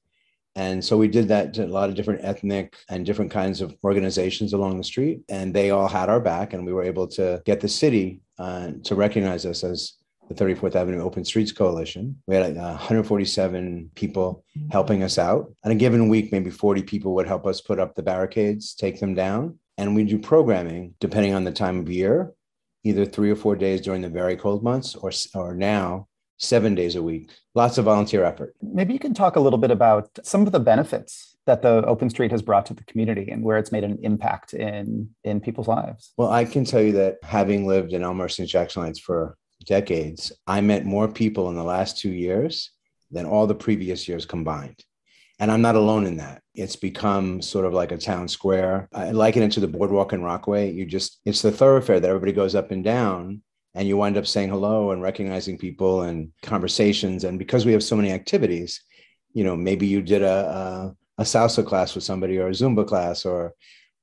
And 0.56 0.84
so 0.84 0.98
we 0.98 1.08
did 1.08 1.28
that 1.30 1.54
to 1.56 1.66
a 1.66 1.68
lot 1.68 1.90
of 1.90 1.96
different 1.96 2.24
ethnic 2.24 2.76
and 2.90 3.06
different 3.06 3.32
kinds 3.32 3.62
of 3.62 3.76
organizations 3.84 4.54
along 4.54 4.78
the 4.78 4.84
street. 4.84 5.22
And 5.30 5.54
they 5.54 5.72
all 5.72 5.88
had 5.88 6.10
our 6.10 6.20
back. 6.20 6.54
And 6.54 6.66
we 6.66 6.74
were 6.74 6.84
able 6.84 7.08
to 7.08 7.42
get 7.46 7.60
the 7.60 7.68
city 7.68 8.22
uh, 8.38 8.72
to 8.84 8.96
recognize 8.96 9.46
us 9.46 9.64
as 9.64 9.94
the 10.30 10.36
34th 10.36 10.76
Avenue 10.76 11.02
Open 11.02 11.26
Streets 11.26 11.52
Coalition. 11.52 12.22
We 12.28 12.36
had 12.36 12.58
uh, 12.58 12.78
147 12.78 13.92
people 13.96 14.44
helping 14.72 15.04
us 15.04 15.18
out. 15.18 15.52
On 15.64 15.72
a 15.72 15.76
given 15.76 16.08
week, 16.08 16.32
maybe 16.32 16.50
40 16.50 16.84
people 16.84 17.14
would 17.16 17.28
help 17.28 17.46
us 17.46 17.62
put 17.62 17.80
up 17.80 17.96
the 17.96 18.04
barricades, 18.04 18.74
take 18.74 19.00
them 19.00 19.16
down. 19.16 19.58
And 19.78 19.96
we 19.96 20.04
do 20.04 20.20
programming 20.20 20.94
depending 21.00 21.34
on 21.34 21.44
the 21.44 21.52
time 21.52 21.80
of 21.80 21.90
year, 21.90 22.32
either 22.84 23.06
three 23.06 23.32
or 23.32 23.36
four 23.36 23.56
days 23.56 23.82
during 23.82 24.02
the 24.02 24.10
very 24.10 24.38
cold 24.38 24.64
months, 24.64 24.96
or, 24.96 25.12
or 25.34 25.56
now 25.56 26.08
seven 26.44 26.76
days 26.76 26.96
a 26.96 27.04
week. 27.04 27.30
Lots 27.56 27.78
of 27.78 27.86
volunteer 27.86 28.24
effort. 28.24 28.56
Maybe 28.62 28.94
you 28.94 29.00
can 29.00 29.14
talk 29.14 29.36
a 29.36 29.40
little 29.40 29.60
bit 29.60 29.72
about 29.72 30.10
some 30.24 30.46
of 30.46 30.52
the 30.52 30.60
benefits 30.60 31.36
that 31.46 31.62
the 31.62 31.84
open 31.86 32.10
street 32.10 32.32
has 32.32 32.42
brought 32.42 32.66
to 32.68 32.74
the 32.74 32.84
community 32.86 33.30
and 33.30 33.44
where 33.44 33.58
it's 33.58 33.72
made 33.72 33.84
an 33.84 34.00
impact 34.02 34.54
in 34.54 35.10
in 35.24 35.42
people's 35.42 35.68
lives. 35.68 36.14
Well, 36.18 36.32
I 36.32 36.46
can 36.46 36.66
tell 36.66 36.82
you 36.82 36.94
that 36.94 37.18
having 37.24 37.68
lived 37.68 37.94
in 37.94 38.04
Elmhurst 38.04 38.40
and 38.40 38.48
Jackson 38.48 38.84
Heights 38.84 39.00
for 39.00 39.38
decades, 39.66 40.32
I 40.48 40.62
met 40.62 40.86
more 40.86 41.08
people 41.08 41.50
in 41.50 41.56
the 41.56 41.64
last 41.64 41.98
two 41.98 42.12
years 42.12 42.72
than 43.12 43.26
all 43.26 43.48
the 43.48 43.56
previous 43.56 44.08
years 44.08 44.26
combined. 44.26 44.84
And 45.40 45.52
I'm 45.52 45.62
not 45.62 45.76
alone 45.76 46.06
in 46.06 46.18
that. 46.18 46.42
It's 46.56 46.76
become 46.76 47.42
sort 47.42 47.66
of 47.66 47.74
like 47.74 47.92
a 47.92 47.98
town 47.98 48.28
square. 48.28 48.88
I 48.94 49.12
liken 49.12 49.44
it 49.44 49.52
to 49.54 49.60
the 49.60 49.68
boardwalk 49.68 50.14
in 50.14 50.24
Rockaway. 50.24 50.72
You 50.72 50.86
just, 50.86 51.20
it's 51.26 51.42
the 51.42 51.52
thoroughfare 51.52 52.00
that 52.00 52.08
everybody 52.08 52.32
goes 52.32 52.56
up 52.56 52.72
and 52.72 52.84
down 52.84 53.42
and 53.76 53.88
you 53.88 53.98
wind 53.98 54.18
up 54.18 54.28
saying 54.28 54.50
hello 54.50 54.92
and 54.92 55.02
recognizing 55.02 55.58
people 55.58 56.04
and 56.04 56.32
conversations. 56.42 57.24
And 57.24 57.40
because 57.40 57.66
we 57.66 57.72
have 57.72 57.84
so 57.84 57.96
many 57.96 58.12
activities, 58.12 58.82
you 59.34 59.44
know, 59.44 59.56
maybe 59.56 59.88
you 59.88 60.02
did 60.02 60.22
a, 60.22 60.96
a, 61.18 61.22
a 61.22 61.24
salsa 61.24 61.66
class 61.66 61.96
with 61.96 62.04
somebody 62.04 62.38
or 62.38 62.48
a 62.48 62.52
Zumba 62.52 62.86
class 62.86 63.26
or, 63.26 63.54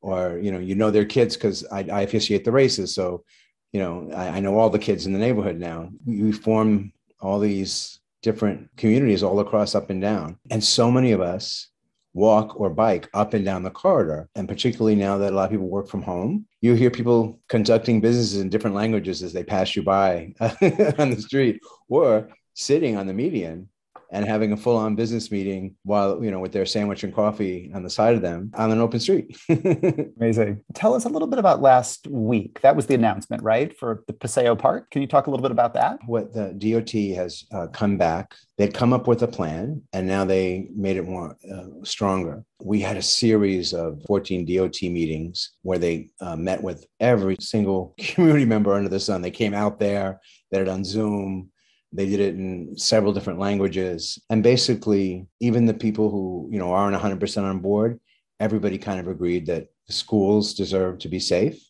or, 0.01 0.39
you 0.43 0.51
know, 0.51 0.59
you 0.59 0.75
know 0.75 0.91
their 0.91 1.05
kids 1.05 1.37
because 1.37 1.65
I, 1.71 1.81
I 1.93 2.01
officiate 2.03 2.45
the 2.45 2.53
races. 2.53 2.95
So, 2.95 3.25
you 3.73 3.81
know, 3.81 4.11
I, 4.15 4.29
I 4.29 4.41
know 4.41 4.59
all 4.59 4.71
the 4.71 4.79
kids 4.79 5.07
in 5.07 5.13
the 5.13 5.19
neighborhood 5.19 5.59
now. 5.59 5.91
We 6.05 6.33
form 6.33 6.93
all 7.21 7.39
these 7.39 8.01
different 8.23 8.69
communities 8.77 9.23
all 9.23 9.39
across 9.41 9.75
up 9.75 9.91
and 9.91 10.01
down. 10.01 10.39
And 10.51 10.63
so 10.63 10.91
many 10.91 11.13
of 11.13 11.21
us 11.21 11.69
walk 12.13 12.59
or 12.59 12.71
bike 12.71 13.09
up 13.15 13.35
and 13.35 13.45
down 13.45 13.63
the 13.63 13.71
corridor. 13.71 14.29
And 14.35 14.49
particularly 14.49 14.97
now 14.97 15.19
that 15.19 15.33
a 15.33 15.37
lot 15.37 15.45
of 15.45 15.51
people 15.51 15.69
work 15.69 15.89
from 15.89 16.03
home, 16.03 16.47
you 16.61 16.75
hear 16.75 16.91
people 16.91 17.41
conducting 17.49 18.01
businesses 18.01 18.41
in 18.41 18.49
different 18.49 18.77
languages 18.77 19.23
as 19.23 19.33
they 19.33 19.45
pass 19.45 19.77
you 19.77 19.83
by 19.83 20.35
on 20.41 21.11
the 21.11 21.25
street 21.25 21.61
or 21.89 22.29
sitting 22.55 22.97
on 22.97 23.07
the 23.07 23.15
median 23.15 23.69
and 24.13 24.25
having 24.25 24.53
a 24.53 24.57
full-on 24.57 24.97
business 24.97 25.31
meeting 25.31 25.77
while 25.85 26.23
you 26.23 26.31
know 26.31 26.41
with 26.41 26.53
their 26.53 26.67
sandwich 26.67 27.05
and 27.05 27.15
coffee 27.15 27.71
on 27.75 27.83
the 27.83 27.91
side 27.91 28.15
of 28.15 28.23
them 28.23 28.51
on 28.55 28.71
an 28.71 28.81
open 28.81 29.01
street. 29.01 29.37
Amazing. 29.49 30.63
Tell 30.75 30.95
us 30.95 31.05
a 31.05 31.09
little 31.09 31.29
bit 31.29 31.39
about 31.39 31.63
last 31.63 32.07
week. 32.09 32.61
That 32.63 32.77
was 32.77 32.87
the 32.87 32.95
announcement 32.95 33.43
right 33.43 33.77
for 33.79 34.03
the 34.07 34.13
paseo 34.13 34.55
park? 34.55 34.91
Can 34.91 35.03
you 35.03 35.09
talk 35.09 35.27
a 35.27 35.31
little 35.31 35.43
bit 35.43 35.53
about 35.53 35.75
that? 35.75 35.99
What 36.07 36.33
the 36.33 36.53
dot 36.53 36.91
has 37.17 37.45
uh, 37.53 37.69
come 37.69 37.97
back. 37.97 38.35
They'd 38.59 38.75
come 38.75 38.93
up 38.93 39.07
with 39.07 39.23
a 39.23 39.29
plan 39.29 39.83
and 39.93 40.07
now 40.07 40.25
they 40.25 40.69
made 40.75 40.97
it 40.97 41.07
more 41.07 41.37
uh, 41.51 41.83
stronger. 41.83 42.45
We 42.63 42.81
had 42.81 42.99
a 42.99 43.03
series 43.03 43.73
of 43.73 44.03
14 44.07 44.45
dot 44.45 44.83
meetings 44.83 45.53
where 45.63 45.79
they 45.79 46.11
uh, 46.21 46.37
met 46.37 46.63
with 46.63 46.87
every 46.99 47.37
single 47.41 47.95
community 47.99 48.45
member 48.45 48.75
under 48.75 48.91
the 48.91 49.01
sun. 49.01 49.23
They 49.23 49.31
came 49.31 49.55
out 49.55 49.79
there 49.79 50.21
they 50.51 50.59
did 50.59 50.69
it 50.69 50.71
on 50.71 50.85
zoom 50.85 51.51
they 51.93 52.07
did 52.07 52.21
it 52.21 52.35
in 52.35 52.77
several 52.77 53.13
different 53.13 53.39
languages. 53.39 54.23
And 54.31 54.43
basically, 54.43 55.27
even 55.41 55.67
the 55.67 55.75
people 55.75 56.11
who, 56.11 56.49
you 56.51 56.59
know, 56.59 56.73
aren't 56.73 56.97
100% 56.97 57.43
on 57.43 57.59
board, 57.59 58.01
everybody 58.39 58.79
kind 58.79 59.01
of 59.01 59.09
agreed 59.09 59.47
that 59.47 59.69
schools 59.89 60.55
deserve 60.55 60.99
to 61.01 61.09
be 61.09 61.19
safe. 61.19 61.61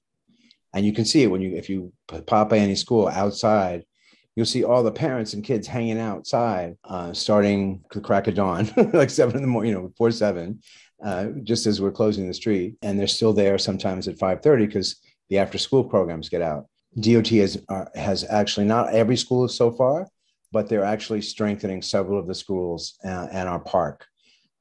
And 0.75 0.85
you 0.85 0.93
can 0.93 1.05
see 1.05 1.23
it 1.23 1.29
when 1.29 1.41
you, 1.41 1.57
if 1.57 1.69
you 1.69 1.93
pop 2.27 2.53
any 2.53 2.77
school 2.77 3.09
outside, 3.09 3.85
you'll 4.37 4.47
see 4.47 4.63
all 4.63 4.83
the 4.83 4.93
parents 4.93 5.33
and 5.33 5.43
kids 5.43 5.67
hanging 5.67 5.99
outside, 5.99 6.77
uh, 6.85 7.13
starting 7.13 7.83
the 7.91 8.01
crack 8.01 8.29
of 8.29 8.35
dawn, 8.35 8.71
like 8.93 9.11
seven 9.11 9.37
in 9.37 9.43
the 9.43 9.49
morning, 9.49 9.73
you 9.73 9.77
know, 9.77 9.89
before 9.89 10.13
seven, 10.13 10.61
uh, 11.05 11.27
just 11.43 11.67
as 11.67 11.81
we're 11.81 11.91
closing 11.91 12.29
the 12.29 12.35
street. 12.35 12.77
And 12.83 12.99
they're 12.99 13.09
still 13.09 13.33
there 13.33 13.59
sometimes 13.59 14.07
at 14.07 14.19
5.30 14.19 14.67
because 14.67 15.01
the 15.29 15.39
after 15.39 15.59
school 15.59 15.83
programs 15.83 16.29
get 16.29 16.43
out. 16.43 16.67
DOT 16.99 17.29
has, 17.29 17.63
uh, 17.69 17.85
has 17.95 18.25
actually 18.29 18.67
not 18.67 18.93
every 18.93 19.17
school 19.17 19.47
so 19.49 19.71
far, 19.71 20.09
but 20.53 20.69
they're 20.69 20.85
actually 20.85 21.23
strengthening 21.23 21.83
several 21.83 22.19
of 22.19 22.27
the 22.27 22.35
schools 22.35 22.99
and, 23.05 23.49
our 23.49 23.61
park. 23.61 24.07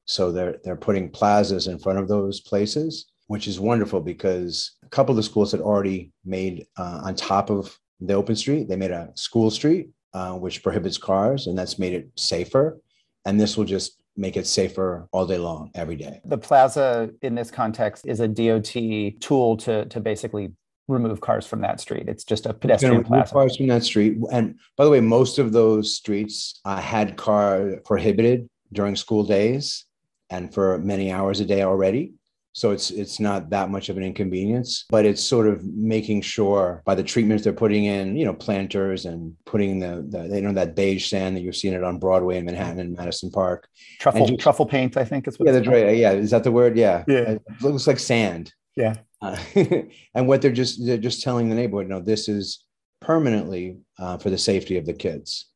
So 0.04 0.32
they're 0.32 0.56
they're 0.64 0.76
putting 0.76 1.10
plazas 1.10 1.66
in 1.66 1.78
front 1.78 1.98
of 1.98 2.08
those 2.08 2.40
places, 2.40 3.06
which 3.28 3.46
is 3.46 3.60
wonderful 3.60 4.00
because 4.00 4.72
a 4.84 4.88
couple 4.88 5.12
of 5.12 5.16
the 5.16 5.22
schools 5.22 5.52
had 5.52 5.60
already 5.60 6.12
made 6.24 6.66
uh, 6.76 7.02
on 7.04 7.14
top 7.14 7.50
of 7.50 7.76
the 8.00 8.14
open 8.14 8.34
street. 8.34 8.68
They 8.68 8.76
made 8.76 8.90
a 8.90 9.12
school 9.14 9.50
street 9.50 9.90
uh, 10.12 10.32
which 10.32 10.62
prohibits 10.62 10.98
cars, 10.98 11.46
and 11.46 11.56
that's 11.56 11.78
made 11.78 11.92
it 11.92 12.10
safer. 12.16 12.80
And 13.24 13.38
this 13.38 13.56
will 13.56 13.64
just 13.64 14.00
make 14.16 14.36
it 14.36 14.46
safer 14.46 15.08
all 15.12 15.26
day 15.26 15.38
long, 15.38 15.70
every 15.74 15.96
day. 15.96 16.20
The 16.24 16.38
plaza 16.38 17.10
in 17.22 17.34
this 17.34 17.50
context 17.50 18.06
is 18.06 18.20
a 18.20 18.28
DOT 18.28 19.20
tool 19.20 19.56
to 19.58 19.84
to 19.86 20.00
basically 20.00 20.52
remove 20.90 21.20
cars 21.20 21.46
from 21.46 21.60
that 21.62 21.80
street. 21.80 22.08
It's 22.08 22.24
just 22.24 22.46
a 22.46 22.52
pedestrian 22.52 23.04
plaza. 23.04 23.32
Cars 23.32 23.56
from 23.56 23.68
that 23.68 23.84
street. 23.84 24.18
And 24.32 24.58
by 24.76 24.84
the 24.84 24.90
way, 24.90 25.00
most 25.00 25.38
of 25.38 25.52
those 25.52 25.94
streets 25.94 26.60
uh, 26.64 26.80
had 26.80 27.16
car 27.16 27.76
prohibited 27.84 28.48
during 28.72 28.96
school 28.96 29.24
days 29.24 29.84
and 30.28 30.52
for 30.52 30.78
many 30.78 31.10
hours 31.10 31.40
a 31.40 31.44
day 31.44 31.62
already. 31.62 32.14
So 32.52 32.72
it's 32.72 32.90
it's 32.90 33.20
not 33.20 33.50
that 33.50 33.70
much 33.70 33.90
of 33.90 33.96
an 33.96 34.02
inconvenience, 34.02 34.84
but 34.90 35.06
it's 35.06 35.22
sort 35.22 35.46
of 35.46 35.64
making 35.64 36.22
sure 36.22 36.82
by 36.84 36.96
the 36.96 37.02
treatments 37.04 37.44
they're 37.44 37.52
putting 37.52 37.84
in, 37.84 38.16
you 38.16 38.24
know, 38.24 38.34
planters 38.34 39.06
and 39.06 39.36
putting 39.46 39.78
the, 39.78 40.04
the 40.08 40.26
they 40.26 40.40
know 40.40 40.52
that 40.54 40.74
beige 40.74 41.08
sand 41.08 41.36
that 41.36 41.42
you've 41.42 41.54
seen 41.54 41.74
it 41.74 41.84
on 41.84 42.00
Broadway 42.00 42.38
in 42.38 42.44
Manhattan 42.44 42.80
and 42.80 42.96
Madison 42.96 43.30
Park. 43.30 43.68
Truffle 44.00 44.26
just, 44.26 44.40
truffle 44.40 44.66
paint, 44.66 44.96
I 44.96 45.04
think 45.04 45.28
is 45.28 45.38
what. 45.38 45.46
Yeah, 45.46 45.52
that's 45.52 45.68
right. 45.68 45.96
Yeah, 45.96 46.10
is 46.10 46.32
that 46.32 46.42
the 46.42 46.50
word? 46.50 46.76
Yeah. 46.76 47.04
Yeah. 47.06 47.30
It 47.30 47.42
looks 47.60 47.86
like 47.86 48.00
sand. 48.00 48.52
Yeah. 48.74 48.94
Uh, 49.22 49.36
and 50.14 50.26
what 50.26 50.42
they're 50.42 50.52
just 50.52 50.84
they're 50.84 50.98
just 50.98 51.22
telling 51.22 51.48
the 51.48 51.54
neighborhood, 51.54 51.88
no, 51.88 52.00
this 52.00 52.28
is 52.28 52.64
permanently 53.00 53.78
uh, 53.98 54.18
for 54.18 54.30
the 54.30 54.38
safety 54.38 54.76
of 54.76 54.86
the 54.86 54.92
kids. 54.92 55.46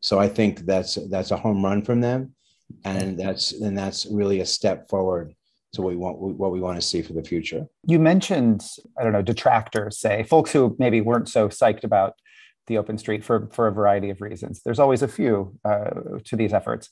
So 0.00 0.18
I 0.18 0.28
think 0.28 0.60
that's 0.60 0.96
that's 1.10 1.30
a 1.30 1.36
home 1.36 1.64
run 1.64 1.82
from 1.82 2.00
them, 2.00 2.34
and 2.84 3.18
that's 3.18 3.52
and 3.52 3.76
that's 3.76 4.06
really 4.06 4.40
a 4.40 4.46
step 4.46 4.88
forward 4.88 5.34
to 5.72 5.82
what 5.82 5.90
we 5.90 5.96
want 5.96 6.18
what 6.18 6.52
we 6.52 6.60
want 6.60 6.80
to 6.80 6.86
see 6.86 7.02
for 7.02 7.12
the 7.12 7.22
future. 7.22 7.66
You 7.86 7.98
mentioned 7.98 8.64
I 8.98 9.02
don't 9.02 9.12
know 9.12 9.22
detractors, 9.22 9.98
say 9.98 10.22
folks 10.22 10.52
who 10.52 10.76
maybe 10.78 11.00
weren't 11.00 11.28
so 11.28 11.48
psyched 11.48 11.84
about 11.84 12.14
the 12.68 12.78
open 12.78 12.98
street 12.98 13.24
for 13.24 13.48
for 13.52 13.66
a 13.66 13.72
variety 13.72 14.10
of 14.10 14.20
reasons. 14.20 14.62
There's 14.64 14.78
always 14.78 15.02
a 15.02 15.08
few 15.08 15.58
uh, 15.64 15.90
to 16.24 16.36
these 16.36 16.52
efforts. 16.52 16.88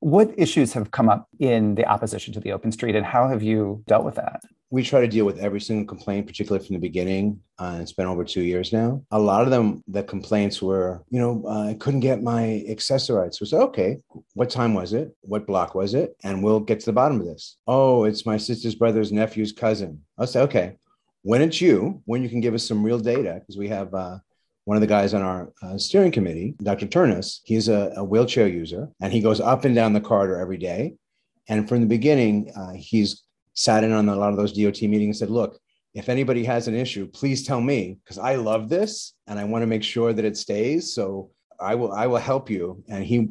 What 0.00 0.34
issues 0.36 0.72
have 0.72 0.90
come 0.90 1.08
up 1.08 1.28
in 1.38 1.76
the 1.76 1.86
opposition 1.86 2.34
to 2.34 2.40
the 2.40 2.52
open 2.52 2.72
street, 2.72 2.96
and 2.96 3.06
how 3.06 3.28
have 3.28 3.42
you 3.42 3.84
dealt 3.86 4.04
with 4.04 4.16
that? 4.16 4.42
We 4.72 4.82
try 4.82 5.02
to 5.02 5.06
deal 5.06 5.26
with 5.26 5.38
every 5.38 5.60
single 5.60 5.84
complaint, 5.84 6.26
particularly 6.26 6.66
from 6.66 6.72
the 6.72 6.80
beginning. 6.80 7.40
Uh, 7.58 7.80
it's 7.82 7.92
been 7.92 8.06
over 8.06 8.24
two 8.24 8.40
years 8.40 8.72
now. 8.72 9.04
A 9.10 9.18
lot 9.18 9.42
of 9.42 9.50
them, 9.50 9.84
the 9.86 10.02
complaints 10.02 10.62
were, 10.62 11.04
you 11.10 11.20
know, 11.20 11.44
uh, 11.46 11.68
I 11.68 11.74
couldn't 11.74 12.00
get 12.00 12.22
my 12.22 12.64
Access-A-Rides. 12.70 13.38
We 13.38 13.48
said, 13.48 13.60
okay, 13.60 13.98
what 14.32 14.48
time 14.48 14.72
was 14.72 14.94
it? 14.94 15.14
What 15.20 15.46
block 15.46 15.74
was 15.74 15.92
it? 15.92 16.16
And 16.24 16.42
we'll 16.42 16.58
get 16.58 16.80
to 16.80 16.86
the 16.86 16.94
bottom 16.94 17.20
of 17.20 17.26
this. 17.26 17.58
Oh, 17.66 18.04
it's 18.04 18.24
my 18.24 18.38
sister's 18.38 18.74
brother's 18.74 19.12
nephew's 19.12 19.52
cousin. 19.52 20.00
I'll 20.16 20.26
say, 20.26 20.40
okay, 20.40 20.78
when 21.20 21.42
it's 21.42 21.60
you, 21.60 22.00
when 22.06 22.22
you 22.22 22.30
can 22.30 22.40
give 22.40 22.54
us 22.54 22.66
some 22.66 22.82
real 22.82 22.98
data, 22.98 23.40
because 23.40 23.58
we 23.58 23.68
have 23.68 23.92
uh, 23.92 24.20
one 24.64 24.78
of 24.78 24.80
the 24.80 24.86
guys 24.86 25.12
on 25.12 25.20
our 25.20 25.52
uh, 25.62 25.76
steering 25.76 26.12
committee, 26.12 26.54
Dr. 26.62 26.86
Turnus, 26.86 27.40
he's 27.44 27.68
a, 27.68 27.92
a, 27.96 28.02
wheelchair 28.02 28.48
user 28.48 28.88
and 29.02 29.12
he 29.12 29.20
goes 29.20 29.38
up 29.38 29.66
and 29.66 29.74
down 29.74 29.92
the 29.92 30.00
corridor 30.00 30.40
every 30.40 30.56
day. 30.56 30.94
And 31.46 31.68
from 31.68 31.80
the 31.80 31.86
beginning, 31.86 32.50
uh, 32.56 32.72
he's 32.74 33.22
sat 33.54 33.84
in 33.84 33.92
on 33.92 34.08
a 34.08 34.16
lot 34.16 34.30
of 34.30 34.36
those 34.36 34.52
DOT 34.52 34.82
meetings 34.82 35.20
and 35.20 35.28
said, 35.28 35.30
look, 35.30 35.58
if 35.94 36.08
anybody 36.08 36.44
has 36.44 36.68
an 36.68 36.74
issue, 36.74 37.06
please 37.06 37.46
tell 37.46 37.60
me 37.60 37.98
because 38.02 38.18
I 38.18 38.36
love 38.36 38.68
this 38.68 39.14
and 39.26 39.38
I 39.38 39.44
want 39.44 39.62
to 39.62 39.66
make 39.66 39.82
sure 39.82 40.12
that 40.12 40.24
it 40.24 40.36
stays. 40.36 40.94
So 40.94 41.30
I 41.60 41.74
will 41.74 41.92
I 41.92 42.06
will 42.06 42.18
help 42.18 42.48
you. 42.48 42.82
And 42.88 43.04
he 43.04 43.28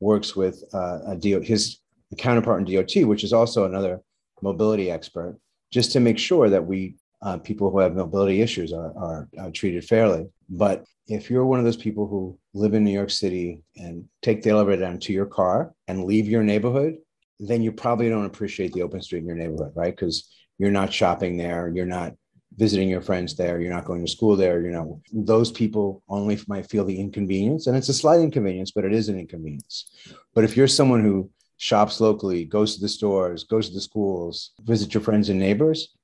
works 0.00 0.36
with 0.36 0.62
uh, 0.72 1.00
a 1.08 1.16
DOT, 1.16 1.44
his 1.44 1.80
counterpart 2.18 2.66
in 2.66 2.74
DOT, 2.74 3.04
which 3.08 3.24
is 3.24 3.32
also 3.32 3.64
another 3.64 4.00
mobility 4.42 4.90
expert, 4.90 5.38
just 5.72 5.92
to 5.92 6.00
make 6.00 6.18
sure 6.18 6.48
that 6.48 6.64
we 6.64 6.96
uh, 7.22 7.38
people 7.38 7.70
who 7.70 7.78
have 7.78 7.94
mobility 7.94 8.42
issues 8.42 8.72
are, 8.72 8.92
are, 8.96 9.28
are 9.38 9.50
treated 9.50 9.84
fairly. 9.84 10.26
But 10.48 10.84
if 11.08 11.30
you're 11.30 11.46
one 11.46 11.58
of 11.58 11.64
those 11.64 11.76
people 11.76 12.06
who 12.06 12.38
live 12.52 12.74
in 12.74 12.84
New 12.84 12.92
York 12.92 13.10
City 13.10 13.62
and 13.76 14.04
take 14.22 14.42
the 14.42 14.50
elevator 14.50 14.82
down 14.82 14.98
to 15.00 15.12
your 15.12 15.26
car 15.26 15.74
and 15.88 16.04
leave 16.04 16.28
your 16.28 16.42
neighborhood, 16.42 16.98
then 17.38 17.62
you 17.62 17.72
probably 17.72 18.08
don't 18.08 18.26
appreciate 18.26 18.72
the 18.72 18.82
open 18.82 19.02
street 19.02 19.20
in 19.20 19.26
your 19.26 19.36
neighborhood, 19.36 19.72
right? 19.74 19.94
Because 19.94 20.30
you're 20.58 20.70
not 20.70 20.92
shopping 20.92 21.36
there, 21.36 21.70
you're 21.74 21.86
not 21.86 22.14
visiting 22.56 22.88
your 22.88 23.00
friends 23.00 23.34
there, 23.34 23.60
you're 23.60 23.72
not 23.72 23.84
going 23.84 24.04
to 24.04 24.10
school 24.10 24.36
there, 24.36 24.60
you 24.60 24.70
know, 24.70 25.00
those 25.12 25.50
people 25.50 26.02
only 26.08 26.38
might 26.46 26.70
feel 26.70 26.84
the 26.84 26.98
inconvenience. 26.98 27.66
And 27.66 27.76
it's 27.76 27.88
a 27.88 27.94
slight 27.94 28.20
inconvenience, 28.20 28.70
but 28.70 28.84
it 28.84 28.92
is 28.92 29.08
an 29.08 29.18
inconvenience. 29.18 29.90
But 30.34 30.44
if 30.44 30.56
you're 30.56 30.68
someone 30.68 31.02
who 31.02 31.30
shops 31.56 32.00
locally, 32.00 32.44
goes 32.44 32.74
to 32.74 32.80
the 32.80 32.88
stores, 32.88 33.44
goes 33.44 33.68
to 33.68 33.74
the 33.74 33.80
schools, 33.80 34.52
visit 34.62 34.94
your 34.94 35.02
friends 35.02 35.28
and 35.28 35.40
neighbors, 35.40 35.94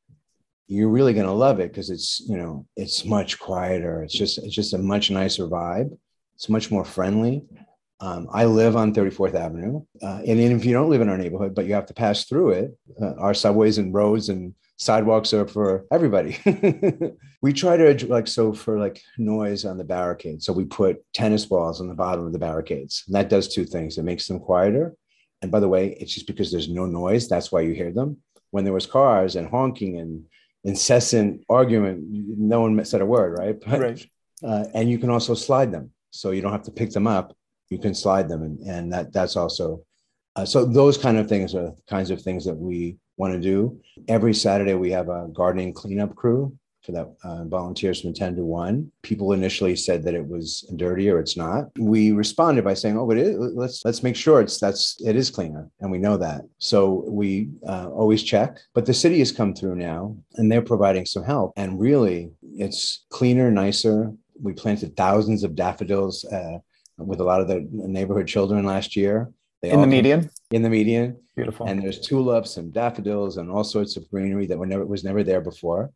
you're 0.70 0.88
really 0.88 1.12
going 1.12 1.26
to 1.26 1.32
love 1.32 1.58
it 1.58 1.72
because 1.72 1.90
it's 1.90 2.20
you 2.20 2.36
know 2.36 2.64
it's 2.76 3.04
much 3.04 3.40
quieter. 3.40 4.04
It's 4.04 4.14
just 4.14 4.38
it's 4.38 4.54
just 4.54 4.72
a 4.72 4.78
much 4.78 5.10
nicer 5.10 5.46
vibe. 5.48 5.98
It's 6.36 6.48
much 6.48 6.70
more 6.70 6.84
friendly. 6.84 7.42
Um, 8.00 8.28
I 8.32 8.46
live 8.46 8.76
on 8.76 8.94
34th 8.94 9.34
Avenue, 9.34 9.82
uh, 10.02 10.22
and 10.26 10.40
if 10.40 10.64
you 10.64 10.72
don't 10.72 10.88
live 10.88 11.02
in 11.02 11.10
our 11.10 11.18
neighborhood, 11.18 11.54
but 11.54 11.66
you 11.66 11.74
have 11.74 11.86
to 11.86 11.94
pass 11.94 12.24
through 12.24 12.50
it, 12.50 12.78
uh, 13.00 13.14
our 13.16 13.34
subways 13.34 13.76
and 13.76 13.92
roads 13.92 14.30
and 14.30 14.54
sidewalks 14.80 15.34
are 15.34 15.46
for 15.46 15.84
everybody. 15.92 16.38
we 17.42 17.52
try 17.52 17.76
to 17.76 18.06
like 18.06 18.26
so 18.26 18.52
for 18.54 18.78
like 18.78 19.02
noise 19.18 19.66
on 19.66 19.76
the 19.76 19.84
barricades. 19.84 20.46
So 20.46 20.54
we 20.54 20.64
put 20.64 21.04
tennis 21.12 21.44
balls 21.44 21.82
on 21.82 21.88
the 21.88 21.94
bottom 21.94 22.26
of 22.26 22.32
the 22.32 22.38
barricades. 22.38 23.04
And 23.06 23.14
that 23.14 23.28
does 23.28 23.48
two 23.48 23.66
things. 23.66 23.98
It 23.98 24.04
makes 24.04 24.26
them 24.26 24.40
quieter. 24.40 24.94
And 25.42 25.50
by 25.50 25.60
the 25.60 25.68
way, 25.68 25.96
it's 26.00 26.14
just 26.14 26.26
because 26.26 26.50
there's 26.50 26.70
no 26.70 26.86
noise. 26.86 27.28
That's 27.28 27.52
why 27.52 27.60
you 27.60 27.74
hear 27.74 27.92
them. 27.92 28.16
When 28.52 28.64
there 28.64 28.72
was 28.72 28.86
cars 28.86 29.36
and 29.36 29.48
honking 29.48 29.98
and 29.98 30.24
incessant 30.64 31.44
argument, 31.50 32.04
no 32.10 32.62
one 32.62 32.82
said 32.86 33.02
a 33.02 33.06
word, 33.06 33.38
right? 33.38 33.56
But, 33.64 33.80
right. 33.80 34.06
Uh, 34.42 34.64
and 34.72 34.90
you 34.90 34.98
can 34.98 35.10
also 35.10 35.34
slide 35.34 35.70
them, 35.70 35.92
so 36.10 36.30
you 36.30 36.40
don't 36.40 36.52
have 36.52 36.64
to 36.64 36.70
pick 36.70 36.90
them 36.90 37.06
up. 37.06 37.36
You 37.70 37.78
can 37.78 37.94
slide 37.94 38.28
them, 38.28 38.42
and, 38.42 38.58
and 38.60 38.92
that 38.92 39.12
that's 39.12 39.36
also 39.36 39.82
uh, 40.36 40.44
so. 40.44 40.64
Those 40.64 40.98
kind 40.98 41.18
of 41.18 41.28
things 41.28 41.54
are 41.54 41.72
kinds 41.88 42.10
of 42.10 42.20
things 42.20 42.44
that 42.44 42.54
we 42.54 42.96
want 43.16 43.32
to 43.34 43.40
do. 43.40 43.80
Every 44.08 44.34
Saturday 44.34 44.74
we 44.74 44.90
have 44.90 45.08
a 45.08 45.28
gardening 45.32 45.72
cleanup 45.72 46.14
crew 46.14 46.52
for 46.82 46.92
that 46.92 47.14
uh, 47.24 47.44
volunteers 47.44 48.00
from 48.00 48.14
10 48.14 48.36
to 48.36 48.44
1 48.44 48.90
people 49.02 49.32
initially 49.32 49.76
said 49.76 50.02
that 50.02 50.14
it 50.14 50.26
was 50.26 50.62
dirty 50.76 51.10
or 51.10 51.18
it's 51.18 51.36
not 51.36 51.66
we 51.78 52.12
responded 52.12 52.64
by 52.64 52.74
saying 52.74 52.96
oh 52.96 53.10
it, 53.10 53.38
let's 53.38 53.84
let's 53.84 54.02
make 54.02 54.16
sure 54.16 54.40
it's 54.40 54.58
that's 54.58 54.96
it 55.04 55.16
is 55.16 55.30
cleaner 55.30 55.68
and 55.80 55.90
we 55.90 55.98
know 55.98 56.16
that 56.16 56.42
so 56.58 57.04
we 57.06 57.50
uh, 57.66 57.88
always 57.90 58.22
check 58.22 58.58
but 58.74 58.86
the 58.86 58.94
city 58.94 59.18
has 59.18 59.32
come 59.32 59.54
through 59.54 59.76
now 59.76 60.16
and 60.36 60.50
they're 60.50 60.62
providing 60.62 61.04
some 61.04 61.22
help 61.22 61.52
and 61.56 61.78
really 61.78 62.30
it's 62.42 63.04
cleaner 63.10 63.50
nicer 63.50 64.12
we 64.42 64.52
planted 64.52 64.96
thousands 64.96 65.44
of 65.44 65.54
daffodils 65.54 66.24
uh, 66.26 66.58
with 67.06 67.20
a 67.20 67.24
lot 67.24 67.40
of 67.40 67.48
the 67.48 67.66
neighborhood 67.70 68.26
children 68.26 68.64
last 68.64 68.96
year 68.96 69.30
they 69.62 69.70
in 69.70 69.80
the 69.80 69.86
median 69.86 70.30
in 70.50 70.62
the 70.62 70.70
median 70.70 71.16
beautiful 71.36 71.66
and 71.66 71.82
there's 71.82 72.00
tulips 72.00 72.56
and 72.56 72.72
daffodils 72.72 73.36
and 73.36 73.50
all 73.50 73.64
sorts 73.64 73.96
of 73.96 74.08
greenery 74.10 74.46
that 74.46 74.58
were 74.58 74.66
never 74.66 74.84
was 74.86 75.04
never 75.04 75.22
there 75.22 75.40
before 75.40 75.90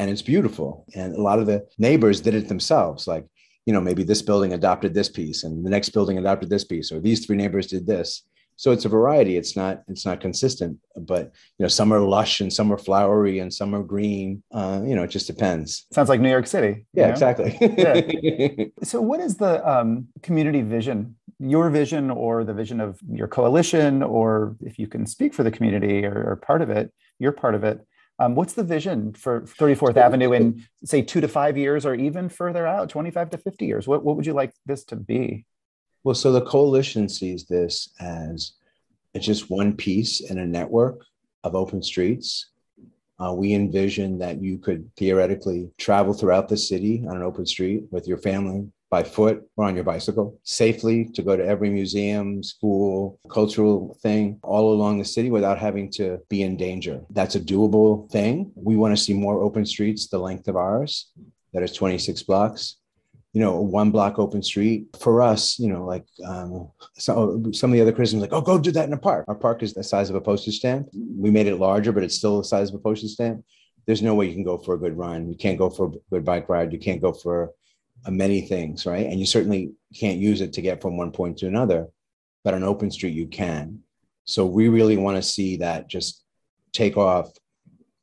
and 0.00 0.10
it's 0.10 0.22
beautiful. 0.22 0.86
And 0.94 1.14
a 1.14 1.20
lot 1.20 1.40
of 1.40 1.46
the 1.46 1.68
neighbors 1.76 2.22
did 2.22 2.34
it 2.34 2.48
themselves. 2.48 3.06
Like, 3.06 3.26
you 3.66 3.74
know, 3.74 3.82
maybe 3.82 4.02
this 4.02 4.22
building 4.22 4.54
adopted 4.54 4.94
this 4.94 5.10
piece 5.10 5.44
and 5.44 5.64
the 5.64 5.68
next 5.68 5.90
building 5.90 6.16
adopted 6.16 6.48
this 6.48 6.64
piece, 6.64 6.90
or 6.90 7.00
these 7.00 7.26
three 7.26 7.36
neighbors 7.36 7.66
did 7.66 7.86
this. 7.86 8.22
So 8.60 8.72
it's 8.72 8.84
a 8.84 8.90
variety. 8.90 9.38
It's 9.38 9.56
not 9.56 9.84
it's 9.88 10.04
not 10.04 10.20
consistent, 10.20 10.76
but 10.94 11.32
you 11.56 11.64
know, 11.64 11.68
some 11.68 11.94
are 11.94 12.00
lush 12.00 12.42
and 12.42 12.52
some 12.52 12.70
are 12.70 12.76
flowery 12.76 13.38
and 13.38 13.50
some 13.50 13.74
are 13.74 13.82
green. 13.82 14.42
Uh, 14.52 14.82
you 14.84 14.94
know, 14.94 15.02
it 15.02 15.08
just 15.08 15.26
depends. 15.26 15.86
Sounds 15.94 16.10
like 16.10 16.20
New 16.20 16.28
York 16.28 16.46
City. 16.46 16.84
Yeah, 16.92 17.06
know? 17.06 17.12
exactly. 17.12 17.56
yeah. 17.78 18.66
So, 18.82 19.00
what 19.00 19.18
is 19.20 19.38
the 19.38 19.66
um, 19.66 20.08
community 20.22 20.60
vision? 20.60 21.16
Your 21.38 21.70
vision, 21.70 22.10
or 22.10 22.44
the 22.44 22.52
vision 22.52 22.82
of 22.82 23.00
your 23.10 23.28
coalition, 23.28 24.02
or 24.02 24.56
if 24.60 24.78
you 24.78 24.88
can 24.88 25.06
speak 25.06 25.32
for 25.32 25.42
the 25.42 25.50
community 25.50 26.04
or, 26.04 26.12
or 26.12 26.36
part 26.36 26.60
of 26.60 26.68
it, 26.68 26.92
you're 27.18 27.32
part 27.32 27.54
of 27.54 27.64
it 27.64 27.80
um, 28.20 28.34
what's 28.34 28.52
the 28.52 28.62
vision 28.62 29.14
for 29.14 29.40
34th 29.40 29.96
Avenue 29.96 30.32
in, 30.34 30.66
say, 30.84 31.00
two 31.00 31.22
to 31.22 31.28
five 31.28 31.56
years 31.56 31.86
or 31.86 31.94
even 31.94 32.28
further 32.28 32.66
out, 32.66 32.90
25 32.90 33.30
to 33.30 33.38
50 33.38 33.64
years? 33.64 33.88
What, 33.88 34.04
what 34.04 34.16
would 34.16 34.26
you 34.26 34.34
like 34.34 34.52
this 34.66 34.84
to 34.84 34.96
be? 34.96 35.46
Well, 36.04 36.14
so 36.14 36.32
the 36.32 36.42
coalition 36.42 37.08
sees 37.08 37.44
this 37.44 37.90
as 38.00 38.52
it's 39.14 39.26
just 39.26 39.50
one 39.50 39.76
piece 39.76 40.20
in 40.20 40.38
a 40.38 40.46
network 40.46 41.04
of 41.44 41.54
open 41.54 41.82
streets. 41.82 42.50
Uh, 43.18 43.34
we 43.34 43.52
envision 43.52 44.18
that 44.18 44.40
you 44.40 44.56
could 44.56 44.90
theoretically 44.96 45.70
travel 45.76 46.14
throughout 46.14 46.48
the 46.48 46.56
city 46.56 47.04
on 47.06 47.16
an 47.16 47.22
open 47.22 47.44
street 47.44 47.84
with 47.90 48.08
your 48.08 48.16
family, 48.16 48.66
by 48.90 49.04
foot 49.04 49.48
or 49.56 49.66
on 49.66 49.74
your 49.76 49.84
bicycle 49.84 50.36
safely 50.42 51.04
to 51.04 51.22
go 51.22 51.36
to 51.36 51.46
every 51.46 51.70
museum, 51.70 52.42
school, 52.42 53.18
cultural 53.30 53.96
thing 54.02 54.38
all 54.42 54.74
along 54.74 54.98
the 54.98 55.04
city 55.04 55.30
without 55.30 55.58
having 55.58 55.88
to 55.88 56.18
be 56.28 56.42
in 56.42 56.56
danger. 56.56 57.00
That's 57.10 57.36
a 57.36 57.40
doable 57.40 58.10
thing. 58.10 58.50
We 58.56 58.76
want 58.76 58.96
to 58.96 59.02
see 59.02 59.14
more 59.14 59.42
open 59.42 59.64
streets 59.64 60.08
the 60.08 60.18
length 60.18 60.48
of 60.48 60.56
ours, 60.56 61.12
that 61.52 61.62
is 61.62 61.72
26 61.72 62.24
blocks. 62.24 62.76
You 63.32 63.40
know, 63.40 63.60
one 63.60 63.92
block 63.92 64.18
open 64.18 64.42
street 64.42 64.88
for 64.98 65.22
us, 65.22 65.58
you 65.58 65.68
know, 65.68 65.84
like 65.84 66.04
um, 66.26 66.70
so, 66.94 67.40
some 67.52 67.70
of 67.70 67.74
the 67.74 67.80
other 67.80 67.92
criticisms, 67.92 68.22
like, 68.22 68.32
oh, 68.32 68.40
go 68.40 68.58
do 68.58 68.72
that 68.72 68.88
in 68.88 68.92
a 68.92 68.98
park. 68.98 69.24
Our 69.28 69.36
park 69.36 69.62
is 69.62 69.72
the 69.72 69.84
size 69.84 70.10
of 70.10 70.16
a 70.16 70.20
postage 70.20 70.56
stamp. 70.56 70.88
We 70.92 71.30
made 71.30 71.46
it 71.46 71.56
larger, 71.56 71.92
but 71.92 72.02
it's 72.02 72.16
still 72.16 72.38
the 72.38 72.44
size 72.44 72.70
of 72.70 72.74
a 72.74 72.80
postage 72.80 73.12
stamp. 73.12 73.44
There's 73.86 74.02
no 74.02 74.14
way 74.14 74.26
you 74.26 74.34
can 74.34 74.42
go 74.42 74.58
for 74.58 74.74
a 74.74 74.78
good 74.78 74.98
run. 74.98 75.28
You 75.28 75.36
can't 75.36 75.58
go 75.58 75.70
for 75.70 75.86
a 75.86 75.92
good 76.10 76.24
bike 76.24 76.48
ride. 76.48 76.72
You 76.72 76.78
can't 76.80 77.00
go 77.00 77.12
for 77.12 77.52
many 78.08 78.42
things, 78.42 78.86
right? 78.86 79.06
And 79.06 79.20
you 79.20 79.26
certainly 79.26 79.72
can't 79.94 80.18
use 80.18 80.40
it 80.40 80.52
to 80.54 80.62
get 80.62 80.80
from 80.80 80.96
one 80.96 81.12
point 81.12 81.38
to 81.38 81.46
another, 81.46 81.88
but 82.44 82.54
on 82.54 82.62
open 82.62 82.90
street 82.90 83.14
you 83.14 83.26
can. 83.26 83.80
So 84.24 84.46
we 84.46 84.68
really 84.68 84.96
want 84.96 85.16
to 85.16 85.22
see 85.22 85.58
that 85.58 85.88
just 85.88 86.24
take 86.72 86.96
off 86.96 87.30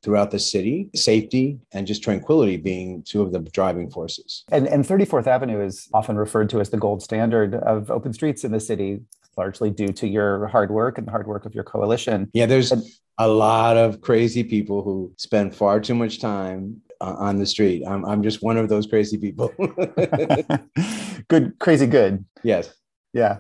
throughout 0.04 0.32
the 0.32 0.40
city, 0.40 0.90
safety 0.96 1.60
and 1.72 1.88
just 1.88 2.04
tranquility 2.04 2.58
being 2.58 3.04
two 3.04 3.22
of 3.22 3.32
the 3.32 3.40
driving 3.40 3.90
forces. 3.90 4.44
And, 4.52 4.68
and 4.68 4.86
34th 4.86 5.28
Avenue 5.28 5.62
is 5.62 5.90
often 5.94 6.18
referred 6.18 6.50
to 6.52 6.62
as 6.62 6.70
the 6.70 6.78
gold 6.78 7.02
standard 7.02 7.56
of 7.56 7.90
open 7.92 8.14
streets 8.14 8.44
in 8.44 8.52
the 8.52 8.60
city, 8.60 9.02
largely 9.38 9.70
due 9.70 9.90
to 9.90 10.08
your 10.08 10.48
hard 10.48 10.72
work 10.72 10.98
and 10.98 11.08
the 11.08 11.12
hard 11.12 11.28
work 11.28 11.46
of 11.46 11.56
your 11.56 11.64
coalition. 11.64 12.30
Yeah, 12.34 12.46
there's 12.46 12.72
and, 12.72 12.84
a 13.18 13.28
lot 13.28 13.78
of 13.78 14.02
crazy 14.02 14.44
people 14.44 14.84
who 14.84 15.12
spend 15.18 15.56
far 15.56 15.80
too 15.80 15.96
much 15.96 16.20
time 16.20 16.82
uh, 17.02 17.16
on 17.18 17.38
the 17.38 17.46
street. 17.46 17.84
I'm 17.86 18.06
I'm 18.06 18.24
just 18.24 18.42
one 18.42 18.58
of 18.58 18.70
those 18.70 18.86
crazy 18.88 19.18
people. 19.18 19.54
good, 21.28 21.58
crazy, 21.60 21.88
good. 21.88 22.26
Yes. 22.44 22.74
Yeah. 23.14 23.40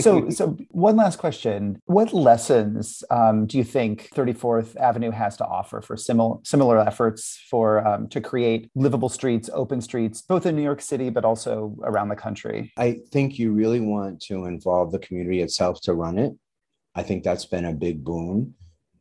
So 0.00 0.28
so 0.38 0.56
one 0.70 0.96
last 0.96 1.18
question 1.18 1.80
what 1.86 2.12
lessons 2.12 3.02
um, 3.10 3.46
do 3.46 3.58
you 3.58 3.64
think 3.64 4.10
34th 4.14 4.76
avenue 4.76 5.10
has 5.10 5.36
to 5.36 5.44
offer 5.44 5.80
for 5.80 5.96
similar 5.96 6.36
similar 6.44 6.78
efforts 6.78 7.40
for 7.50 7.86
um, 7.86 8.08
to 8.08 8.20
create 8.20 8.70
livable 8.74 9.08
streets 9.08 9.48
open 9.52 9.80
streets 9.80 10.22
both 10.22 10.46
in 10.46 10.56
new 10.56 10.62
york 10.62 10.80
city 10.80 11.10
but 11.10 11.24
also 11.24 11.76
around 11.82 12.08
the 12.08 12.16
country 12.16 12.72
i 12.76 12.98
think 13.12 13.38
you 13.38 13.52
really 13.52 13.80
want 13.80 14.20
to 14.20 14.44
involve 14.44 14.92
the 14.92 14.98
community 14.98 15.40
itself 15.40 15.80
to 15.80 15.94
run 15.94 16.18
it 16.18 16.32
i 16.94 17.02
think 17.02 17.22
that's 17.22 17.46
been 17.46 17.66
a 17.66 17.72
big 17.72 18.04
boon 18.04 18.54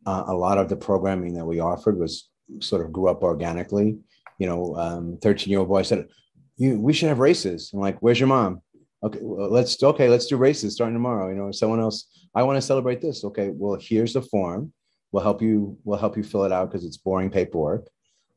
uh, 0.06 0.24
a 0.28 0.34
lot 0.34 0.58
of 0.58 0.70
the 0.70 0.76
programming 0.76 1.34
that 1.34 1.46
we 1.46 1.60
offered 1.60 2.00
was 2.00 2.30
sort 2.60 2.84
of 2.84 2.92
grew 2.92 3.10
up 3.10 3.24
organically. 3.24 3.98
You 4.40 4.48
know, 4.48 5.18
13 5.22 5.48
um, 5.48 5.52
year 5.52 5.60
old 5.60 5.68
boy 5.68 5.82
said, 5.82 6.08
you, 6.56 6.80
we 6.80 6.94
should 6.94 7.10
have 7.10 7.20
races. 7.20 7.72
I'm 7.74 7.80
like, 7.80 8.00
where's 8.00 8.20
your 8.20 8.28
mom? 8.28 8.62
Okay, 9.04 9.20
well, 9.22 9.50
let's 9.50 9.82
okay, 9.82 10.10
let's 10.10 10.26
do 10.26 10.38
races 10.38 10.74
starting 10.74 10.96
tomorrow. 10.96 11.30
You 11.30 11.36
know, 11.36 11.52
someone 11.52 11.80
else, 11.80 12.28
I 12.34 12.44
want 12.44 12.58
to 12.58 12.62
celebrate 12.62 13.02
this. 13.02 13.24
Okay, 13.24 13.52
well, 13.54 13.78
here's 13.80 14.14
the 14.14 14.22
form. 14.22 14.74
We'll 15.12 15.24
help 15.24 15.42
you, 15.42 15.78
we'll 15.84 16.00
help 16.00 16.18
you 16.18 16.24
fill 16.24 16.44
it 16.44 16.52
out 16.52 16.70
because 16.70 16.86
it's 16.86 16.98
boring 16.98 17.30
paperwork. 17.30 17.88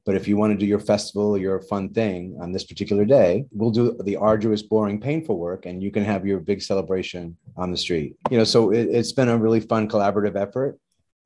But 0.07 0.17
if 0.17 0.27
you 0.27 0.37
want 0.37 0.53
to 0.53 0.59
do 0.59 0.67
your 0.67 0.79
festival, 0.79 1.37
your 1.37 1.61
fun 1.61 1.91
thing 1.91 2.37
on 2.41 2.53
this 2.53 2.65
particular 2.65 3.05
day, 3.05 3.45
we'll 3.53 3.71
do 3.71 3.99
the 4.03 4.17
arduous, 4.17 4.63
boring, 4.63 5.01
painful 5.01 5.39
work, 5.39 5.67
and 5.67 5.83
you 5.83 5.91
can 5.91 6.05
have 6.05 6.27
your 6.27 6.41
big 6.41 6.63
celebration 6.63 7.37
on 7.57 7.71
the 7.71 7.77
street. 7.77 8.17
You 8.31 8.39
know, 8.39 8.45
so 8.45 8.71
it, 8.73 8.93
has 8.95 9.13
been 9.13 9.29
a 9.29 9.37
really 9.37 9.61
fun 9.61 9.89
collaborative 9.89 10.37
effort 10.37 10.79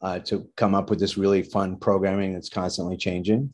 uh, 0.03 0.18
to 0.20 0.49
come 0.57 0.74
up 0.74 0.91
with 0.91 0.99
this 0.99 1.16
really 1.16 1.43
fun 1.43 1.76
programming 1.76 2.35
that's 2.35 2.49
constantly 2.49 2.97
changing 2.97 3.53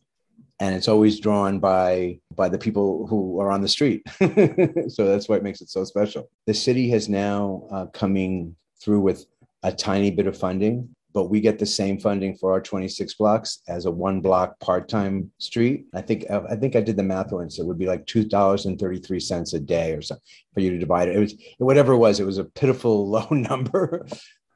and 0.60 0.74
it's 0.74 0.88
always 0.88 1.18
drawn 1.18 1.58
by 1.58 2.18
by 2.34 2.48
the 2.48 2.58
people 2.58 3.06
who 3.06 3.40
are 3.40 3.50
on 3.50 3.62
the 3.62 3.68
street. 3.68 4.02
So 4.88 5.06
that's 5.06 5.28
why 5.28 5.36
it 5.36 5.42
makes 5.42 5.60
it 5.60 5.70
so 5.70 5.84
special. 5.84 6.30
The 6.46 6.54
city 6.54 6.90
has 6.90 7.08
now 7.08 7.66
uh, 7.70 7.86
coming 7.86 8.54
through 8.82 9.00
with 9.00 9.26
a 9.62 9.72
tiny 9.72 10.10
bit 10.10 10.26
of 10.26 10.36
funding 10.36 10.94
but 11.12 11.24
we 11.24 11.40
get 11.40 11.58
the 11.58 11.66
same 11.66 11.98
funding 11.98 12.36
for 12.36 12.52
our 12.52 12.60
26 12.60 13.14
blocks 13.14 13.62
as 13.66 13.84
a 13.84 13.90
one 13.90 14.20
block 14.20 14.58
part-time 14.60 15.28
street. 15.38 15.86
I 15.92 16.02
think 16.02 16.24
i 16.30 16.54
think 16.54 16.76
i 16.76 16.80
did 16.80 16.96
the 16.96 17.02
math 17.02 17.32
once. 17.32 17.58
It 17.58 17.66
would 17.66 17.78
be 17.78 17.86
like 17.86 18.06
$2.33 18.06 19.54
a 19.54 19.58
day 19.58 19.92
or 19.92 20.02
something 20.02 20.22
for 20.54 20.60
you 20.60 20.70
to 20.70 20.78
divide 20.78 21.08
it. 21.08 21.16
It 21.16 21.18
was 21.18 21.34
whatever 21.58 21.94
it 21.94 21.98
was 21.98 22.20
it 22.20 22.26
was 22.26 22.38
a 22.38 22.44
pitiful 22.44 23.10
low 23.16 23.26
number 23.30 24.06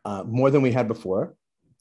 uh, 0.05 0.22
more 0.24 0.50
than 0.50 0.62
we 0.62 0.70
had 0.70 0.86
before 0.86 1.34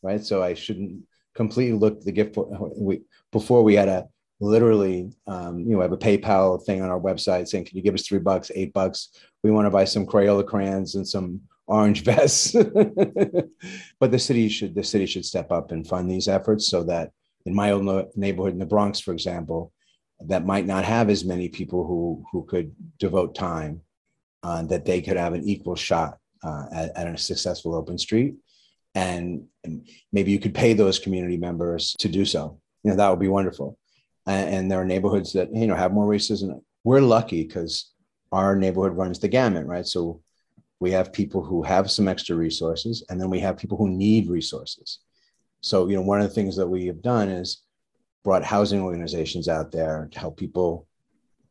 right? 0.04 0.24
So 0.24 0.44
I 0.44 0.54
shouldn't 0.54 1.04
completely 1.34 1.78
look 1.78 2.02
the 2.02 2.12
gift 2.12 2.38
we, 2.78 3.02
before 3.32 3.64
we 3.64 3.74
had 3.74 3.88
a 3.88 4.08
literally, 4.44 5.12
um, 5.28 5.60
you 5.60 5.70
know, 5.70 5.80
I 5.80 5.84
have 5.84 5.92
a 5.92 5.98
PayPal 5.98 6.64
thing 6.64 6.82
on 6.82 6.90
our 6.90 7.00
website 7.00 7.48
saying, 7.48 7.66
"Can 7.66 7.78
you 7.78 7.84
give 7.84 7.94
us 7.94 8.06
three 8.06 8.20
bucks, 8.20 8.52
eight 8.56 8.74
bucks? 8.74 9.10
We 9.44 9.52
want 9.52 9.66
to 9.66 9.72
buy 9.72 9.86
some 9.86 10.06
Crayola 10.06 10.46
crayons 10.46 10.96
and 10.96 11.08
some 11.08 11.42
orange 11.68 12.04
vests." 12.04 12.54
but 14.00 14.12
the 14.12 14.20
city 14.20 14.50
should 14.50 14.76
the 14.76 14.84
city 14.84 15.06
should 15.06 15.26
step 15.26 15.52
up 15.52 15.72
and 15.72 15.88
fund 15.88 16.10
these 16.10 16.28
efforts 16.28 16.68
so 16.68 16.84
that 16.84 17.12
in 17.46 17.54
my 17.54 17.72
own 17.72 18.08
neighborhood 18.16 18.54
in 18.54 18.60
the 18.60 18.66
Bronx, 18.66 19.00
for 19.00 19.14
example, 19.14 19.72
that 20.20 20.46
might 20.46 20.66
not 20.66 20.86
have 20.86 21.10
as 21.10 21.26
many 21.26 21.50
people 21.50 21.86
who 21.86 22.24
who 22.32 22.46
could 22.46 22.74
devote 23.00 23.36
time, 23.36 23.82
uh, 24.44 24.64
that 24.64 24.86
they 24.86 25.02
could 25.02 25.18
have 25.18 25.34
an 25.34 25.48
equal 25.48 25.76
shot 25.76 26.18
uh, 26.44 26.66
at, 26.72 26.98
at 26.98 27.08
a 27.08 27.18
successful 27.18 27.74
open 27.74 27.98
street. 27.98 28.36
And, 28.96 29.46
and 29.64 29.88
maybe 30.12 30.32
you 30.32 30.40
could 30.40 30.54
pay 30.54 30.74
those 30.74 31.00
community 31.00 31.38
members 31.38 31.96
to 32.00 32.10
do 32.10 32.26
so. 32.26 32.60
You 32.84 32.92
know, 32.92 32.98
that 32.98 33.10
would 33.10 33.20
be 33.20 33.30
wonderful. 33.30 33.78
And, 34.26 34.72
there 34.72 34.80
are 34.80 34.86
neighborhoods 34.86 35.34
that, 35.34 35.54
you 35.54 35.68
know, 35.68 35.76
have 35.76 35.92
more 35.92 36.08
racism. 36.08 36.62
We're 36.84 37.02
lucky 37.02 37.44
because 37.44 37.92
our 38.32 38.56
neighborhood 38.56 38.96
runs 38.96 39.20
the 39.20 39.28
gamut, 39.28 39.66
right? 39.68 39.86
So 39.86 40.22
we 40.80 40.92
have 40.92 41.14
people 41.14 41.44
who 41.44 41.64
have 41.64 41.92
some 41.92 42.08
extra 42.08 42.36
resources, 42.36 43.06
and 43.10 43.20
then 43.20 43.30
we 43.30 43.40
have 43.40 43.58
people 43.58 43.78
who 43.78 43.90
need 43.90 44.30
resources. 44.30 45.00
So, 45.62 45.88
you 45.88 45.96
know, 45.96 46.02
one 46.02 46.22
of 46.22 46.28
the 46.28 46.34
things 46.34 46.56
that 46.58 46.68
we 46.68 46.88
have 46.88 47.02
done 47.02 47.30
is 47.30 47.64
brought 48.24 48.44
housing 48.44 48.82
organizations 48.82 49.48
out 49.48 49.72
there 49.72 50.10
to 50.12 50.20
help 50.20 50.38
people 50.38 50.88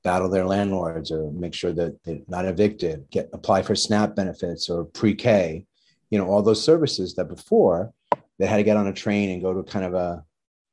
battle 0.03 0.29
their 0.29 0.45
landlords 0.45 1.11
or 1.11 1.31
make 1.33 1.55
sure 1.55 1.73
that 1.73 2.03
they're 2.05 2.21
not 2.29 2.45
evicted, 2.45 3.09
get 3.11 3.31
apply 3.33 3.63
for 3.63 3.75
SNAP 3.75 4.17
benefits 4.17 4.69
or 4.69 4.85
pre-K, 4.85 5.65
you 6.11 6.19
know, 6.19 6.27
all 6.27 6.43
those 6.43 6.63
services 6.63 7.15
that 7.15 7.29
before 7.29 7.93
they 8.39 8.47
had 8.47 8.57
to 8.57 8.63
get 8.65 8.77
on 8.77 8.89
a 8.89 8.93
train 8.93 9.31
and 9.31 9.43
go 9.43 9.55
to 9.55 9.63
kind 9.63 9.85
of 9.85 9.95
a 9.95 10.25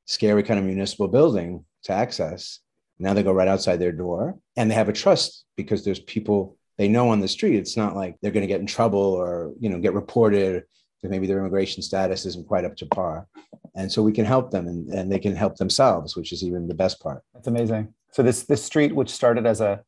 scary 0.06 0.42
kind 0.42 0.58
of 0.58 0.66
municipal 0.66 1.08
building 1.08 1.64
to 1.84 1.92
access. 1.92 2.60
Now 2.98 3.14
they 3.14 3.22
go 3.22 3.32
right 3.32 3.48
outside 3.48 3.76
their 3.76 3.92
door 3.92 4.38
and 4.56 4.70
they 4.70 4.74
have 4.74 4.88
a 4.88 4.92
trust 4.92 5.44
because 5.56 5.84
there's 5.84 6.00
people 6.00 6.56
they 6.76 6.88
know 6.88 7.10
on 7.10 7.20
the 7.20 7.28
street. 7.28 7.56
It's 7.56 7.76
not 7.76 7.96
like 7.96 8.16
they're 8.20 8.32
going 8.32 8.42
to 8.42 8.52
get 8.52 8.60
in 8.60 8.66
trouble 8.66 9.00
or, 9.00 9.52
you 9.58 9.68
know, 9.68 9.78
get 9.78 9.94
reported 9.94 10.64
that 11.02 11.10
maybe 11.10 11.26
their 11.26 11.38
immigration 11.38 11.82
status 11.82 12.26
isn't 12.26 12.46
quite 12.46 12.64
up 12.64 12.76
to 12.76 12.86
par. 12.86 13.26
And 13.74 13.90
so 13.90 14.02
we 14.02 14.12
can 14.12 14.24
help 14.24 14.50
them 14.50 14.66
and, 14.66 14.88
and 14.90 15.10
they 15.10 15.18
can 15.18 15.34
help 15.34 15.56
themselves, 15.56 16.16
which 16.16 16.32
is 16.32 16.44
even 16.44 16.68
the 16.68 16.74
best 16.74 17.00
part. 17.00 17.22
That's 17.34 17.46
amazing. 17.48 17.94
So 18.12 18.22
this 18.22 18.42
this 18.42 18.64
street, 18.64 18.94
which 18.94 19.10
started 19.10 19.46
as 19.46 19.60
a 19.60 19.82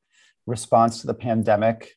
response 0.47 1.01
to 1.01 1.07
the 1.07 1.15
pandemic, 1.15 1.97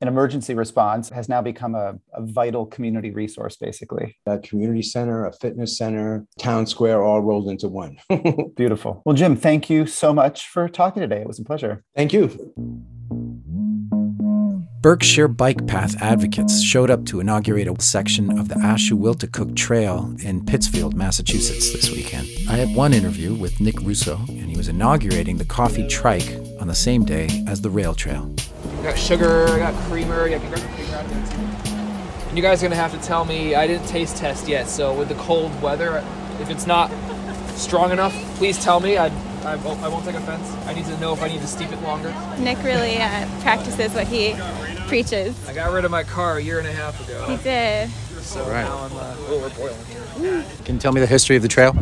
an 0.00 0.08
emergency 0.08 0.54
response, 0.54 1.08
has 1.08 1.28
now 1.28 1.40
become 1.40 1.74
a, 1.74 1.94
a 2.12 2.22
vital 2.22 2.66
community 2.66 3.10
resource, 3.10 3.56
basically. 3.56 4.16
A 4.26 4.38
community 4.38 4.82
center, 4.82 5.26
a 5.26 5.32
fitness 5.32 5.78
center, 5.78 6.26
town 6.38 6.66
square, 6.66 7.02
all 7.02 7.20
rolled 7.20 7.48
into 7.48 7.68
one. 7.68 7.98
Beautiful. 8.56 9.02
Well, 9.04 9.16
Jim, 9.16 9.36
thank 9.36 9.70
you 9.70 9.86
so 9.86 10.12
much 10.12 10.48
for 10.48 10.68
talking 10.68 11.00
today. 11.00 11.20
It 11.20 11.26
was 11.26 11.38
a 11.38 11.44
pleasure. 11.44 11.84
Thank 11.94 12.12
you. 12.12 12.30
Berkshire 14.86 15.26
Bike 15.26 15.66
Path 15.66 16.00
advocates 16.00 16.62
showed 16.62 16.92
up 16.92 17.04
to 17.06 17.18
inaugurate 17.18 17.66
a 17.66 17.82
section 17.82 18.38
of 18.38 18.48
the 18.48 18.54
Ashuwillticook 18.54 19.56
Trail 19.56 20.14
in 20.20 20.44
Pittsfield, 20.44 20.94
Massachusetts 20.94 21.72
this 21.72 21.90
weekend. 21.90 22.28
I 22.48 22.52
had 22.52 22.72
one 22.72 22.94
interview 22.94 23.34
with 23.34 23.60
Nick 23.60 23.80
Russo, 23.80 24.16
and 24.28 24.48
he 24.48 24.56
was 24.56 24.68
inaugurating 24.68 25.38
the 25.38 25.44
coffee 25.44 25.88
trike 25.88 26.38
on 26.60 26.68
the 26.68 26.74
same 26.74 27.04
day 27.04 27.44
as 27.48 27.62
the 27.62 27.70
rail 27.70 27.94
trail. 27.94 28.32
I 28.78 28.82
got 28.82 28.98
sugar, 28.98 29.46
I 29.48 29.58
got 29.58 29.74
creamer, 29.84 30.26
yeah, 30.26 30.38
creamer 30.38 30.56
out 30.96 31.08
there 31.08 31.26
too. 31.26 31.36
And 32.28 32.36
you 32.36 32.42
guys 32.42 32.62
are 32.62 32.66
gonna 32.66 32.76
have 32.80 32.92
to 32.92 33.06
tell 33.06 33.24
me, 33.24 33.54
I 33.54 33.66
didn't 33.66 33.86
taste 33.86 34.16
test 34.16 34.46
yet, 34.48 34.68
so 34.68 34.92
with 34.94 35.08
the 35.08 35.14
cold 35.14 35.60
weather, 35.62 36.04
if 36.40 36.50
it's 36.50 36.66
not 36.66 36.90
strong 37.56 37.90
enough, 37.92 38.12
please 38.36 38.62
tell 38.62 38.80
me. 38.80 38.96
I, 38.98 39.06
I, 39.44 39.56
won't, 39.56 39.80
I 39.80 39.88
won't 39.88 40.04
take 40.04 40.16
offense. 40.16 40.48
I 40.66 40.74
need 40.74 40.84
to 40.86 40.98
know 40.98 41.12
if 41.12 41.22
I 41.22 41.28
need 41.28 41.40
to 41.40 41.46
steep 41.46 41.72
it 41.72 41.80
longer. 41.82 42.14
Nick 42.38 42.62
really 42.62 42.98
uh, 42.98 43.26
practices 43.40 43.94
what 43.94 44.06
he 44.06 44.34
preaches. 44.88 45.34
I 45.48 45.54
got 45.54 45.72
rid 45.72 45.84
of 45.84 45.90
my 45.90 46.02
car 46.02 46.36
a 46.38 46.42
year 46.42 46.58
and 46.58 46.68
a 46.68 46.72
half 46.72 47.00
ago. 47.08 47.24
He 47.26 47.36
did. 47.42 47.88
So 48.20 48.40
Right. 48.48 48.62
now 48.64 48.78
I'm, 48.78 48.92
uh, 48.96 49.14
oh, 49.28 49.40
we're 49.40 49.50
boiling 49.50 49.84
here. 49.86 50.44
Can 50.64 50.74
you 50.74 50.80
tell 50.80 50.92
me 50.92 51.00
the 51.00 51.06
history 51.06 51.36
of 51.36 51.42
the 51.42 51.48
trail? 51.48 51.74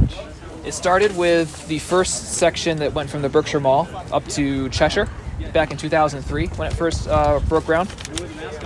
It 0.64 0.72
started 0.72 1.16
with 1.16 1.66
the 1.68 1.78
first 1.78 2.34
section 2.34 2.78
that 2.78 2.92
went 2.92 3.10
from 3.10 3.22
the 3.22 3.28
Berkshire 3.28 3.60
Mall 3.60 3.88
up 4.12 4.26
to 4.28 4.68
Cheshire 4.68 5.08
back 5.52 5.70
in 5.70 5.76
2003 5.76 6.46
when 6.48 6.70
it 6.70 6.74
first 6.74 7.08
uh, 7.08 7.40
broke 7.48 7.66
ground. 7.66 7.92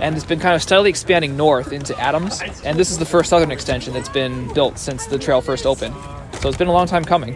And 0.01 0.15
it's 0.15 0.25
been 0.25 0.39
kind 0.39 0.55
of 0.55 0.61
steadily 0.61 0.89
expanding 0.89 1.35
north 1.35 1.71
into 1.71 1.97
Adams. 1.99 2.41
And 2.63 2.77
this 2.77 2.91
is 2.91 2.97
the 2.97 3.05
first 3.05 3.29
southern 3.29 3.51
extension 3.51 3.93
that's 3.93 4.09
been 4.09 4.53
built 4.53 4.77
since 4.77 5.05
the 5.05 5.19
trail 5.19 5.41
first 5.41 5.65
opened. 5.65 5.95
So 6.41 6.49
it's 6.49 6.57
been 6.57 6.67
a 6.67 6.73
long 6.73 6.87
time 6.87 7.03
coming. 7.03 7.35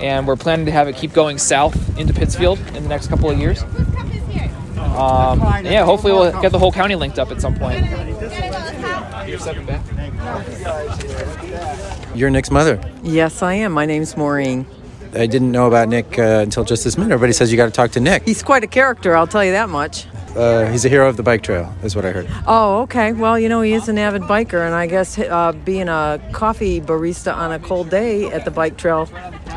And 0.00 0.26
we're 0.26 0.36
planning 0.36 0.66
to 0.66 0.72
have 0.72 0.88
it 0.88 0.96
keep 0.96 1.12
going 1.12 1.38
south 1.38 1.98
into 1.98 2.12
Pittsfield 2.12 2.58
in 2.74 2.82
the 2.82 2.88
next 2.88 3.08
couple 3.08 3.30
of 3.30 3.38
years. 3.38 3.62
Um, 4.98 5.40
yeah, 5.64 5.84
hopefully 5.84 6.12
we'll 6.12 6.40
get 6.40 6.50
the 6.50 6.58
whole 6.58 6.72
county 6.72 6.94
linked 6.94 7.18
up 7.18 7.30
at 7.30 7.40
some 7.40 7.54
point. 7.54 7.84
You're 9.28 9.38
stepping 9.38 9.66
back. 9.66 9.84
You're 12.14 12.30
Nick's 12.30 12.50
mother. 12.50 12.80
Yes, 13.02 13.42
I 13.42 13.54
am. 13.54 13.72
My 13.72 13.86
name's 13.86 14.16
Maureen. 14.16 14.66
I 15.14 15.26
didn't 15.26 15.52
know 15.52 15.66
about 15.66 15.88
Nick 15.88 16.18
uh, 16.18 16.40
until 16.42 16.64
just 16.64 16.84
this 16.84 16.96
minute. 16.98 17.12
Everybody 17.12 17.32
says 17.32 17.50
you 17.50 17.56
got 17.56 17.66
to 17.66 17.70
talk 17.70 17.90
to 17.92 18.00
Nick. 18.00 18.24
He's 18.24 18.42
quite 18.42 18.64
a 18.64 18.66
character, 18.66 19.16
I'll 19.16 19.26
tell 19.26 19.44
you 19.44 19.52
that 19.52 19.68
much. 19.68 20.06
Uh, 20.36 20.66
he's 20.70 20.84
a 20.84 20.88
hero 20.88 21.08
of 21.08 21.16
the 21.16 21.22
bike 21.22 21.42
trail, 21.42 21.74
is 21.82 21.96
what 21.96 22.04
I 22.04 22.12
heard. 22.12 22.28
Oh, 22.46 22.82
okay. 22.82 23.12
Well, 23.12 23.38
you 23.38 23.48
know, 23.48 23.60
he 23.62 23.72
is 23.72 23.88
an 23.88 23.98
avid 23.98 24.22
biker, 24.22 24.64
and 24.64 24.74
I 24.74 24.86
guess 24.86 25.18
uh, 25.18 25.52
being 25.64 25.88
a 25.88 26.20
coffee 26.32 26.80
barista 26.80 27.34
on 27.34 27.52
a 27.52 27.58
cold 27.58 27.90
day 27.90 28.30
at 28.30 28.44
the 28.44 28.50
bike 28.50 28.76
trail 28.76 29.08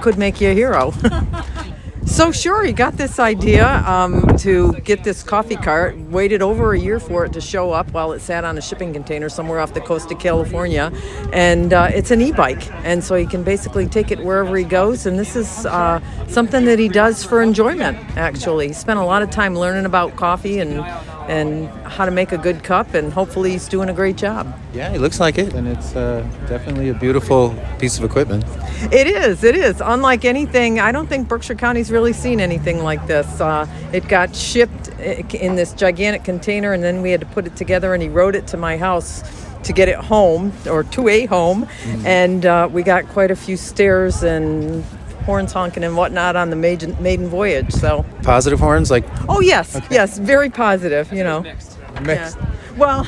could 0.01 0.17
make 0.17 0.41
you 0.41 0.49
a 0.49 0.53
hero. 0.53 0.93
so, 2.11 2.29
sure, 2.33 2.63
he 2.65 2.73
got 2.73 2.97
this 2.97 3.19
idea 3.19 3.65
um, 3.87 4.35
to 4.39 4.73
get 4.83 5.01
this 5.03 5.23
coffee 5.23 5.55
cart, 5.55 5.97
waited 5.97 6.41
over 6.41 6.73
a 6.73 6.77
year 6.77 6.99
for 6.99 7.23
it 7.23 7.31
to 7.31 7.39
show 7.39 7.71
up 7.71 7.89
while 7.93 8.11
it 8.11 8.19
sat 8.19 8.43
on 8.43 8.57
a 8.57 8.61
shipping 8.61 8.91
container 8.91 9.29
somewhere 9.29 9.61
off 9.61 9.73
the 9.73 9.79
coast 9.79 10.11
of 10.11 10.19
California. 10.19 10.91
And 11.31 11.71
uh, 11.71 11.89
it's 11.93 12.11
an 12.11 12.19
e 12.19 12.33
bike, 12.33 12.69
and 12.85 13.01
so 13.01 13.15
he 13.15 13.25
can 13.25 13.43
basically 13.43 13.87
take 13.87 14.11
it 14.11 14.19
wherever 14.19 14.57
he 14.57 14.65
goes. 14.65 15.05
And 15.05 15.17
this 15.17 15.37
is 15.37 15.65
uh, 15.65 16.01
something 16.27 16.65
that 16.65 16.79
he 16.79 16.89
does 16.89 17.23
for 17.23 17.41
enjoyment, 17.41 17.97
actually. 18.17 18.67
He 18.67 18.73
spent 18.73 18.99
a 18.99 19.05
lot 19.05 19.21
of 19.21 19.29
time 19.29 19.55
learning 19.55 19.85
about 19.85 20.17
coffee 20.17 20.59
and 20.59 20.83
and 21.31 21.69
how 21.87 22.03
to 22.03 22.11
make 22.11 22.33
a 22.33 22.37
good 22.37 22.61
cup, 22.61 22.93
and 22.93 23.13
hopefully 23.13 23.51
he's 23.51 23.69
doing 23.69 23.87
a 23.87 23.93
great 23.93 24.17
job. 24.17 24.53
Yeah, 24.73 24.91
he 24.91 24.97
looks 24.97 25.21
like 25.21 25.37
it, 25.37 25.53
and 25.53 25.65
it's 25.65 25.95
uh, 25.95 26.27
definitely 26.47 26.89
a 26.89 26.93
beautiful 26.93 27.55
piece 27.79 27.97
of 27.97 28.03
equipment. 28.03 28.43
It 28.91 29.07
is. 29.07 29.41
It 29.45 29.55
is. 29.55 29.81
Unlike 29.81 30.25
anything, 30.25 30.81
I 30.81 30.91
don't 30.91 31.07
think 31.07 31.29
Berkshire 31.29 31.55
County's 31.55 31.89
really 31.89 32.11
seen 32.11 32.41
anything 32.41 32.83
like 32.83 33.07
this. 33.07 33.39
Uh, 33.39 33.65
it 33.93 34.09
got 34.09 34.35
shipped 34.35 34.89
in 35.33 35.55
this 35.55 35.71
gigantic 35.71 36.25
container, 36.25 36.73
and 36.73 36.83
then 36.83 37.01
we 37.01 37.11
had 37.11 37.21
to 37.21 37.27
put 37.27 37.47
it 37.47 37.55
together, 37.55 37.93
and 37.93 38.03
he 38.03 38.09
rode 38.09 38.35
it 38.35 38.45
to 38.47 38.57
my 38.57 38.75
house 38.75 39.23
to 39.63 39.71
get 39.71 39.87
it 39.87 39.95
home 39.95 40.51
or 40.69 40.83
to 40.83 41.07
a 41.07 41.27
home. 41.27 41.65
And 42.03 42.45
uh, 42.45 42.67
we 42.69 42.83
got 42.83 43.07
quite 43.07 43.31
a 43.31 43.37
few 43.37 43.55
stairs 43.55 44.21
and 44.21 44.83
horns 45.21 45.53
honking 45.53 45.83
and 45.83 45.95
whatnot 45.95 46.35
on 46.35 46.49
the 46.49 46.55
maiden, 46.55 46.95
maiden 47.01 47.27
voyage. 47.27 47.71
So, 47.71 48.05
Positive 48.23 48.59
horns, 48.59 48.91
like 48.91 49.05
oh, 49.29 49.39
yes, 49.39 49.79
yes, 49.89 50.17
very 50.17 50.49
positive, 50.49 51.11
you 51.11 51.23
know. 51.23 51.41
Next. 51.41 51.77
mixed. 52.01 52.37
Yeah. 52.37 52.75
Well, 52.77 53.07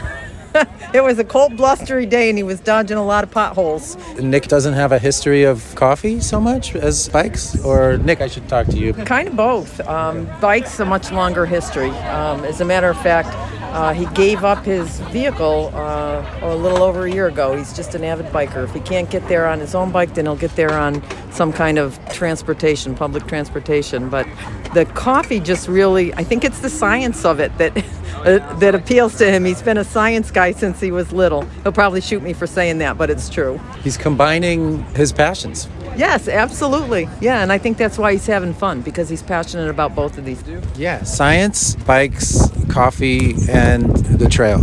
it 0.93 1.01
was 1.01 1.19
a 1.19 1.23
cold, 1.23 1.57
blustery 1.57 2.05
day, 2.05 2.29
and 2.29 2.37
he 2.37 2.43
was 2.43 2.59
dodging 2.59 2.97
a 2.97 3.05
lot 3.05 3.23
of 3.23 3.31
potholes. 3.31 3.97
Nick 4.19 4.47
doesn't 4.47 4.73
have 4.73 4.91
a 4.91 4.99
history 4.99 5.43
of 5.43 5.73
coffee 5.75 6.19
so 6.19 6.39
much 6.39 6.75
as 6.75 7.09
bikes, 7.09 7.59
or 7.63 7.97
Nick, 7.97 8.21
I 8.21 8.27
should 8.27 8.47
talk 8.47 8.67
to 8.67 8.77
you. 8.77 8.93
Kind 8.93 9.27
of 9.27 9.35
both. 9.35 9.79
Um, 9.81 10.27
bikes 10.39 10.79
a 10.79 10.85
much 10.85 11.11
longer 11.11 11.45
history. 11.45 11.89
Um, 11.89 12.43
as 12.45 12.61
a 12.61 12.65
matter 12.65 12.89
of 12.89 13.01
fact, 13.01 13.29
uh, 13.73 13.91
he 13.91 14.05
gave 14.13 14.43
up 14.43 14.63
his 14.63 14.99
vehicle 15.11 15.71
uh, 15.73 16.39
a 16.43 16.55
little 16.55 16.83
over 16.83 17.05
a 17.05 17.11
year 17.11 17.27
ago. 17.27 17.57
He's 17.57 17.73
just 17.75 17.95
an 17.95 18.03
avid 18.03 18.27
biker. 18.27 18.63
If 18.63 18.73
he 18.73 18.79
can't 18.79 19.09
get 19.09 19.27
there 19.27 19.47
on 19.47 19.59
his 19.59 19.73
own 19.73 19.91
bike, 19.91 20.13
then 20.13 20.25
he'll 20.25 20.35
get 20.35 20.55
there 20.55 20.73
on 20.73 21.01
some 21.31 21.51
kind 21.51 21.79
of 21.79 21.97
transportation, 22.09 22.93
public 22.93 23.25
transportation. 23.25 24.09
But 24.09 24.27
the 24.75 24.85
coffee 24.85 25.39
just 25.39 25.67
really, 25.67 26.13
I 26.13 26.23
think 26.23 26.43
it's 26.43 26.59
the 26.59 26.69
science 26.69 27.25
of 27.25 27.39
it 27.39 27.57
that 27.57 27.73
uh, 28.17 28.55
that 28.59 28.75
appeals 28.75 29.17
to 29.17 29.29
him. 29.29 29.45
He's 29.45 29.61
been 29.61 29.77
a 29.77 29.83
science 29.83 30.31
guy 30.31 30.51
since 30.51 30.79
he 30.79 30.91
was 30.91 31.11
little. 31.11 31.41
He'll 31.63 31.71
probably 31.71 32.01
shoot 32.01 32.23
me 32.23 32.33
for 32.33 32.47
saying 32.47 32.77
that, 32.79 32.97
but 32.97 33.09
it's 33.09 33.29
true. 33.29 33.59
He's 33.83 33.97
combining 33.97 34.83
his 34.95 35.11
passions. 35.11 35.67
Yes, 35.95 36.27
absolutely. 36.27 37.07
Yeah, 37.21 37.43
and 37.43 37.51
I 37.51 37.57
think 37.57 37.77
that's 37.77 37.97
why 37.97 38.13
he's 38.13 38.25
having 38.25 38.53
fun 38.53 38.81
because 38.81 39.09
he's 39.09 39.21
passionate 39.21 39.69
about 39.69 39.95
both 39.95 40.17
of 40.17 40.25
these. 40.25 40.43
Yeah, 40.75 41.03
science, 41.03 41.75
bikes, 41.75 42.49
coffee, 42.69 43.35
and 43.49 43.95
the 43.95 44.27
trail. 44.27 44.61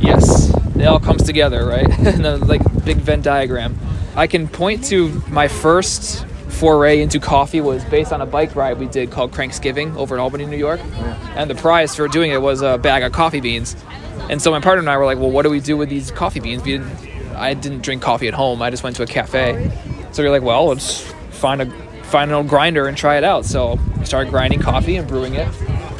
Yes, 0.00 0.52
it 0.76 0.84
all 0.84 1.00
comes 1.00 1.22
together, 1.22 1.66
right? 1.66 1.88
In 2.14 2.24
a 2.24 2.36
like 2.36 2.60
big 2.84 2.98
Venn 2.98 3.22
diagram. 3.22 3.78
I 4.14 4.26
can 4.26 4.48
point 4.48 4.84
to 4.86 5.22
my 5.28 5.48
first 5.48 6.26
foray 6.48 7.00
into 7.00 7.20
coffee 7.20 7.60
was 7.60 7.84
based 7.84 8.12
on 8.12 8.20
a 8.20 8.26
bike 8.26 8.56
ride 8.56 8.78
we 8.78 8.86
did 8.86 9.10
called 9.10 9.32
Cranksgiving 9.32 9.94
over 9.96 10.14
in 10.14 10.20
Albany, 10.20 10.46
New 10.46 10.56
York, 10.56 10.80
and 11.36 11.50
the 11.50 11.54
prize 11.54 11.94
for 11.94 12.08
doing 12.08 12.30
it 12.30 12.40
was 12.40 12.62
a 12.62 12.78
bag 12.78 13.02
of 13.02 13.12
coffee 13.12 13.40
beans. 13.40 13.76
And 14.30 14.42
so 14.42 14.50
my 14.50 14.60
partner 14.60 14.80
and 14.80 14.90
I 14.90 14.96
were 14.96 15.04
like, 15.04 15.18
"Well, 15.18 15.30
what 15.30 15.42
do 15.42 15.50
we 15.50 15.60
do 15.60 15.76
with 15.76 15.88
these 15.88 16.10
coffee 16.10 16.40
beans?" 16.40 16.62
We 16.64 16.72
didn't. 16.72 17.08
I 17.36 17.54
didn't 17.54 17.82
drink 17.82 18.02
coffee 18.02 18.28
at 18.28 18.34
home. 18.34 18.60
I 18.62 18.70
just 18.70 18.82
went 18.82 18.96
to 18.96 19.02
a 19.02 19.06
cafe. 19.06 19.70
So 20.12 20.22
we 20.22 20.28
are 20.28 20.32
like, 20.32 20.42
"Well, 20.42 20.66
let's 20.66 21.00
find 21.30 21.62
a 21.62 21.66
find 22.02 22.30
an 22.30 22.36
old 22.36 22.48
grinder 22.48 22.88
and 22.88 22.96
try 22.96 23.16
it 23.16 23.24
out." 23.24 23.44
So 23.44 23.78
I 24.00 24.04
started 24.04 24.30
grinding 24.30 24.60
coffee 24.60 24.96
and 24.96 25.06
brewing 25.06 25.34
it 25.34 25.48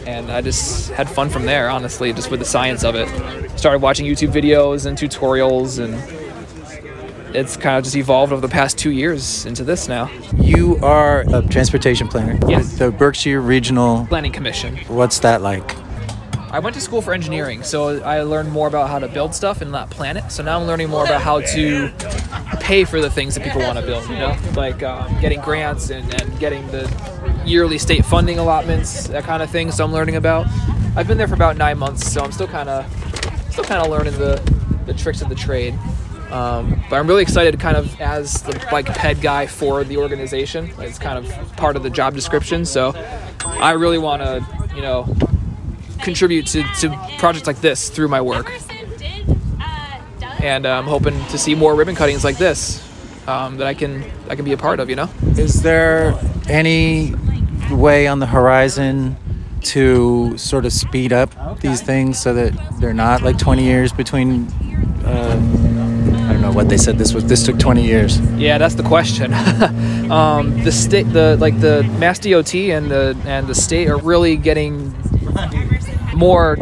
and 0.09 0.31
I 0.33 0.41
just 0.41 0.91
had 0.93 1.07
fun 1.07 1.29
from 1.29 1.45
there, 1.45 1.69
honestly, 1.69 2.15
just 2.15 2.31
with 2.31 2.41
the 2.41 2.47
science 2.47 2.83
of 2.83 2.95
it. 2.95 3.09
Started 3.59 3.83
watching 3.83 4.07
YouTube 4.07 4.33
videos 4.33 4.87
and 4.87 4.97
tutorials, 4.97 5.79
and 5.79 5.95
it's 7.35 7.57
kind 7.57 7.77
of 7.77 7.85
just 7.85 7.97
evolved 7.97 8.33
over 8.33 8.41
the 8.41 8.53
past 8.53 8.79
two 8.79 8.91
years 8.91 9.47
into 9.47 9.65
this 9.65 9.89
now. 9.89 10.11
You 10.35 10.77
are 10.83 11.25
a 11.33 11.43
transportation 11.43 12.09
planner. 12.09 12.39
Yes. 12.49 12.79
The 12.79 12.91
Berkshire 12.91 13.41
Regional. 13.41 14.07
Planning 14.07 14.33
Commission. 14.33 14.77
What's 14.89 15.19
that 15.21 15.43
like? 15.43 15.77
I 16.51 16.61
went 16.61 16.75
to 16.77 16.81
school 16.81 17.03
for 17.03 17.13
engineering, 17.13 17.63
so 17.63 18.03
I 18.03 18.23
learned 18.23 18.51
more 18.51 18.69
about 18.69 18.89
how 18.89 18.99
to 18.99 19.07
build 19.07 19.35
stuff 19.35 19.61
and 19.61 19.71
not 19.71 19.91
plan 19.91 20.17
it. 20.17 20.33
So 20.33 20.43
now 20.43 20.59
I'm 20.59 20.67
learning 20.67 20.89
more 20.89 21.05
about 21.05 21.21
how 21.21 21.43
to 21.43 21.93
pay 22.61 22.85
for 22.85 23.03
the 23.03 23.11
things 23.11 23.35
that 23.35 23.45
people 23.45 23.61
want 23.61 23.79
to 23.79 23.85
build. 23.85 24.09
You 24.09 24.17
know, 24.17 24.37
like 24.57 24.83
um, 24.83 25.21
getting 25.21 25.43
grants 25.43 25.91
and, 25.91 26.13
and 26.21 26.39
getting 26.39 26.67
the 26.69 26.91
yearly 27.45 27.77
state 27.77 28.05
funding 28.05 28.39
allotments, 28.39 29.09
that 29.09 29.25
kind 29.25 29.43
of 29.43 29.51
thing. 29.51 29.71
So 29.71 29.85
I'm 29.85 29.93
learning 29.93 30.17
about. 30.17 30.47
I've 30.97 31.07
been 31.07 31.19
there 31.19 31.29
for 31.29 31.35
about 31.35 31.59
nine 31.59 31.77
months, 31.79 32.11
so 32.11 32.23
I'm 32.23 32.33
still 32.33 32.49
kind 32.49 32.71
of 32.71 32.87
still 33.51 33.65
kind 33.65 33.83
of 33.83 33.91
learning 33.91 34.15
the 34.15 34.41
the 34.87 34.95
tricks 34.95 35.21
of 35.21 35.29
the 35.29 35.35
trade. 35.35 35.79
Um, 36.31 36.83
but 36.91 36.97
I'm 36.97 37.07
really 37.07 37.23
excited, 37.23 37.59
kind 37.59 37.77
of 37.77 38.01
as 38.01 38.43
the 38.43 38.53
bike 38.71 38.87
ped 38.87 39.23
guy 39.23 39.47
for 39.47 39.83
the 39.85 39.97
organization. 39.97 40.71
It's 40.79 40.99
kind 40.99 41.25
of 41.25 41.57
part 41.57 41.77
of 41.77 41.83
the 41.83 41.91
job 41.91 42.15
description. 42.15 42.65
So 42.65 42.93
I 43.45 43.73
really 43.73 43.99
want 43.99 44.23
to, 44.23 44.75
you 44.75 44.83
know, 44.83 45.15
contribute 46.03 46.47
to, 46.49 46.63
to 46.81 46.91
projects 47.19 47.47
like 47.47 47.61
this 47.61 47.89
through 47.89 48.09
my 48.09 48.21
work. 48.21 48.53
And 50.41 50.67
uh, 50.67 50.79
I'm 50.79 50.85
hoping 50.85 51.25
to 51.27 51.39
see 51.39 51.55
more 51.55 51.75
ribbon 51.75 51.97
cuttings 51.97 52.25
like 52.25 52.39
this 52.39 52.87
um, 53.27 53.57
that 53.57 53.67
I 53.67 53.75
can 53.75 54.05
I 54.29 54.37
can 54.37 54.45
be 54.45 54.53
a 54.53 54.57
part 54.57 54.81
of. 54.81 54.89
You 54.89 54.97
know. 54.97 55.11
Is 55.37 55.63
there 55.63 56.19
any 56.49 57.15
way 57.71 58.07
on 58.07 58.21
the 58.21 58.27
horizon 58.27 59.17
to 59.63 60.39
sort 60.39 60.65
of 60.65 60.73
speed 60.73 61.13
up 61.13 61.61
these 61.61 61.83
things 61.83 62.19
so 62.21 62.33
that 62.35 62.53
they're 62.81 62.95
not 62.95 63.23
like 63.23 63.37
20 63.39 63.65
years 63.65 63.93
between? 63.93 64.47
Know 65.03 65.58
what 66.59 66.69
they 66.69 66.77
said. 66.77 66.99
This 66.99 67.15
was 67.15 67.25
this 67.25 67.47
took 67.47 67.59
20 67.59 67.85
years. 67.85 68.21
Yeah, 68.33 68.59
that's 68.59 68.75
the 68.75 68.83
question. 68.83 69.33
um, 70.11 70.63
the 70.65 70.73
state, 70.73 71.05
the 71.05 71.37
like 71.41 71.59
the 71.61 71.85
Mass 71.99 72.19
DOT 72.19 72.55
and 72.55 72.91
the 72.91 73.17
and 73.25 73.47
the 73.47 73.55
state 73.55 73.89
are 73.89 73.97
really 73.99 74.37
getting 74.37 74.93
more 76.15 76.57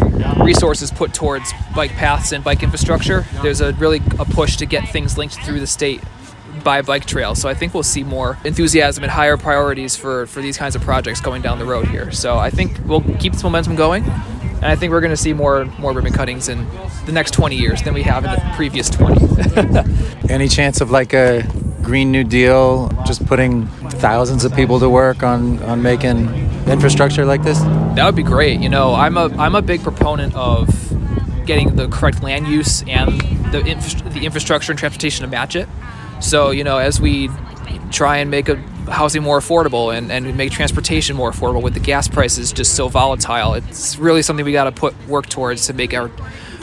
resources 0.44 0.90
put 0.90 1.14
towards 1.14 1.50
bike 1.74 1.92
paths 1.92 2.32
and 2.32 2.44
bike 2.44 2.62
infrastructure. 2.62 3.24
There's 3.42 3.62
a 3.62 3.72
really 3.74 4.02
a 4.18 4.26
push 4.26 4.56
to 4.58 4.66
get 4.66 4.86
things 4.90 5.16
linked 5.16 5.36
through 5.36 5.60
the 5.60 5.66
state 5.66 6.02
by 6.62 6.82
bike 6.82 7.06
trails. 7.06 7.40
So 7.40 7.48
I 7.48 7.54
think 7.54 7.72
we'll 7.72 7.82
see 7.82 8.04
more 8.04 8.38
enthusiasm 8.44 9.02
and 9.02 9.10
higher 9.10 9.38
priorities 9.38 9.96
for 9.96 10.26
for 10.26 10.42
these 10.42 10.58
kinds 10.58 10.76
of 10.76 10.82
projects 10.82 11.22
going 11.22 11.40
down 11.40 11.58
the 11.58 11.64
road 11.64 11.88
here. 11.88 12.12
So 12.12 12.36
I 12.36 12.50
think 12.50 12.78
we'll 12.84 13.04
keep 13.18 13.32
this 13.32 13.42
momentum 13.42 13.76
going, 13.76 14.04
and 14.56 14.66
I 14.66 14.76
think 14.76 14.92
we're 14.92 15.00
going 15.00 15.10
to 15.12 15.16
see 15.16 15.32
more 15.32 15.66
more 15.78 15.92
ribbon 15.92 16.12
cuttings 16.12 16.48
in 16.48 16.66
the 17.04 17.12
next 17.12 17.32
20 17.32 17.56
years 17.56 17.82
than 17.82 17.94
we 17.94 18.02
have 18.02 18.24
in 18.24 18.30
the 18.30 18.52
previous 18.56 18.90
20. 18.90 20.28
Any 20.32 20.48
chance 20.48 20.80
of 20.80 20.90
like 20.90 21.12
a 21.12 21.42
Green 21.82 22.10
New 22.10 22.24
Deal, 22.24 22.88
just 23.06 23.24
putting 23.26 23.66
thousands 24.00 24.44
of 24.44 24.54
people 24.54 24.80
to 24.80 24.90
work 24.90 25.22
on, 25.22 25.62
on 25.62 25.82
making 25.82 26.28
infrastructure 26.66 27.24
like 27.24 27.44
this? 27.44 27.60
That 27.60 28.04
would 28.04 28.16
be 28.16 28.24
great. 28.24 28.60
You 28.60 28.68
know, 28.68 28.94
I'm 28.94 29.16
a 29.16 29.28
I'm 29.38 29.54
a 29.54 29.62
big 29.62 29.82
proponent 29.82 30.34
of 30.34 30.68
getting 31.46 31.76
the 31.76 31.88
correct 31.88 32.22
land 32.22 32.48
use 32.48 32.82
and 32.88 33.20
the 33.52 33.64
infra- 33.64 34.08
the 34.10 34.24
infrastructure 34.26 34.72
and 34.72 34.78
transportation 34.78 35.24
to 35.24 35.30
match 35.30 35.54
it. 35.54 35.68
So 36.20 36.50
you 36.50 36.64
know, 36.64 36.78
as 36.78 37.00
we 37.00 37.30
try 37.92 38.16
and 38.18 38.30
make 38.30 38.48
a 38.48 38.62
housing 38.88 39.22
more 39.22 39.38
affordable 39.38 39.96
and, 39.96 40.10
and 40.10 40.36
make 40.36 40.52
transportation 40.52 41.16
more 41.16 41.30
affordable 41.30 41.62
with 41.62 41.74
the 41.74 41.80
gas 41.80 42.08
prices 42.08 42.52
just 42.52 42.74
so 42.74 42.88
volatile, 42.88 43.54
it's 43.54 43.96
really 43.98 44.22
something 44.22 44.44
we 44.44 44.52
got 44.52 44.64
to 44.64 44.72
put 44.72 44.94
work 45.06 45.26
towards 45.26 45.66
to 45.66 45.72
make 45.72 45.94
our 45.94 46.10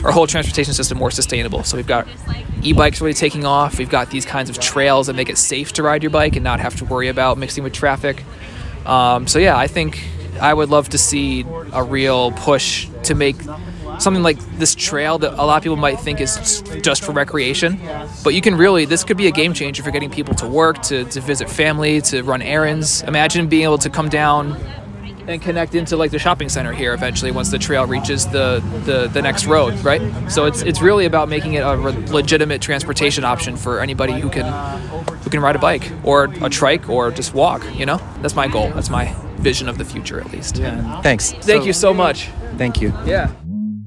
our 0.04 0.12
whole 0.12 0.26
transportation 0.26 0.74
system 0.74 0.98
more 0.98 1.10
sustainable. 1.10 1.64
So 1.64 1.78
we've 1.78 1.86
got 1.86 2.06
e-bikes 2.62 3.00
really 3.00 3.14
taking 3.14 3.46
off. 3.46 3.78
We've 3.78 3.88
got 3.88 4.10
these 4.10 4.26
kinds 4.26 4.50
of 4.50 4.58
trails 4.58 5.06
that 5.06 5.16
make 5.16 5.30
it 5.30 5.38
safe 5.38 5.72
to 5.74 5.82
ride 5.82 6.02
your 6.02 6.10
bike 6.10 6.36
and 6.36 6.44
not 6.44 6.60
have 6.60 6.76
to 6.76 6.84
worry 6.84 7.08
about 7.08 7.38
mixing 7.38 7.64
with 7.64 7.72
traffic. 7.72 8.22
Um, 8.84 9.26
so 9.26 9.38
yeah, 9.38 9.56
I 9.56 9.66
think 9.66 10.06
I 10.40 10.52
would 10.52 10.68
love 10.68 10.90
to 10.90 10.98
see 10.98 11.46
a 11.72 11.82
real 11.82 12.32
push 12.32 12.86
to 13.04 13.14
make 13.14 13.36
something 13.98 14.22
like 14.22 14.38
this 14.58 14.74
trail 14.74 15.18
that 15.18 15.32
a 15.34 15.44
lot 15.44 15.56
of 15.56 15.62
people 15.62 15.76
might 15.76 15.98
think 16.00 16.20
is 16.20 16.62
just 16.82 17.04
for 17.04 17.12
recreation 17.12 17.78
but 18.22 18.34
you 18.34 18.40
can 18.40 18.56
really 18.56 18.84
this 18.84 19.04
could 19.04 19.16
be 19.16 19.26
a 19.26 19.32
game 19.32 19.52
changer 19.52 19.82
for 19.82 19.90
getting 19.90 20.10
people 20.10 20.34
to 20.34 20.46
work 20.46 20.80
to, 20.82 21.04
to 21.04 21.20
visit 21.20 21.48
family 21.48 22.00
to 22.00 22.22
run 22.22 22.42
errands 22.42 23.02
imagine 23.02 23.48
being 23.48 23.64
able 23.64 23.78
to 23.78 23.90
come 23.90 24.08
down 24.08 24.56
and 25.26 25.40
connect 25.40 25.74
into 25.74 25.96
like 25.96 26.10
the 26.10 26.18
shopping 26.18 26.48
center 26.48 26.72
here 26.72 26.92
eventually 26.92 27.30
once 27.30 27.50
the 27.50 27.58
trail 27.58 27.86
reaches 27.86 28.26
the, 28.26 28.62
the, 28.84 29.08
the 29.08 29.22
next 29.22 29.46
road, 29.46 29.74
right? 29.84 30.02
So 30.30 30.46
it's 30.46 30.62
it's 30.62 30.80
really 30.80 31.06
about 31.06 31.28
making 31.28 31.54
it 31.54 31.60
a 31.60 31.76
re- 31.76 31.92
legitimate 32.08 32.60
transportation 32.60 33.24
option 33.24 33.56
for 33.56 33.80
anybody 33.80 34.12
who 34.12 34.28
can 34.28 34.44
who 35.22 35.30
can 35.30 35.40
ride 35.40 35.56
a 35.56 35.58
bike 35.58 35.90
or 36.02 36.24
a 36.42 36.50
trike 36.50 36.88
or 36.88 37.10
just 37.10 37.34
walk. 37.34 37.64
You 37.74 37.86
know, 37.86 38.00
that's 38.20 38.34
my 38.34 38.48
goal. 38.48 38.70
That's 38.70 38.90
my 38.90 39.14
vision 39.38 39.68
of 39.68 39.78
the 39.78 39.84
future, 39.84 40.20
at 40.20 40.30
least. 40.32 40.58
Yeah. 40.58 41.00
Thanks. 41.02 41.32
Thank 41.32 41.62
so, 41.62 41.66
you 41.66 41.72
so 41.72 41.94
much. 41.94 42.28
Thank 42.56 42.80
you. 42.80 42.92
Yeah. 43.04 43.32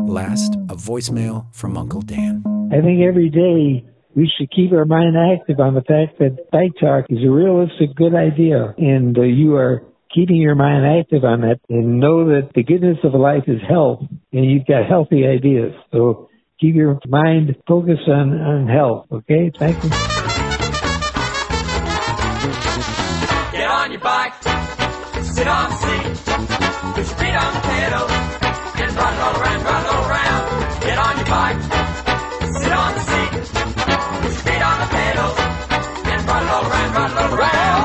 Last, 0.08 0.56
a 0.70 0.76
voicemail 0.76 1.54
from 1.54 1.78
Uncle 1.78 2.02
Dan. 2.02 2.42
I 2.72 2.80
think 2.80 3.02
every 3.04 3.30
day 3.30 3.86
we 4.16 4.32
should 4.38 4.50
keep 4.52 4.72
our 4.72 4.86
mind 4.86 5.18
active 5.18 5.60
on 5.60 5.74
the 5.74 5.82
fact 5.82 6.18
that 6.20 6.50
bike 6.50 6.72
talk 6.80 7.08
is 7.10 7.20
a 7.26 7.30
realistic 7.30 7.94
good 7.94 8.16
idea, 8.16 8.74
and 8.78 9.18
uh, 9.18 9.24
you 9.24 9.56
are 9.56 9.84
keeping 10.16 10.38
your 10.38 10.56
mind 10.56 10.86
active 10.86 11.26
on 11.26 11.42
that 11.42 11.60
and 11.68 12.00
know 12.00 12.26
that 12.30 12.52
the 12.56 12.64
goodness 12.64 12.98
of 13.04 13.20
life 13.20 13.44
is 13.48 13.60
health 13.68 14.00
and 14.32 14.46
you've 14.50 14.66
got 14.66 14.88
healthy 14.88 15.28
ideas. 15.28 15.74
So 15.92 16.30
keep 16.58 16.74
your 16.74 16.98
mind 17.06 17.58
focused 17.68 18.08
on, 18.08 18.32
on 18.40 18.68
health. 18.70 19.08
Okay. 19.12 19.52
Thank 19.60 19.84
you. 19.84 19.90
Get 23.52 23.70
on 23.70 23.92
your 23.92 24.00
bike, 24.00 24.42
sit 25.22 25.48
on 25.50 25.70
the 25.70 25.76
seat, 25.76 26.16
put 26.96 27.06
your 27.06 27.18
feet 27.18 27.36
on 27.36 27.54
the 27.54 27.60
pedal, 27.60 28.08
and 28.80 28.96
run 28.96 29.14
all 29.20 29.42
around, 29.42 29.47
bike, 31.30 31.62
sit 31.62 32.72
on 32.72 32.92
the 32.96 33.04
seat, 33.10 33.32
put 34.24 34.34
feet 34.46 34.64
on 34.64 34.78
the 34.80 34.90
pedal, 34.96 35.32
and 36.12 36.20
run 36.28 36.44
all 36.48 36.64
around, 36.64 36.92
run 36.96 37.12
all 37.22 37.34
around. 37.36 37.84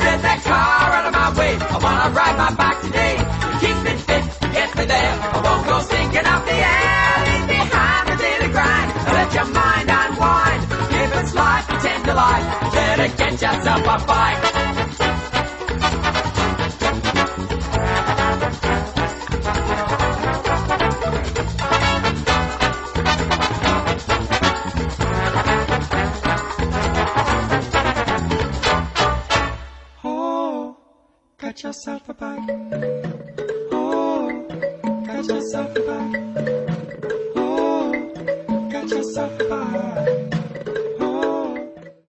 Get 0.00 0.18
that 0.22 0.40
car 0.44 0.88
out 0.96 1.06
of 1.08 1.12
my 1.12 1.28
way. 1.38 1.52
I 1.56 1.78
wanna 1.84 2.08
ride 2.16 2.36
my 2.44 2.50
bike 2.56 2.80
today. 2.80 3.16
Keep 3.60 3.76
me 3.84 3.92
fit, 4.08 4.24
get 4.56 4.70
me 4.76 4.84
there. 4.86 5.14
I 5.36 5.38
won't 5.44 5.66
go 5.66 5.76
stinking 5.80 6.26
up 6.26 6.42
the 6.48 6.58
alley 6.80 7.38
behind 7.46 8.04
the 8.08 8.16
daily 8.24 8.48
grind. 8.56 8.88
Let 9.16 9.28
your 9.36 9.48
mind 9.52 9.88
unwind. 10.00 10.62
If 11.02 11.10
it's 11.20 11.34
life, 11.34 11.66
pretend 11.68 12.04
to 12.06 12.14
life. 12.14 12.46
Better 12.72 13.08
get 13.16 13.32
yourself 13.32 13.82
a 13.84 14.06
bike. 14.06 14.61
Got 31.62 31.68
yourself 31.68 32.08
a 32.08 32.14
bike. 32.14 32.50
Oh, 33.70 34.46
got 35.06 35.24
yourself 35.28 35.76
a 35.76 35.80
bike. 35.80 36.16
Oh, 37.36 37.92
got 38.72 38.88
yourself 38.88 39.40
a 39.40 39.44
bike. 39.48 40.41